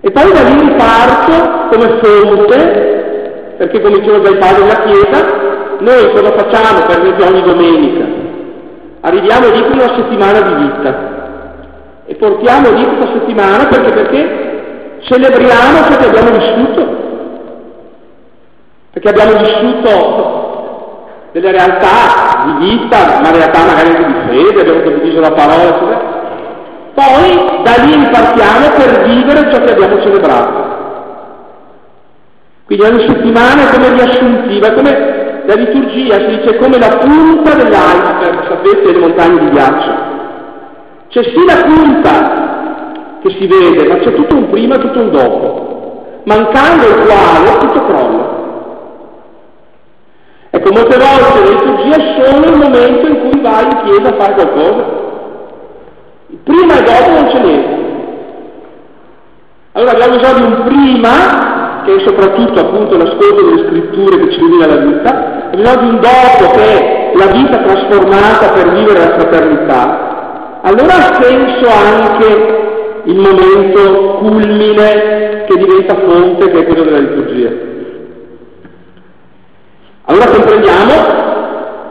E 0.00 0.10
poi 0.10 0.32
da 0.32 0.42
lì 0.42 0.58
riparto 0.58 1.68
come 1.70 1.98
fonte, 2.02 3.54
perché 3.56 3.80
come 3.80 3.98
diceva 3.98 4.20
già 4.20 4.30
il 4.30 4.38
padre 4.38 4.62
della 4.62 4.82
Chiesa, 4.82 5.26
noi 5.78 6.12
cosa 6.12 6.32
facciamo 6.32 6.86
per 6.86 6.98
esempio 7.00 7.26
ogni 7.26 7.42
domenica? 7.42 8.23
Arriviamo 9.06 9.50
lì 9.50 9.60
con 9.60 9.72
una 9.72 9.94
settimana 9.96 10.40
di 10.40 10.54
vita 10.64 10.94
e 12.06 12.14
portiamo 12.14 12.70
lì 12.70 12.86
questa 12.86 13.18
settimana 13.18 13.66
perché, 13.66 13.92
perché 13.92 14.98
celebriamo 15.00 15.76
ciò 15.90 15.96
che 15.98 16.06
abbiamo 16.06 16.30
vissuto. 16.30 17.02
Perché 18.92 19.08
abbiamo 19.10 19.32
vissuto 19.40 21.06
delle 21.32 21.50
realtà 21.50 22.44
di 22.46 22.66
vita, 22.66 23.18
una 23.18 23.30
realtà 23.30 23.64
magari 23.66 23.94
anche 23.94 24.06
di 24.06 24.14
fede, 24.26 24.60
abbiamo 24.62 24.80
condiviso 24.80 25.20
la 25.20 25.32
parola, 25.32 25.62
eccetera. 25.64 26.12
Poi 26.94 27.62
da 27.62 27.84
lì 27.84 27.92
impartiamo 27.92 28.70
per 28.74 29.02
vivere 29.02 29.52
ciò 29.52 29.62
che 29.64 29.72
abbiamo 29.72 30.00
celebrato. 30.00 30.72
Quindi 32.64 32.84
ogni 32.86 33.06
settimana 33.06 33.68
è 33.68 33.74
come 33.74 33.92
riassuntiva, 33.92 34.68
è 34.68 34.74
come 34.74 35.13
la 35.46 35.54
liturgia 35.54 36.14
si 36.20 36.38
dice 36.38 36.56
come 36.56 36.78
la 36.78 36.96
punta 36.98 37.54
dell'iceberg, 37.54 38.48
sapete, 38.48 38.92
le 38.92 38.98
montagne 38.98 39.40
di 39.40 39.50
ghiaccio. 39.50 39.92
C'è 41.08 41.22
sì 41.22 41.44
la 41.46 41.62
punta 41.64 42.42
che 43.22 43.30
si 43.38 43.46
vede, 43.46 43.86
ma 43.86 43.96
c'è 43.96 44.14
tutto 44.14 44.36
un 44.36 44.50
prima 44.50 44.74
e 44.74 44.78
tutto 44.78 45.00
un 45.00 45.10
dopo, 45.10 46.20
mancando 46.24 46.86
il 46.86 47.06
quale 47.06 47.58
tutto 47.58 47.84
crolla. 47.86 48.32
Ecco, 50.50 50.70
molte 50.72 50.96
volte 50.96 51.40
la 51.40 51.50
liturgia 51.50 52.24
sono 52.24 52.44
il 52.46 52.58
momento 52.58 53.06
in 53.06 53.28
cui 53.28 53.40
vai 53.40 53.64
in 53.64 53.82
chiesa 53.84 54.08
a 54.08 54.20
fare 54.20 54.34
qualcosa. 54.34 55.02
Prima 56.44 56.78
e 56.78 56.82
dopo 56.82 57.10
non 57.10 57.26
c'è 57.26 57.40
niente. 57.40 57.82
Allora 59.72 59.90
abbiamo 59.92 60.16
bisogno 60.16 60.46
di 60.46 60.52
un 60.52 60.62
prima, 60.64 61.63
che 61.84 61.96
è 61.96 61.98
soprattutto 62.06 62.60
appunto 62.60 62.96
l'ascolto 62.96 63.44
delle 63.44 63.66
scritture 63.68 64.18
che 64.18 64.32
ci 64.32 64.38
illumina 64.38 64.66
la 64.66 64.76
vita, 64.76 65.50
abbiamo 65.52 65.64
bisogno 65.64 65.80
di 65.80 65.88
un 65.88 66.00
dopo 66.00 66.50
che 66.52 66.62
è 66.62 67.12
la 67.14 67.26
vita 67.26 67.58
trasformata 67.58 68.52
per 68.52 68.72
vivere 68.72 68.98
la 68.98 69.18
fraternità. 69.18 70.60
Allora 70.62 70.94
ha 70.94 71.22
senso 71.22 71.68
anche 71.70 72.62
il 73.04 73.16
momento 73.16 74.16
culmine 74.18 75.44
che 75.46 75.56
diventa 75.56 75.96
fonte, 76.06 76.50
che 76.50 76.58
è 76.58 76.64
quello 76.64 76.84
della 76.84 76.98
liturgia. 76.98 77.50
Allora 80.06 80.26
comprendiamo 80.26 80.92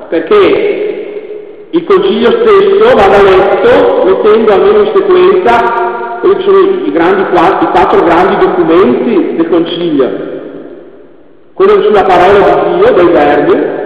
perché 0.10 1.68
il 1.72 1.84
Concilio 1.86 2.30
stesso 2.44 2.96
vada 2.96 3.22
letto 3.24 4.04
mettendo 4.06 4.54
almeno 4.54 4.80
in 4.82 4.92
sequenza 4.94 6.03
che 6.30 6.42
sono 6.44 6.58
i, 6.58 6.92
grandi, 6.92 7.22
i 7.22 7.68
quattro 7.72 8.04
grandi 8.04 8.38
documenti 8.38 9.36
del 9.36 9.50
Concilio. 9.50 10.32
Quello 11.54 11.84
sulla 11.84 12.04
parola 12.04 12.64
di 12.64 12.78
Dio, 12.78 12.94
dei 12.94 13.12
verbi, 13.12 13.82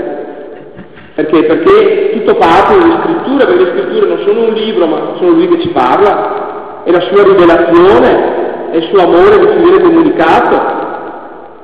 perché? 1.15 1.43
Perché 1.45 2.11
tutto 2.13 2.35
parte 2.35 2.77
dalle 2.77 2.99
scritture, 3.01 3.45
perché 3.45 3.63
le 3.63 3.71
scritture 3.71 4.07
non 4.07 4.19
sono 4.23 4.47
un 4.49 4.53
libro, 4.53 4.85
ma 4.85 5.13
sono 5.17 5.31
lui 5.31 5.47
che 5.47 5.61
ci 5.61 5.69
parla, 5.69 6.83
è 6.83 6.91
la 6.91 7.01
sua 7.01 7.23
rivelazione, 7.23 8.69
è 8.71 8.75
il 8.75 8.83
suo 8.83 9.01
amore 9.01 9.39
che 9.39 9.47
ci 9.51 9.63
viene 9.63 9.81
comunicato, 9.81 10.85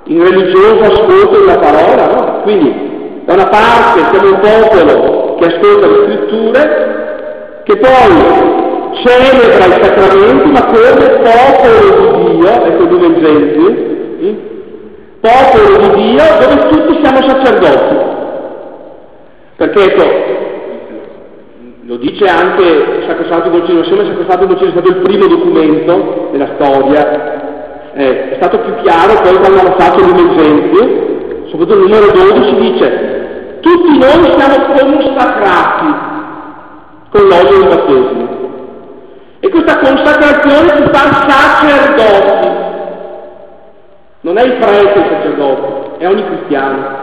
in 0.06 0.24
religioso 0.24 0.82
ascolto 0.82 1.40
della 1.40 1.60
parola, 1.60 2.08
no? 2.08 2.42
Quindi 2.42 3.22
da 3.26 3.34
una 3.34 3.48
parte 3.48 4.02
siamo 4.12 4.30
un 4.30 4.40
popolo 4.40 5.36
che 5.36 5.46
ascolta 5.46 5.88
le 5.88 6.04
scritture, 6.06 7.62
che 7.64 7.78
poi 7.78 8.63
celebra 8.96 9.66
i 9.66 9.84
sacramenti, 9.84 10.52
ma 10.52 10.66
come 10.66 10.92
popolo 11.22 12.28
di 12.28 12.38
Dio, 12.38 12.50
ecco 12.50 12.84
due 12.86 13.18
esempi, 13.18 13.64
popolo 15.20 15.78
di 15.78 15.90
Dio 16.02 16.24
dove 16.40 16.68
tutti 16.70 17.00
siamo 17.02 17.28
sacerdoti. 17.28 18.12
Perché 19.56 19.84
ecco, 19.84 20.04
lo 21.86 21.98
dice 21.98 22.26
anche 22.26 23.04
Sacrosanto 23.08 23.50
Concilio, 23.50 23.80
insieme 23.80 24.06
Sacrosanto 24.06 24.48
Concilio 24.48 24.70
è 24.70 24.78
stato 24.78 24.90
il 24.90 25.02
primo 25.02 25.28
documento 25.28 26.30
della 26.32 26.50
storia 26.56 27.42
eh, 27.96 28.32
è 28.32 28.36
stato 28.36 28.60
più 28.60 28.74
chiaro 28.82 29.22
poi 29.22 29.36
quando 29.36 29.60
hanno 29.60 29.76
fatto 29.78 30.04
un 30.04 30.32
esempio, 30.32 31.48
soprattutto 31.50 31.76
il 31.76 31.82
numero 31.82 32.12
12 32.12 32.56
dice 32.56 33.60
tutti 33.62 33.98
noi 33.98 34.34
siamo 34.36 34.66
consacrati 34.74 36.12
con 37.12 37.22
l'olio 37.22 37.60
del 37.60 37.68
battesimo 37.68 38.43
e 39.44 39.50
questa 39.50 39.78
consacrazione 39.78 40.70
si 40.70 40.90
fa 40.90 41.28
sacerdoti 41.28 42.48
non 44.22 44.38
è 44.38 44.44
il 44.44 44.54
prete 44.54 45.00
il 45.00 45.06
sacerdote 45.10 45.98
è 45.98 46.08
ogni 46.08 46.26
cristiano. 46.26 47.02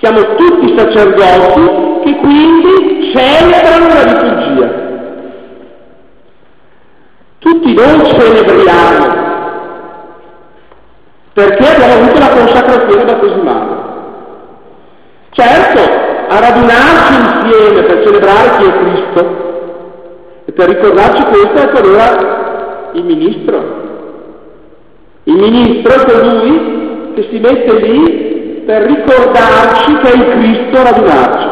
Siamo 0.00 0.34
tutti 0.34 0.76
sacerdoti 0.76 2.02
che 2.02 2.16
quindi 2.16 3.12
celebrano 3.14 3.86
la 3.86 4.02
liturgia. 4.02 4.82
Tutti 7.38 7.72
noi 7.72 8.04
celebriamo 8.18 9.22
perché 11.34 11.68
abbiamo 11.68 12.02
avuto 12.02 12.18
la 12.18 12.30
consacrazione 12.30 13.04
battesimale. 13.04 13.82
Certo, 15.30 15.80
a 16.28 16.40
radunarci 16.40 17.14
insieme 17.14 17.82
per 17.82 18.04
celebrare 18.04 18.56
chi 18.56 18.64
è 18.64 18.78
Cristo 18.78 19.43
per 20.54 20.68
ricordarci 20.68 21.22
questo 21.24 21.68
è 21.68 21.82
allora 21.82 22.90
il 22.92 23.04
ministro. 23.04 23.82
Il 25.24 25.34
ministro 25.34 25.92
è 25.94 26.04
colui 26.04 27.12
che 27.14 27.28
si 27.30 27.38
mette 27.40 27.76
lì 27.80 28.62
per 28.64 28.82
ricordarci 28.82 29.96
che 29.96 30.10
è 30.10 30.16
il 30.16 30.28
Cristo 30.30 30.82
radunarci. 30.82 31.48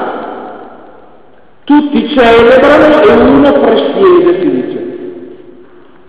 Tutti 1.65 2.17
celebrano 2.17 3.03
e 3.03 3.23
uno 3.23 3.53
presiede, 3.53 4.41
si 4.41 4.51
dice. 4.51 4.81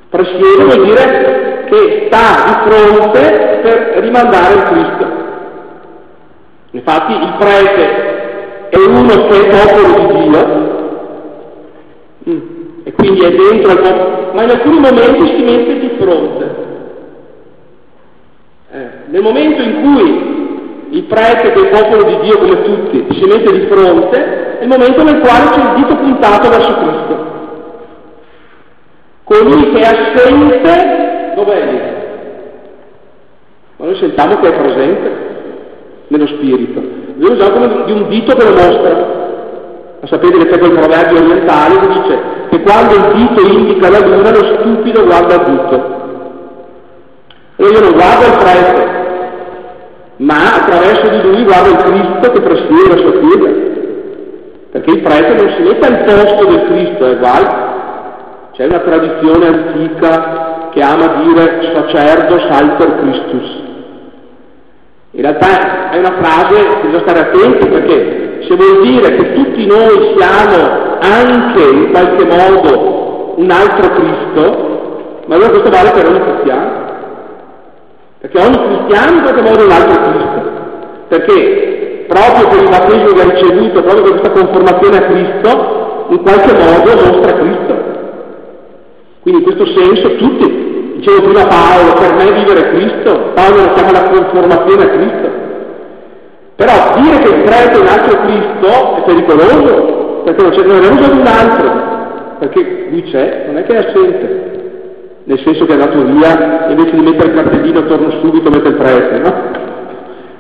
Presiede 0.10 0.64
vuol 0.64 0.86
dire 0.86 1.66
che 1.70 2.08
sta 2.08 2.44
di 2.46 2.70
fronte 2.70 3.60
per 3.64 4.04
rimandare 4.04 4.54
il 4.54 4.64
Cristo. 4.64 5.22
Infatti 6.72 7.14
il 7.14 7.34
prete 7.40 8.70
è 8.70 8.78
uno 8.78 9.28
che 9.28 9.40
è 9.40 9.50
popolo 9.50 10.12
di 10.12 10.30
Dio 10.30 10.73
e 12.84 12.92
quindi 12.94 13.22
è 13.22 13.32
dentro 13.32 13.72
il 13.72 13.80
popolo, 13.80 14.32
ma 14.34 14.44
in 14.44 14.50
alcuni 14.50 14.80
momenti 14.80 15.36
si 15.36 15.44
mette 15.44 15.80
di 15.80 15.92
fronte. 16.00 16.56
Eh, 18.72 18.90
nel 19.08 19.22
momento 19.22 19.62
in 19.62 19.82
cui 19.82 20.98
il 20.98 21.04
prete, 21.04 21.52
che 21.52 21.70
è 21.70 21.70
popolo 21.70 22.04
di 22.04 22.20
Dio 22.22 22.38
come 22.38 22.62
tutti, 22.62 23.06
si 23.12 23.26
mette 23.26 23.52
di 23.52 23.66
fronte, 23.68 24.60
è 24.60 24.64
il 24.64 24.68
momento 24.68 25.04
nel 25.04 25.20
quale 25.20 25.50
c'è 25.50 25.62
il 25.62 25.76
dito 25.76 25.96
puntato 25.96 26.50
verso 26.50 26.78
Cristo. 26.78 27.32
Colui 29.24 29.72
che 29.72 29.80
è 29.80 29.86
assente 29.86 31.04
Dov'è 31.36 31.66
lì? 31.66 31.80
Ma 33.78 33.86
noi 33.86 33.96
sentiamo 33.96 34.36
che 34.38 34.48
è 34.48 34.54
presente 34.54 35.12
nello 36.08 36.28
spirito. 36.28 36.82
Dio 37.16 37.32
usa 37.32 37.52
come 37.52 37.86
di 37.86 37.92
un 37.92 38.08
dito 38.08 38.36
che 38.36 38.44
lo 38.44 38.52
mostra. 38.52 39.23
Ma 40.04 40.10
sapete 40.10 40.38
che 40.38 40.50
c'è 40.50 40.60
quel 40.60 40.74
proverbio 40.74 41.18
orientale 41.18 41.80
che 41.80 41.88
dice 41.88 42.20
che 42.50 42.62
quando 42.62 42.94
il 42.94 43.14
dito 43.14 43.48
indica 43.48 43.90
la 43.90 44.06
luna, 44.06 44.32
lo 44.32 44.60
stupido 44.60 45.06
guarda 45.06 45.38
dito. 45.38 46.02
E 47.56 47.64
io 47.64 47.80
non 47.80 47.94
guardo 47.94 48.26
il 48.26 48.38
prete, 48.38 48.88
ma 50.18 50.56
attraverso 50.56 51.08
di 51.08 51.22
lui 51.22 51.44
guardo 51.46 51.70
il 51.70 51.84
Cristo 51.84 52.32
che 52.34 52.42
presiede 52.42 52.90
la 52.90 52.98
sua 52.98 53.12
chiesa. 53.14 53.50
Perché 54.72 54.92
il 54.92 55.02
prete 55.02 55.42
non 55.42 55.54
si 55.56 55.62
mette 55.62 55.88
al 55.88 56.04
posto 56.04 56.46
del 56.48 56.64
Cristo, 56.66 57.06
è 57.06 57.12
uguale. 57.14 57.72
C'è 58.52 58.66
una 58.66 58.80
tradizione 58.80 59.48
antica 59.48 60.70
che 60.74 60.82
ama 60.82 61.24
dire 61.24 61.72
sacerdo 61.74 62.40
salter 62.52 63.00
Christus. 63.00 63.62
In 65.12 65.22
realtà 65.22 65.92
è 65.92 65.98
una 65.98 66.18
frase 66.22 66.56
che 66.56 66.88
bisogna 66.88 67.08
stare 67.08 67.20
attenti 67.20 67.68
perché 67.70 68.33
se 68.48 68.56
vuol 68.56 68.82
dire 68.82 69.16
che 69.16 69.34
tutti 69.34 69.66
noi 69.66 70.16
siamo 70.18 70.98
anche 71.00 71.64
in 71.64 71.92
qualche 71.92 72.26
modo 72.26 73.34
un 73.38 73.50
altro 73.50 73.94
Cristo, 73.94 75.22
ma 75.26 75.36
allora 75.36 75.50
questo 75.50 75.70
vale 75.70 75.92
per 75.92 76.08
ogni 76.08 76.22
cristiano. 76.22 76.82
Perché 78.20 78.40
ogni 78.40 78.86
cristiano 78.86 79.18
in 79.18 79.22
qualche 79.24 79.42
modo 79.42 79.60
è 79.60 79.66
un 79.66 79.72
altro 79.72 80.02
Cristo. 80.02 80.52
Perché 81.08 82.06
proprio 82.08 82.48
per 82.48 82.62
il 82.64 82.70
battesimo 82.70 83.14
che 83.14 83.22
ha 83.22 83.32
ricevuto, 83.32 83.82
proprio 83.82 84.04
per 84.04 84.20
questa 84.20 84.32
conformazione 84.32 84.98
a 84.98 85.02
Cristo, 85.02 86.06
in 86.10 86.22
qualche 86.22 86.54
modo 86.54 87.12
mostra 87.12 87.34
Cristo. 87.34 87.92
Quindi 89.22 89.42
in 89.42 89.44
questo 89.44 89.66
senso 89.80 90.16
tutti, 90.16 90.96
dicevo 90.98 91.22
prima 91.22 91.48
Paolo, 91.48 91.94
per 91.94 92.14
me 92.16 92.32
vivere 92.32 92.70
Cristo, 92.72 93.32
Paolo 93.34 93.64
lo 93.64 93.74
chiama 93.74 93.92
la 93.92 94.10
conformazione 94.10 94.84
a 94.84 94.90
Cristo. 94.90 95.43
Però 96.56 97.02
dire 97.02 97.18
che 97.20 97.36
il 97.36 97.44
prete 97.44 97.72
è 97.72 97.80
un 97.80 97.88
altro 97.88 98.20
Cristo 98.22 98.96
è 98.96 99.02
pericoloso, 99.06 100.22
perché 100.24 100.42
non 100.42 100.52
c'è 100.52 100.64
bisogno 100.64 101.12
di 101.12 101.20
un 101.20 101.28
altro, 101.28 101.72
perché 102.40 102.88
lui 102.90 103.04
c'è, 103.04 103.44
non 103.48 103.58
è 103.58 103.64
che 103.66 103.74
è 103.74 103.78
assente, 103.78 104.52
nel 105.24 105.40
senso 105.40 105.66
che 105.66 105.72
è 105.72 105.76
andato 105.76 106.04
via, 106.06 106.68
invece 106.70 106.92
di 106.92 107.02
mettere 107.02 107.30
il 107.30 107.36
cartellino 107.36 107.86
torno 107.86 108.10
subito 108.22 108.50
mette 108.50 108.68
il 108.70 108.76
prete, 108.76 109.18
no? 109.20 109.34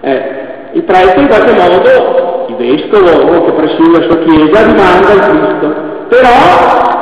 Eh, 0.02 0.22
il 0.74 0.84
prete 0.84 1.20
in 1.20 1.28
qualche 1.28 1.54
modo, 1.54 2.46
il 2.50 2.56
vescovo 2.56 3.46
che 3.46 3.52
presiede 3.52 4.00
la 4.00 4.04
sua 4.04 4.18
chiesa, 4.20 4.66
rimanda 4.66 5.14
il 5.14 5.20
Cristo, 5.20 5.74
però 6.10 7.02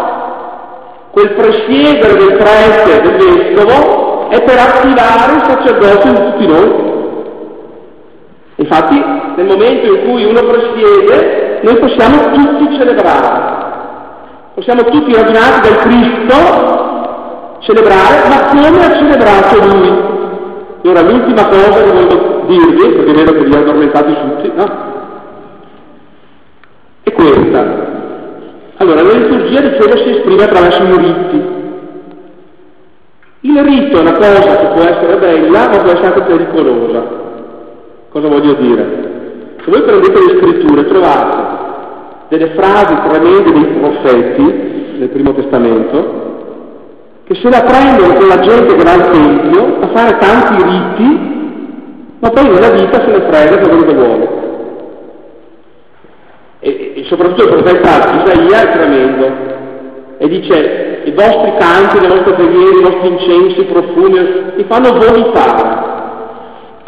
Quel 1.12 1.34
presiedere 1.34 2.16
del 2.16 2.38
prete 2.38 3.02
del 3.02 3.18
vescovo 3.18 4.30
è 4.30 4.42
per 4.44 4.58
attivare 4.58 5.34
il 5.34 5.44
sacerdote 5.46 6.10
di 6.10 6.16
tutti 6.16 6.48
noi. 6.48 6.91
Infatti 8.62 9.04
nel 9.38 9.48
momento 9.48 9.92
in 9.92 10.08
cui 10.08 10.24
uno 10.24 10.42
presiede 10.44 11.62
noi 11.64 11.78
possiamo 11.78 12.32
tutti 12.32 12.78
celebrare, 12.78 13.54
possiamo 14.54 14.84
tutti 14.84 15.14
radunati 15.14 15.68
dal 15.68 15.78
Cristo 15.78 17.58
celebrare, 17.62 18.30
ma 18.30 18.50
come 18.50 18.86
ha 18.86 18.98
celebrato 18.98 19.78
Lui? 19.78 20.10
E 20.84 20.90
ora 20.90 21.02
l'ultima 21.02 21.48
cosa 21.48 21.84
che 21.84 21.92
voglio 21.92 22.44
dirvi, 22.46 22.90
perché 22.90 23.14
vedo 23.14 23.34
che 23.34 23.44
vi 23.46 23.56
addormentate 23.56 24.14
tutti, 24.14 24.52
no? 24.56 24.66
È 27.04 27.12
questa. 27.14 27.90
Allora, 28.78 29.02
la 29.02 29.12
liturgia 29.12 29.62
di 29.62 29.80
cielo 29.80 29.98
si 29.98 30.10
esprime 30.10 30.44
attraverso 30.44 30.84
i 30.84 30.98
riti. 30.98 31.60
Il 33.42 33.60
rito 33.64 33.98
è 33.98 34.02
una 34.02 34.14
cosa 34.14 34.56
che 34.56 34.68
può 34.68 34.84
essere 34.84 35.18
bella, 35.18 35.68
ma 35.68 35.78
può 35.78 35.92
essere 35.92 36.08
anche 36.08 36.22
pericolosa. 36.22 37.30
Cosa 38.12 38.28
voglio 38.28 38.54
dire? 38.56 39.10
Se 39.64 39.72
voi 39.72 39.84
prendete 39.84 40.20
le 40.20 40.38
scritture 40.38 40.86
trovate 40.86 41.60
delle 42.28 42.50
frasi 42.56 42.94
tremende 43.08 43.52
dei 43.54 43.66
profeti 43.80 44.98
nel 44.98 45.10
Primo 45.10 45.34
Testamento, 45.34 46.30
che 47.24 47.36
se 47.36 47.50
la 47.50 47.62
prendono 47.62 48.14
con 48.16 48.28
la 48.28 48.40
gente 48.42 48.76
che 48.76 48.84
va 48.84 48.92
al 48.92 49.10
Tempio 49.12 49.78
a 49.80 49.88
fare 49.94 50.18
tanti 50.18 50.62
riti, 50.62 51.30
ma 52.20 52.30
poi 52.32 52.44
nella 52.50 52.72
vita 52.72 53.00
se 53.00 53.12
ne 53.12 53.22
frega 53.32 53.58
per 53.58 53.70
quello 53.70 53.86
che 53.86 53.94
vuole. 53.94 54.30
E, 56.60 56.94
e 56.98 57.04
soprattutto 57.06 57.44
il 57.44 57.64
profeta 57.64 58.24
Isaia 58.24 58.70
è 58.70 58.72
tremendo 58.74 59.32
e 60.18 60.28
dice 60.28 61.02
i 61.06 61.12
vostri 61.12 61.54
canti, 61.58 62.00
le 62.02 62.08
vostre 62.10 62.34
preghiere, 62.34 62.78
i 62.78 62.84
vostri 62.84 63.08
incensi, 63.08 63.62
i 63.62 63.66
profumi, 63.66 64.20
mi 64.58 64.66
fanno 64.68 65.00
vomitare. 65.00 65.91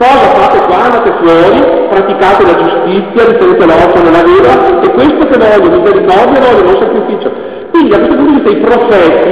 Cosa 0.04 0.36
fate 0.36 0.60
qua? 0.66 0.84
Andate 0.84 1.14
fuori, 1.24 1.88
praticate 1.88 2.43
la 2.43 2.56
giustizia, 2.62 3.26
ritenete 3.26 3.66
l'orto 3.66 4.04
nella 4.04 4.22
vera, 4.22 4.82
e 4.82 4.91
questo 4.91 5.28
che 5.30 5.38
voglio, 5.38 5.80
misericordia, 5.80 6.41
voglio 6.41 6.76
un 6.76 6.82
sacrificio. 6.82 7.32
Quindi 7.72 7.89
da 7.89 7.99
questo 7.99 8.16
punto 8.18 8.32
di 8.32 8.36
vista 8.36 8.49
i 8.49 8.60
profeti 8.60 9.32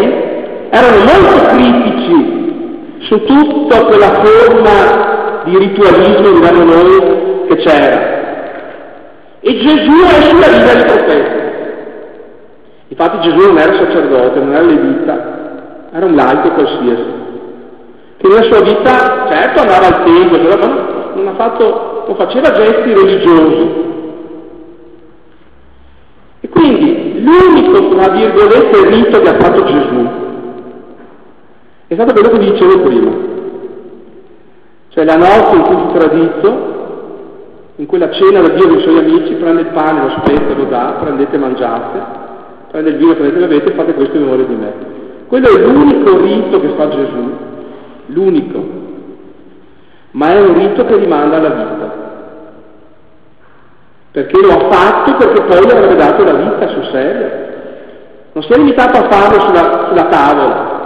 erano 0.69 0.97
molto 1.03 1.45
critici 1.47 2.99
su 2.99 3.25
tutta 3.25 3.85
quella 3.85 4.13
forma 4.23 5.41
di 5.43 5.57
ritualismo, 5.57 6.39
diremmo 6.39 6.63
noi, 6.63 7.47
che 7.49 7.55
c'era. 7.57 7.99
E 9.41 9.57
Gesù 9.57 10.05
è 10.05 10.21
sulla 10.21 10.47
vita 10.47 10.73
dei 10.73 10.85
profeti. 10.85 11.39
Infatti 12.87 13.29
Gesù 13.29 13.47
non 13.47 13.57
era 13.57 13.73
sacerdote, 13.73 14.39
non 14.39 14.53
era 14.53 14.63
levita, 14.63 15.13
era 15.91 16.05
un 16.05 16.15
laico 16.15 16.51
qualsiasi, 16.51 17.20
che 18.21 18.27
nella 18.27 18.43
sua 18.43 18.61
vita, 18.61 19.27
certo 19.29 19.61
andava 19.61 19.87
al 19.87 20.03
tempio, 20.03 20.57
ma 20.57 21.13
non, 21.15 21.33
fatto, 21.35 22.03
non 22.05 22.15
faceva 22.15 22.51
gesti 22.51 22.93
religiosi. 22.93 23.89
E 26.41 26.49
quindi 26.49 27.21
l'unico, 27.23 27.95
tra 27.95 28.11
virgolette, 28.11 28.89
rito 28.89 29.21
che 29.21 29.29
ha 29.29 29.39
fatto 29.39 29.63
Gesù 29.63 30.29
è 31.91 31.95
stato 31.95 32.13
quello 32.13 32.29
che 32.29 32.51
dicevo 32.51 32.79
prima. 32.83 33.11
Cioè 34.89 35.03
la 35.03 35.17
notte 35.17 35.55
in 35.57 35.61
cui 35.63 35.75
fu 35.75 35.91
tradito, 35.91 36.69
in 37.75 37.85
quella 37.85 38.09
cena 38.11 38.39
da 38.39 38.47
Dio 38.47 38.67
dei 38.67 38.81
suoi 38.81 38.97
amici, 38.99 39.33
prende 39.33 39.61
il 39.61 39.67
pane, 39.73 40.03
lo 40.03 40.09
spezza, 40.19 40.53
lo 40.55 40.63
dà, 40.69 40.97
prendete 41.01 41.35
e 41.35 41.39
mangiate, 41.39 41.99
prende 42.71 42.91
il 42.91 42.95
vino, 42.95 43.13
prendete 43.15 43.43
e 43.43 43.47
bevete 43.47 43.71
e 43.71 43.75
fate 43.75 43.93
questo 43.93 44.15
in 44.15 44.23
memoria 44.23 44.45
di 44.45 44.55
me. 44.55 44.73
Quello 45.27 45.47
è 45.49 45.59
l'unico 45.59 46.17
rito 46.17 46.61
che 46.61 46.69
fa 46.77 46.87
Gesù, 46.87 47.31
l'unico, 48.13 48.63
ma 50.11 50.33
è 50.33 50.41
un 50.41 50.53
rito 50.53 50.85
che 50.85 50.95
rimanda 50.97 51.37
alla 51.37 51.49
vita. 51.49 51.99
Perché 54.11 54.41
lo 54.41 54.51
ha 54.51 54.69
fatto 54.69 55.15
perché 55.15 55.41
poi 55.41 55.65
gli 55.65 55.71
avrebbe 55.71 55.95
dato 55.95 56.23
la 56.23 56.33
vita 56.33 56.67
sul 56.67 56.89
serio. 56.91 57.29
Non 58.33 58.43
si 58.43 58.51
è 58.51 58.57
limitato 58.57 58.97
a 58.97 59.09
farlo 59.09 59.39
sulla, 59.41 59.87
sulla 59.87 60.05
tavola, 60.05 60.79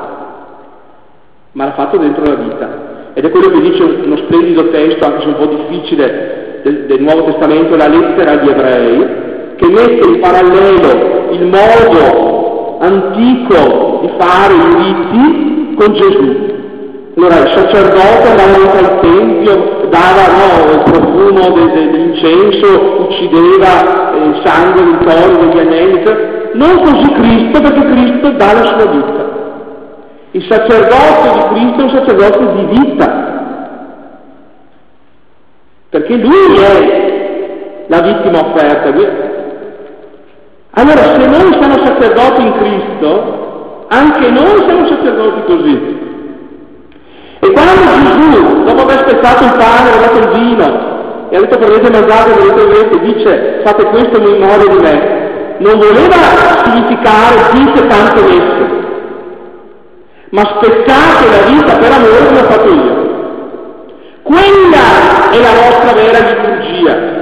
ma 1.54 1.66
l'ha 1.66 1.74
fatto 1.74 1.98
dentro 1.98 2.24
la 2.24 2.36
vita. 2.36 2.84
Ed 3.14 3.26
è 3.26 3.32
quello 3.32 3.50
che 3.50 3.62
dice 3.62 3.84
uno 3.84 4.18
splendido 4.18 4.70
testo, 4.70 5.06
anche 5.06 5.22
se 5.22 5.28
un 5.28 5.36
po' 5.36 5.46
difficile, 5.46 6.60
del, 6.64 6.86
del 6.86 7.02
Nuovo 7.02 7.24
Testamento, 7.26 7.76
la 7.76 7.88
lettera 7.88 8.32
agli 8.32 8.50
ebrei, 8.50 9.08
che 9.56 9.68
mette 9.70 10.08
in 10.08 10.20
parallelo 10.20 11.32
il 11.32 11.46
modo 11.46 12.78
antico 12.80 14.00
di 14.02 14.12
fare 14.18 14.54
i 14.54 14.76
riti 14.76 15.76
con 15.76 15.94
Gesù. 15.94 16.55
Allora 17.18 17.38
il 17.38 17.52
sacerdote 17.56 18.28
andava 18.28 18.78
al 18.78 19.00
Tempio, 19.00 19.88
dava 19.88 20.26
no, 20.36 20.72
il 20.74 20.84
profumo 20.84 21.56
de, 21.56 21.72
de, 21.72 21.90
dell'incenso, 21.90 23.06
uccideva 23.08 24.12
eh, 24.12 24.26
il 24.26 24.42
sangue 24.44 24.84
del 24.84 24.98
toro, 25.08 25.46
degli 25.46 25.60
agnelli, 25.60 26.04
non 26.56 26.84
così 26.84 27.12
Cristo, 27.14 27.62
perché 27.62 27.86
Cristo 27.86 28.32
dà 28.32 28.54
la 28.54 28.66
sua 28.66 28.92
vita. 28.92 29.34
Il 30.32 30.46
sacerdote 30.50 31.32
di 31.32 31.54
Cristo 31.54 31.80
è 31.80 31.84
un 31.84 31.90
sacerdote 31.90 32.54
di 32.54 32.82
vita, 32.82 33.08
perché 35.90 36.16
lui 36.18 36.58
è 36.58 37.86
la 37.88 38.02
vittima 38.02 38.40
offerta. 38.40 38.90
Allora, 40.78 41.02
se 41.02 41.28
noi 41.28 41.62
siamo 41.62 41.86
sacerdoti 41.86 42.42
in 42.42 42.54
Cristo, 42.58 43.86
anche 43.88 44.30
noi 44.30 44.64
siamo 44.66 44.86
sacerdoti 44.88 45.44
così. 45.46 46.05
E 47.46 47.52
quando 47.52 48.32
Gesù, 48.32 48.64
dopo 48.64 48.82
aver 48.82 49.08
spezzato 49.08 49.44
il 49.44 49.52
pane, 49.52 49.92
ha 49.92 49.98
dato 49.98 50.18
il 50.18 50.30
vino, 50.30 51.28
e 51.30 51.36
ha 51.36 51.40
detto 51.42 51.58
prendete 51.60 51.92
mangiate, 51.92 52.32
prendete 52.32 52.66
bevete, 52.66 53.00
dice 53.02 53.62
fate 53.64 53.86
questo 53.86 54.18
in 54.18 54.24
memoria 54.24 54.68
di 54.68 54.80
me, 54.80 55.58
non 55.60 55.78
voleva 55.78 56.64
significare 56.64 57.36
dite 57.54 57.86
tante 57.86 58.22
messe, 58.24 58.68
ma 60.32 60.42
spezzate 60.42 61.30
la 61.30 61.52
vita 61.52 61.78
per 61.78 61.92
amore 61.92 62.26
come 62.26 62.40
ho 62.40 62.44
fatto 62.46 62.74
io. 62.74 63.04
Quella 64.24 65.30
è 65.30 65.40
la 65.40 65.70
vostra 65.70 65.94
vera 65.94 66.18
liturgia. 66.18 67.14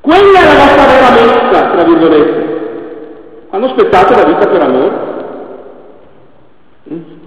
Quella 0.00 0.38
è 0.38 0.44
la 0.44 0.54
vostra 0.54 0.86
vera 0.86 1.10
messa, 1.10 1.70
tra 1.70 1.84
virgolette. 1.84 2.60
Quando 3.50 3.68
spettate 3.68 4.14
la 4.16 4.24
vita 4.24 4.46
per 4.48 4.62
amore. 4.62 5.10
Mm? 6.90 7.20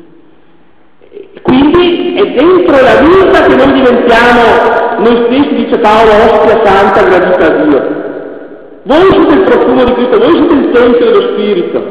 Quindi 1.45 2.15
è 2.15 2.25
dentro 2.31 2.75
la 2.81 3.01
vita 3.01 3.45
che 3.45 3.55
noi 3.55 3.73
diventiamo 3.73 4.85
noi 4.97 5.25
stessi, 5.27 5.55
dice 5.55 5.77
Paolo, 5.77 6.09
ostia 6.09 6.65
santa 6.65 7.03
gradita 7.03 7.45
a 7.45 7.49
Dio. 7.49 8.03
Voi 8.83 9.11
siete 9.11 9.33
il 9.35 9.41
profumo 9.41 9.83
di 9.83 9.93
Cristo, 9.93 10.17
voi 10.17 10.33
siete 10.33 10.53
il 10.53 10.71
tempio 10.71 11.05
dello 11.05 11.21
Spirito. 11.33 11.83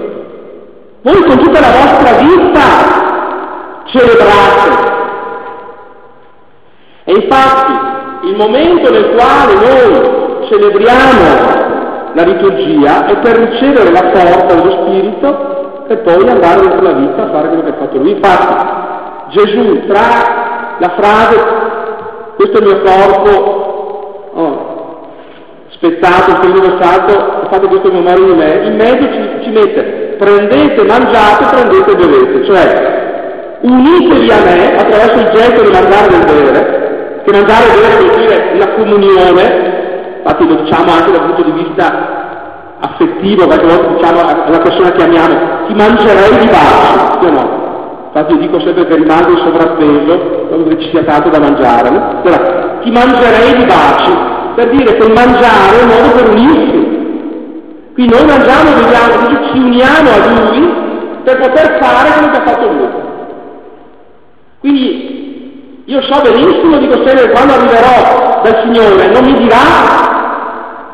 Voi 1.02 1.22
con 1.22 1.38
tutta 1.38 1.60
la 1.60 1.70
vostra 1.70 2.18
vita 2.18 2.62
celebrate. 3.84 4.92
E 7.04 7.12
infatti 7.12 8.26
il 8.26 8.36
momento 8.36 8.90
nel 8.90 9.14
quale 9.14 9.54
noi 9.54 10.46
celebriamo 10.48 11.72
la 12.14 12.22
liturgia 12.22 13.06
è 13.06 13.16
per 13.18 13.36
ricevere 13.36 13.90
la 13.92 14.10
forza 14.12 14.54
dello 14.54 14.82
Spirito 14.82 15.84
e 15.86 15.96
poi 15.98 16.28
andare 16.28 16.60
dentro 16.60 16.82
la 16.82 16.92
vita 16.92 17.22
a 17.22 17.30
fare 17.30 17.48
quello 17.48 17.62
che 17.62 17.70
ha 17.70 17.76
fatto 17.78 17.98
lui. 17.98 18.10
Infatti 18.10 18.83
Gesù 19.30 19.86
tra 19.86 20.76
la 20.78 20.94
frase 20.96 21.72
questo 22.36 22.58
è 22.58 22.60
il 22.60 22.66
mio 22.66 22.82
corpo 22.82 24.30
oh, 24.34 25.08
spezzato, 25.68 26.30
il 26.30 26.38
primo 26.40 26.60
versato, 26.60 27.46
fate 27.50 27.66
questo 27.66 27.88
in 27.88 28.02
memoria 28.02 28.24
di 28.24 28.32
me, 28.32 28.66
in 28.66 28.76
mezzo 28.76 29.12
ci, 29.12 29.44
ci 29.44 29.50
mette 29.50 30.04
prendete, 30.18 30.84
mangiate, 30.84 31.44
prendete 31.50 31.90
e 31.90 31.96
bevete, 31.96 32.44
cioè 32.44 33.58
unitevi 33.60 34.30
a 34.30 34.42
me 34.44 34.76
attraverso 34.76 35.18
il 35.20 35.30
gesto 35.34 35.62
di 35.62 35.70
mangiare 35.70 36.14
e 36.14 36.24
bere, 36.24 37.22
che 37.24 37.32
mangiare 37.32 37.64
e 37.64 37.80
bere 37.80 38.04
vuol 38.04 38.26
dire 38.26 38.50
una 38.54 38.68
comunione, 38.74 40.18
infatti 40.18 40.46
lo 40.46 40.54
diciamo 40.56 40.92
anche 40.92 41.10
dal 41.12 41.24
punto 41.24 41.42
di 41.42 41.62
vista 41.62 42.22
affettivo, 42.80 43.46
perché 43.46 43.66
volte 43.66 43.94
diciamo 43.94 44.20
alla 44.20 44.58
persona 44.58 44.90
che 44.90 45.02
amiamo, 45.02 45.66
ti 45.66 45.74
mangerei 45.74 46.38
di 46.38 46.46
baci, 46.46 47.26
o 47.26 47.30
no? 47.30 47.63
Infatti 48.14 48.32
io 48.32 48.38
dico 48.38 48.60
sempre 48.60 48.86
che 48.86 48.94
rimango 48.94 49.30
in 49.30 49.38
sovrappeso 49.38 50.46
quando 50.46 50.78
ci 50.78 50.88
sia 50.90 51.02
tanto 51.02 51.30
da 51.30 51.40
mangiare, 51.40 51.90
no? 51.90 52.20
Allora, 52.22 52.78
ti 52.80 52.90
mangerei 52.92 53.56
di 53.56 53.64
baci, 53.64 54.16
per 54.54 54.70
dire 54.70 54.96
che 54.96 55.12
mangiare 55.12 55.80
è 55.80 55.82
un 55.82 55.88
modo 55.88 56.14
per 56.14 56.28
unirsi, 56.28 56.74
Qui 57.94 58.08
noi 58.08 58.24
mangiamo 58.26 58.74
beviamo, 58.74 59.52
ci 59.52 59.58
uniamo 59.58 60.10
a 60.10 60.26
Lui 60.26 60.74
per 61.22 61.38
poter 61.38 61.78
fare 61.80 62.10
quello 62.10 62.30
che 62.32 62.36
ha 62.36 62.44
fatto 62.44 62.72
Lui. 62.72 62.88
Quindi 64.58 65.82
io 65.84 66.02
so 66.02 66.20
benissimo, 66.22 66.78
dico 66.78 67.06
sempre, 67.06 67.30
quando 67.30 67.52
arriverò 67.52 68.42
dal 68.42 68.62
Signore, 68.64 69.06
non 69.12 69.24
mi 69.24 69.38
dirà, 69.38 69.58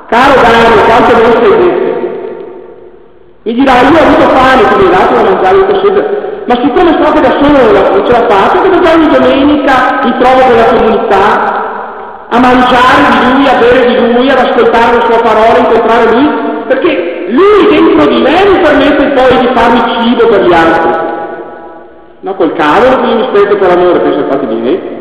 caro 0.08 0.40
Dario, 0.42 0.84
quanto 0.84 1.12
non 1.22 1.42
sei 1.42 1.58
detto. 1.58 1.88
Mi 3.44 3.54
dirà, 3.54 3.72
io 3.80 3.96
ho 3.96 4.06
avuto 4.06 4.28
fame, 4.28 4.68
tu 4.68 4.76
mi 4.76 4.84
hai 4.84 4.90
dato 4.90 5.14
da 5.14 5.30
mangiare 5.30 5.56
il 5.56 5.80
sede, 5.82 6.29
ma 6.50 6.56
siccome 6.56 6.98
state 7.00 7.20
da 7.20 7.30
solo 7.40 7.70
non 7.70 8.04
ce 8.04 8.10
la 8.10 8.26
faccio, 8.26 8.62
che 8.62 8.68
ogni 8.68 9.06
domenica 9.06 10.00
mi 10.02 10.18
trovo 10.18 10.40
con 10.40 10.56
la 10.56 10.74
comunità, 10.74 12.26
a 12.28 12.38
mangiare 12.40 13.06
di 13.06 13.34
Lui, 13.36 13.46
a 13.46 13.58
bere 13.60 13.86
di 13.86 14.14
Lui, 14.14 14.30
ad 14.30 14.38
ascoltare 14.38 14.96
la 14.96 15.04
Sua 15.04 15.22
parola, 15.22 15.58
incontrare 15.58 16.10
Lui, 16.10 16.28
perché 16.66 17.26
Lui 17.28 17.68
dentro 17.70 18.04
di 18.06 18.20
me 18.20 18.50
mi 18.50 18.60
permette 18.60 19.12
poi 19.12 19.38
di 19.38 19.50
farmi 19.54 20.02
cibo 20.02 20.26
per 20.26 20.42
gli 20.42 20.52
altri. 20.52 21.08
No, 22.18 22.34
col 22.34 22.52
cavolo 22.54 23.00
che 23.00 23.06
io 23.06 23.14
mi 23.14 23.28
spento 23.28 23.56
per 23.56 23.70
amore, 23.70 24.00
penso 24.00 24.46
di 24.46 24.54
me. 24.56 24.98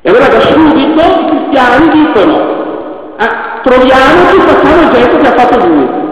E 0.00 0.08
allora 0.08 0.28
da 0.28 0.40
subito 0.40 1.02
i 1.02 1.26
cristiani 1.28 1.88
dicono, 1.90 3.14
ah, 3.18 3.60
troviamoci 3.62 4.36
e 4.36 4.40
facciamo 4.40 4.80
il 4.80 4.90
gesto 4.92 5.16
che 5.18 5.28
ha 5.28 5.38
fatto 5.38 5.66
lui. 5.66 6.05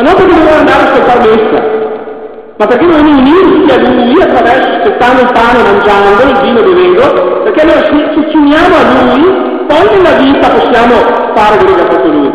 Ma 0.00 0.06
non 0.06 0.14
perché 0.14 0.34
dobbiamo 0.34 0.58
andare 0.60 0.80
a 0.80 0.92
ascoltare 0.92 1.28
messa, 1.28 1.62
ma 2.56 2.66
perché 2.66 2.86
dobbiamo 2.86 3.18
unirsi 3.18 3.70
a 3.70 3.90
lui 3.90 4.22
attraverso 4.22 4.68
aspettando 4.70 5.20
il 5.20 5.30
pane, 5.30 5.62
mangiando, 5.62 6.22
il 6.22 6.40
vino 6.40 6.62
bevendo, 6.62 7.42
perché 7.42 7.60
allora 7.60 7.84
se 7.84 8.30
ci 8.30 8.36
uniamo 8.36 8.76
a 8.76 9.04
lui, 9.04 9.66
poi 9.66 9.96
nella 9.96 10.16
vita 10.16 10.48
possiamo 10.48 10.94
fare 11.34 11.56
quello 11.58 11.74
che 11.74 11.82
ha 11.82 11.90
fatto 11.90 12.08
lui. 12.08 12.32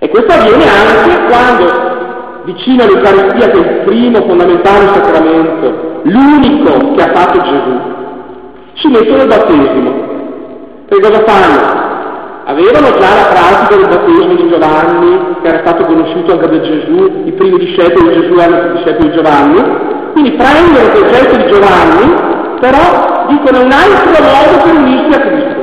E 0.00 0.08
questo 0.10 0.32
avviene 0.34 0.64
anche 0.68 1.24
quando 1.30 2.42
vicino 2.44 2.82
all'Eucaristia 2.82 3.48
che 3.48 3.56
è 3.56 3.70
il 3.70 3.84
primo 3.86 4.18
fondamentale 4.20 4.86
sacramento, 4.92 6.00
l'unico 6.02 6.92
che 6.94 7.02
ha 7.02 7.14
fatto 7.14 7.40
Gesù, 7.40 7.80
ci 8.74 8.88
mettono 8.88 9.22
il 9.22 9.28
battesimo. 9.28 10.04
E 10.88 11.00
cosa 11.00 11.24
fanno? 11.24 11.85
Avevano 12.48 12.96
già 12.96 13.12
la 13.12 13.26
pratica 13.26 13.74
del 13.74 13.88
battesimo 13.88 14.34
di 14.34 14.48
Giovanni, 14.48 15.36
che 15.42 15.48
era 15.48 15.58
stato 15.66 15.84
conosciuto 15.84 16.30
anche 16.30 16.48
da 16.48 16.60
Gesù, 16.60 17.22
i 17.24 17.32
primi 17.32 17.58
discepoli 17.58 18.08
di 18.08 18.20
Gesù 18.20 18.38
erano 18.38 18.68
i 18.68 18.76
discepoli 18.76 19.08
di 19.08 19.16
Giovanni, 19.16 19.62
quindi 20.12 20.30
prendono 20.30 20.84
il 20.84 20.90
progetto 20.92 21.36
di 21.38 21.50
Giovanni, 21.50 22.14
però 22.60 23.26
dicono 23.26 23.64
un 23.64 23.72
altro 23.72 24.22
modo 24.22 24.62
per 24.62 24.74
unirsi 24.76 25.18
a 25.18 25.22
Cristo. 25.22 25.60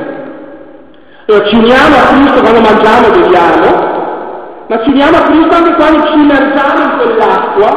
Allora 1.26 1.46
ci 1.46 1.56
uniamo 1.56 1.96
a 1.96 2.06
Cristo 2.12 2.40
quando 2.42 2.60
mangiamo 2.60 3.06
e 3.06 3.10
beviamo, 3.18 3.68
ma 4.66 4.82
ci 4.82 4.90
uniamo 4.90 5.16
a 5.16 5.22
Cristo 5.22 5.56
anche 5.56 5.74
quando 5.76 6.06
ci 6.06 6.12
immergiamo 6.12 6.82
in 6.84 6.92
quell'acqua, 6.98 7.68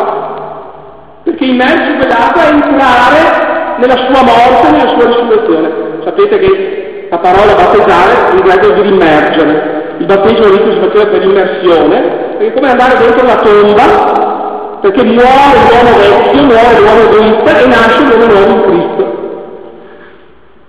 perché 1.23 1.45
immersi 1.45 1.95
quell'acqua 1.95 2.41
è 2.43 2.51
entrare 2.51 3.77
nella 3.77 3.95
sua 3.95 4.21
morte, 4.21 4.71
nella 4.71 4.89
sua 4.89 5.05
risurrezione. 5.05 5.71
Sapete 6.03 6.39
che 6.39 6.86
la 7.09 7.19
parola 7.19 7.53
battezzare 7.53 8.37
in 8.37 8.43
vuol 8.43 8.73
dire 8.73 8.87
immergere. 8.87 9.95
Il 9.99 10.05
battesimo 10.05 10.43
si 10.73 10.79
faceva 10.79 11.05
per 11.07 11.23
immersione, 11.23 12.01
perché 12.37 12.47
è 12.47 12.53
come 12.53 12.69
andare 12.69 12.97
dentro 12.97 13.23
una 13.23 13.35
tomba, 13.35 14.77
perché 14.81 15.03
muore 15.03 15.57
l'uomo 15.69 15.97
vecchio, 15.97 16.43
muore 16.43 16.79
l'uomo 16.79 17.01
egoista 17.09 17.59
e 17.59 17.67
nasce 17.67 18.03
l'uomo 18.03 18.33
nuovo 18.33 18.51
in 18.51 18.61
Cristo. 18.63 19.15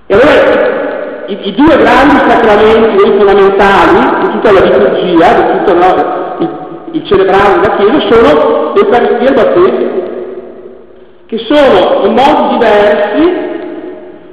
E 0.07 0.15
allora 0.15 1.27
i, 1.27 1.39
i, 1.43 1.55
due 1.55 1.77
grandi 1.77 2.17
sacramenti 2.31 3.05
fondamentali 3.17 4.23
di 4.23 4.31
tutta 4.31 4.53
la 4.53 4.61
liturgia, 4.61 5.33
di 5.35 5.59
tutto 5.59 5.75
no, 5.75 6.37
il, 6.39 6.51
il 6.93 7.07
celebrare 7.07 7.61
della 7.61 7.77
Chiesa, 7.77 8.15
sono 8.15 8.73
l'Eucaristia 8.75 9.19
e 9.19 9.25
il 9.25 9.35
battesimo, 9.35 10.07
che 11.27 11.39
sono 11.47 12.07
in 12.07 12.13
modi 12.15 12.57
diversi 12.57 13.48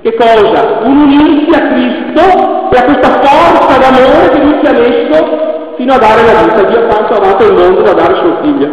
che 0.05 0.13
cosa? 0.17 0.81
Un 0.83 0.97
unirsi 0.97 1.49
a 1.49 1.67
Cristo 1.67 2.69
e 2.69 2.77
a 2.77 2.83
questa 2.83 3.09
forza 3.23 3.79
d'amore 3.79 4.29
che 4.29 4.39
Lui 4.39 4.59
ci 4.61 4.67
ha 4.67 4.73
messo 4.73 5.73
fino 5.77 5.93
a 5.93 5.97
dare 5.97 6.21
la 6.21 6.43
vita. 6.43 6.61
Dio 6.61 6.87
ha 6.87 7.15
amato 7.15 7.43
il 7.43 7.53
mondo 7.53 7.81
da 7.81 7.93
dare 7.93 8.15
suo 8.17 8.37
figlio. 8.43 8.69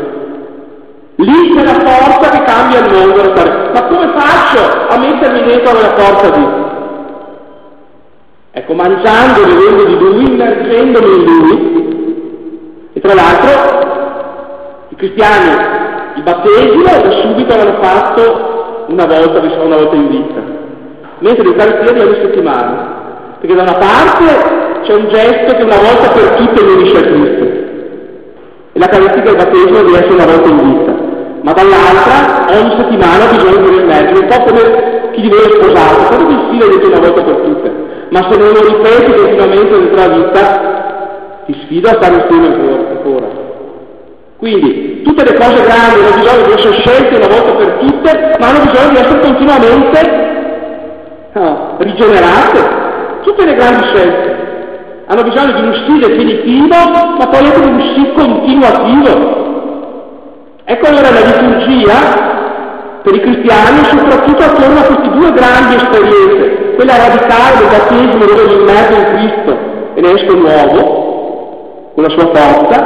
Lì 1.15 1.55
c'è 1.55 1.65
la 1.65 1.81
forza 1.81 2.29
che 2.29 2.45
cambia 2.45 2.81
il 2.81 2.93
mondo. 2.93 3.33
Ma 3.73 3.83
come 3.85 4.13
faccio 4.15 4.89
a 4.89 4.99
mettermi 4.99 5.43
dentro 5.45 5.73
la 5.73 5.95
forza 5.97 6.31
di 6.37 6.47
Ecco, 8.55 8.75
mangiando, 8.75 9.41
bevendo 9.47 9.85
di 9.85 9.99
lui, 9.99 10.27
immergendomi 10.27 11.15
in 11.15 11.25
lui. 11.25 12.91
E 12.93 13.01
tra 13.01 13.15
l'altro 13.15 13.89
i 14.91 14.97
cristiani 14.97 15.51
il 16.17 16.23
battesimo 16.25 16.83
da 16.83 17.11
subito 17.23 17.57
l'hanno 17.57 17.83
fatto 17.83 18.85
una 18.89 19.07
volta, 19.07 19.39
diciamo 19.39 19.65
una 19.65 19.77
volta 19.77 19.95
in 19.95 20.09
vita, 20.09 20.52
mentre 21.23 21.43
l'Eucaristia 21.45 21.93
di 21.93 22.01
ogni 22.01 22.19
settimana. 22.21 23.01
Perché 23.41 23.57
da 23.57 23.63
una 23.63 23.79
parte 23.79 24.81
c'è 24.83 24.95
un 24.95 25.09
gesto 25.09 25.57
che 25.57 25.63
una 25.63 25.79
volta 25.79 26.13
per 26.13 26.37
tutte 26.37 26.65
mi 26.65 26.73
unisce 26.73 26.99
a 26.99 27.03
Cristo. 27.03 27.45
E 28.75 28.79
la 28.79 28.87
caratteristica 28.87 29.31
del 29.31 29.37
battesimo 29.37 29.83
deve 29.83 29.99
essere 29.99 30.13
una 30.13 30.27
volta 30.27 30.49
in 30.49 30.57
vita. 30.57 30.93
Ma 31.43 31.53
dall'altra 31.53 32.61
ogni 32.61 32.75
settimana 32.79 33.31
bisogna 33.33 33.69
di 33.69 33.81
immergere, 33.81 34.19
un 34.21 34.27
po' 34.29 34.41
come 34.45 35.11
chi 35.13 35.21
di 35.23 35.29
voi 35.29 35.41
è 35.41 35.51
sposato, 35.51 36.15
quello 36.15 36.27
che 36.27 36.33
il 36.33 36.45
stile 36.47 36.69
detto 36.69 36.87
una 36.87 37.01
volta 37.01 37.23
per 37.23 37.35
tutte 37.35 37.83
ma 38.13 38.29
se 38.31 38.39
non 38.39 38.53
lo 38.53 38.61
ripeti 38.61 39.11
continuamente 39.11 39.73
dentro 39.73 39.97
la 39.97 40.09
vita, 40.09 41.43
ti 41.47 41.57
sfido 41.65 41.89
a 41.89 41.95
stare 41.95 42.15
insieme 42.17 42.47
ancora. 42.91 43.27
Quindi 44.37 45.01
tutte 45.03 45.25
le 45.25 45.35
cose 45.35 45.63
grandi 45.63 46.01
hanno 46.01 46.21
bisogno 46.21 46.47
di 46.47 46.53
essere 46.53 46.75
scelte 46.75 47.17
una 47.17 47.29
volta 47.29 47.53
per 47.53 47.73
tutte, 47.81 48.37
ma 48.39 48.49
hanno 48.49 48.65
bisogno 48.71 48.91
di 48.91 48.97
essere 48.97 49.21
continuamente 49.21 50.32
no, 51.33 51.77
rigenerate. 51.79 52.81
Tutte 53.23 53.45
le 53.45 53.55
grandi 53.55 53.87
scelte 53.87 54.43
hanno 55.07 55.23
bisogno 55.23 55.53
di 55.53 55.63
un 55.63 55.75
sì 55.87 55.99
definitivo, 55.99 56.75
ma 57.19 57.27
poi 57.27 57.45
anche 57.45 57.61
di 57.61 57.69
un 57.69 57.81
sì 57.95 58.13
continuativo. 58.15 59.41
Ecco 60.65 60.87
allora 60.89 61.11
la 61.11 61.21
liturgia 61.21 62.31
per 63.03 63.15
i 63.15 63.21
cristiani, 63.21 63.85
soprattutto 63.85 64.43
attorno 64.43 64.79
a 64.79 64.85
queste 64.85 65.11
due 65.11 65.33
grandi 65.33 65.75
esperienze, 65.75 66.75
quella 66.77 66.97
radicale 66.97 67.59
del 67.59 67.69
battesimo 67.69 68.25
dove 68.25 68.45
mi 68.47 68.61
immergo 68.61 68.97
in 68.97 69.05
Cristo 69.17 69.59
e 69.95 70.01
ne 70.01 70.13
esco 70.13 70.37
nuovo, 70.37 71.91
con 71.95 72.05
la 72.05 72.11
sua 72.11 72.31
forza, 72.33 72.81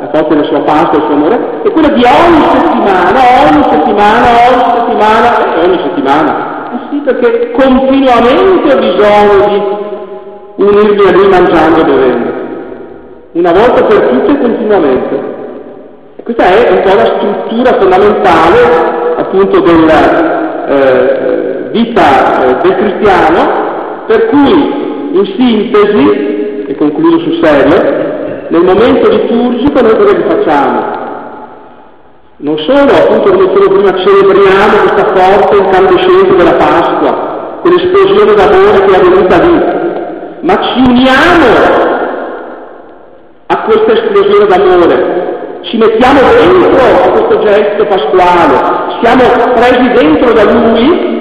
la 0.00 0.10
forza 0.12 0.28
della 0.28 0.44
sua 0.44 0.60
pace, 0.60 0.90
del 0.92 1.02
suo 1.06 1.14
amore, 1.14 1.38
e 1.64 1.70
quella 1.70 1.88
di 1.88 2.04
ogni 2.04 2.44
settimana, 2.52 3.20
ogni 3.48 3.62
settimana, 3.70 4.26
ogni 4.48 4.64
settimana, 4.76 5.54
e 5.54 5.66
ogni 5.66 5.78
settimana. 5.82 6.53
Perché 7.04 7.50
continuamente 7.50 8.72
ho 8.72 8.78
bisogno 8.78 9.46
di 10.56 10.64
unirmi 10.64 11.06
a 11.06 11.12
lui 11.12 11.28
mangiando 11.28 11.80
e 11.80 11.84
bevendo. 11.84 12.32
Una 13.32 13.52
volta 13.52 13.84
per 13.84 14.08
tutte 14.08 14.32
e 14.32 14.38
continuamente. 14.38 15.32
E 16.16 16.22
questa 16.22 16.44
è 16.44 16.70
un 16.70 16.80
po' 16.80 16.94
la 16.94 17.04
struttura 17.04 17.78
fondamentale 17.78 19.14
appunto 19.16 19.60
della 19.60 20.66
eh, 20.66 21.68
vita 21.72 22.42
eh, 22.42 22.56
del 22.62 22.76
cristiano, 22.76 24.04
per 24.06 24.26
cui 24.28 24.82
in 25.12 25.26
sintesi, 25.36 26.66
e 26.66 26.74
concludo 26.76 27.18
sul 27.18 27.38
serio, 27.42 28.46
nel 28.48 28.62
momento 28.62 29.10
liturgico 29.10 29.80
noi 29.82 29.96
cosa 29.96 30.16
facciamo? 30.26 31.03
Non 32.36 32.58
solo, 32.58 32.90
appunto, 32.90 33.30
come 33.30 33.46
dicevo 33.46 33.74
prima, 33.74 33.96
celebriamo 33.96 34.76
questa 34.82 35.06
forte 35.14 35.56
incandescenza 35.56 36.34
della 36.34 36.54
Pasqua, 36.54 37.60
quell'esplosione 37.62 38.34
d'amore 38.34 38.84
che 38.84 38.92
è 38.92 38.98
avvenuta 38.98 39.38
lì, 39.38 39.62
ma 40.40 40.54
ci 40.54 40.82
uniamo 40.90 41.92
a 43.46 43.62
questa 43.62 43.92
esplosione 43.92 44.46
d'amore, 44.46 45.60
ci 45.62 45.76
mettiamo 45.76 46.20
dentro 46.36 46.82
a 47.04 47.10
questo 47.12 47.44
gesto 47.44 47.86
pasquale, 47.86 48.98
siamo 49.00 49.52
presi 49.54 49.92
dentro 49.92 50.32
da 50.32 50.44
Lui 50.52 51.12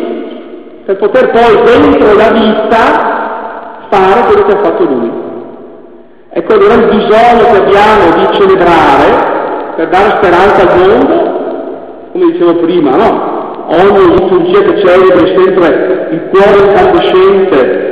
per 0.84 0.98
poter 0.98 1.30
poi 1.30 1.62
dentro 1.64 2.16
la 2.16 2.32
vita 2.32 3.88
fare 3.92 4.22
quello 4.26 4.46
che 4.48 4.58
ha 4.58 4.64
fatto 4.64 4.84
Lui. 4.84 5.12
Ecco 6.32 6.54
allora 6.54 6.74
il 6.74 6.86
bisogno 6.88 7.52
che 7.52 7.58
abbiamo 7.58 8.16
di 8.16 8.28
celebrare 8.40 9.42
per 9.76 9.90
dare 9.90 10.18
speranza 10.18 10.62
al 10.62 10.80
mondo, 10.80 12.12
come 12.12 12.32
dicevo 12.32 12.56
prima, 12.58 12.96
no? 12.96 13.42
Ogni 13.68 14.16
liturgia 14.16 14.60
che 14.60 14.78
celebra 14.80 15.16
è 15.16 15.38
sempre 15.38 16.08
il 16.12 16.22
cuore 16.32 16.68
incandescente 16.68 17.92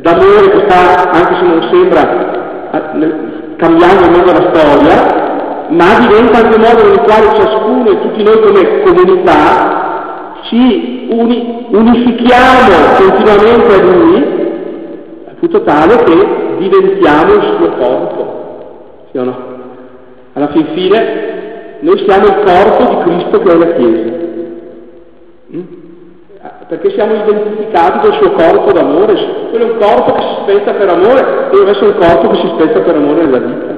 d'amore 0.00 0.50
che 0.50 0.64
sta, 0.68 1.10
anche 1.10 1.34
se 1.34 1.42
non 1.42 1.62
sembra, 1.70 2.02
cambiando 3.56 4.04
il 4.04 4.10
mondo 4.10 4.32
della 4.32 4.52
storia, 4.52 5.24
ma 5.68 5.98
diventa 6.06 6.38
anche 6.38 6.56
un 6.56 6.62
modo 6.62 6.86
nel 6.86 7.00
quale 7.00 7.34
ciascuno 7.34 7.90
e 7.90 8.00
tutti 8.00 8.22
noi 8.22 8.40
come 8.40 8.82
comunità 8.82 9.84
ci 10.42 11.08
uni, 11.10 11.66
unifichiamo 11.70 12.94
continuamente 12.98 13.74
a 13.74 13.82
Lui, 13.82 14.34
al 15.26 15.62
tale 15.64 15.96
che 16.04 16.56
diventiamo 16.58 17.32
il 17.32 17.54
suo 17.56 17.70
corpo. 17.78 19.08
Sì 19.10 19.18
o 19.18 19.24
no? 19.24 19.45
Alla 20.36 20.48
fin 20.48 20.66
fine 20.74 21.78
noi 21.80 22.04
siamo 22.06 22.26
il 22.26 22.44
corpo 22.44 22.84
di 22.84 22.96
Cristo 23.04 23.40
che 23.40 23.52
è 23.52 23.56
la 23.56 23.72
Chiesa. 23.72 24.12
Mm? 25.54 25.60
Perché 26.68 26.90
siamo 26.90 27.14
identificati 27.14 28.06
col 28.06 28.18
suo 28.18 28.32
corpo 28.32 28.70
d'amore, 28.72 29.14
quello 29.48 29.66
è 29.66 29.70
un 29.70 29.78
corpo 29.78 30.12
che 30.12 30.20
si 30.20 30.36
spezza 30.42 30.72
per 30.74 30.88
amore, 30.90 31.48
deve 31.52 31.70
essere 31.70 31.86
un 31.86 31.96
corpo 31.98 32.28
che 32.28 32.36
si 32.36 32.52
spezza 32.54 32.80
per 32.80 32.96
amore 32.96 33.24
nella 33.24 33.38
vita. 33.38 33.74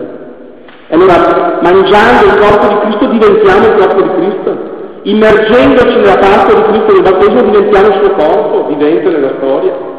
E 0.88 0.94
allora, 0.94 1.60
mangiando 1.62 2.26
il 2.26 2.40
corpo 2.40 2.66
di 2.66 2.78
Cristo, 2.80 3.06
diventiamo 3.06 3.66
il 3.66 3.74
corpo 3.78 4.02
di 4.02 4.10
Cristo. 4.14 4.76
immergendoci 5.02 5.96
nella 5.96 6.18
parte 6.18 6.54
di 6.56 6.62
Cristo 6.62 6.92
del 6.92 7.02
battesimo 7.02 7.42
diventiamo 7.42 7.86
il 7.86 8.00
suo 8.02 8.14
corpo, 8.14 8.66
vivente 8.66 9.08
nella 9.10 9.32
storia. 9.36 9.97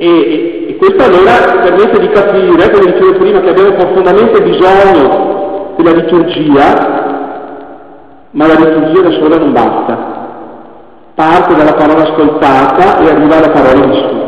E, 0.00 0.66
e, 0.68 0.76
questo 0.76 1.02
allora 1.02 1.60
permette 1.60 1.98
di 1.98 2.08
capire, 2.10 2.70
come 2.70 2.92
dicevo 2.92 3.18
prima, 3.18 3.40
che 3.40 3.48
abbiamo 3.48 3.72
profondamente 3.72 4.40
bisogno 4.42 5.74
della 5.76 5.90
liturgia, 5.90 7.48
ma 8.30 8.46
la 8.46 8.54
liturgia 8.54 9.02
da 9.02 9.10
sola 9.10 9.36
non 9.38 9.52
basta. 9.52 10.16
Parte 11.16 11.54
dalla 11.56 11.74
parola 11.74 12.02
ascoltata 12.04 13.00
e 13.00 13.08
arriva 13.10 13.38
alla 13.38 13.50
parola 13.50 13.86
vissuta. 13.86 14.27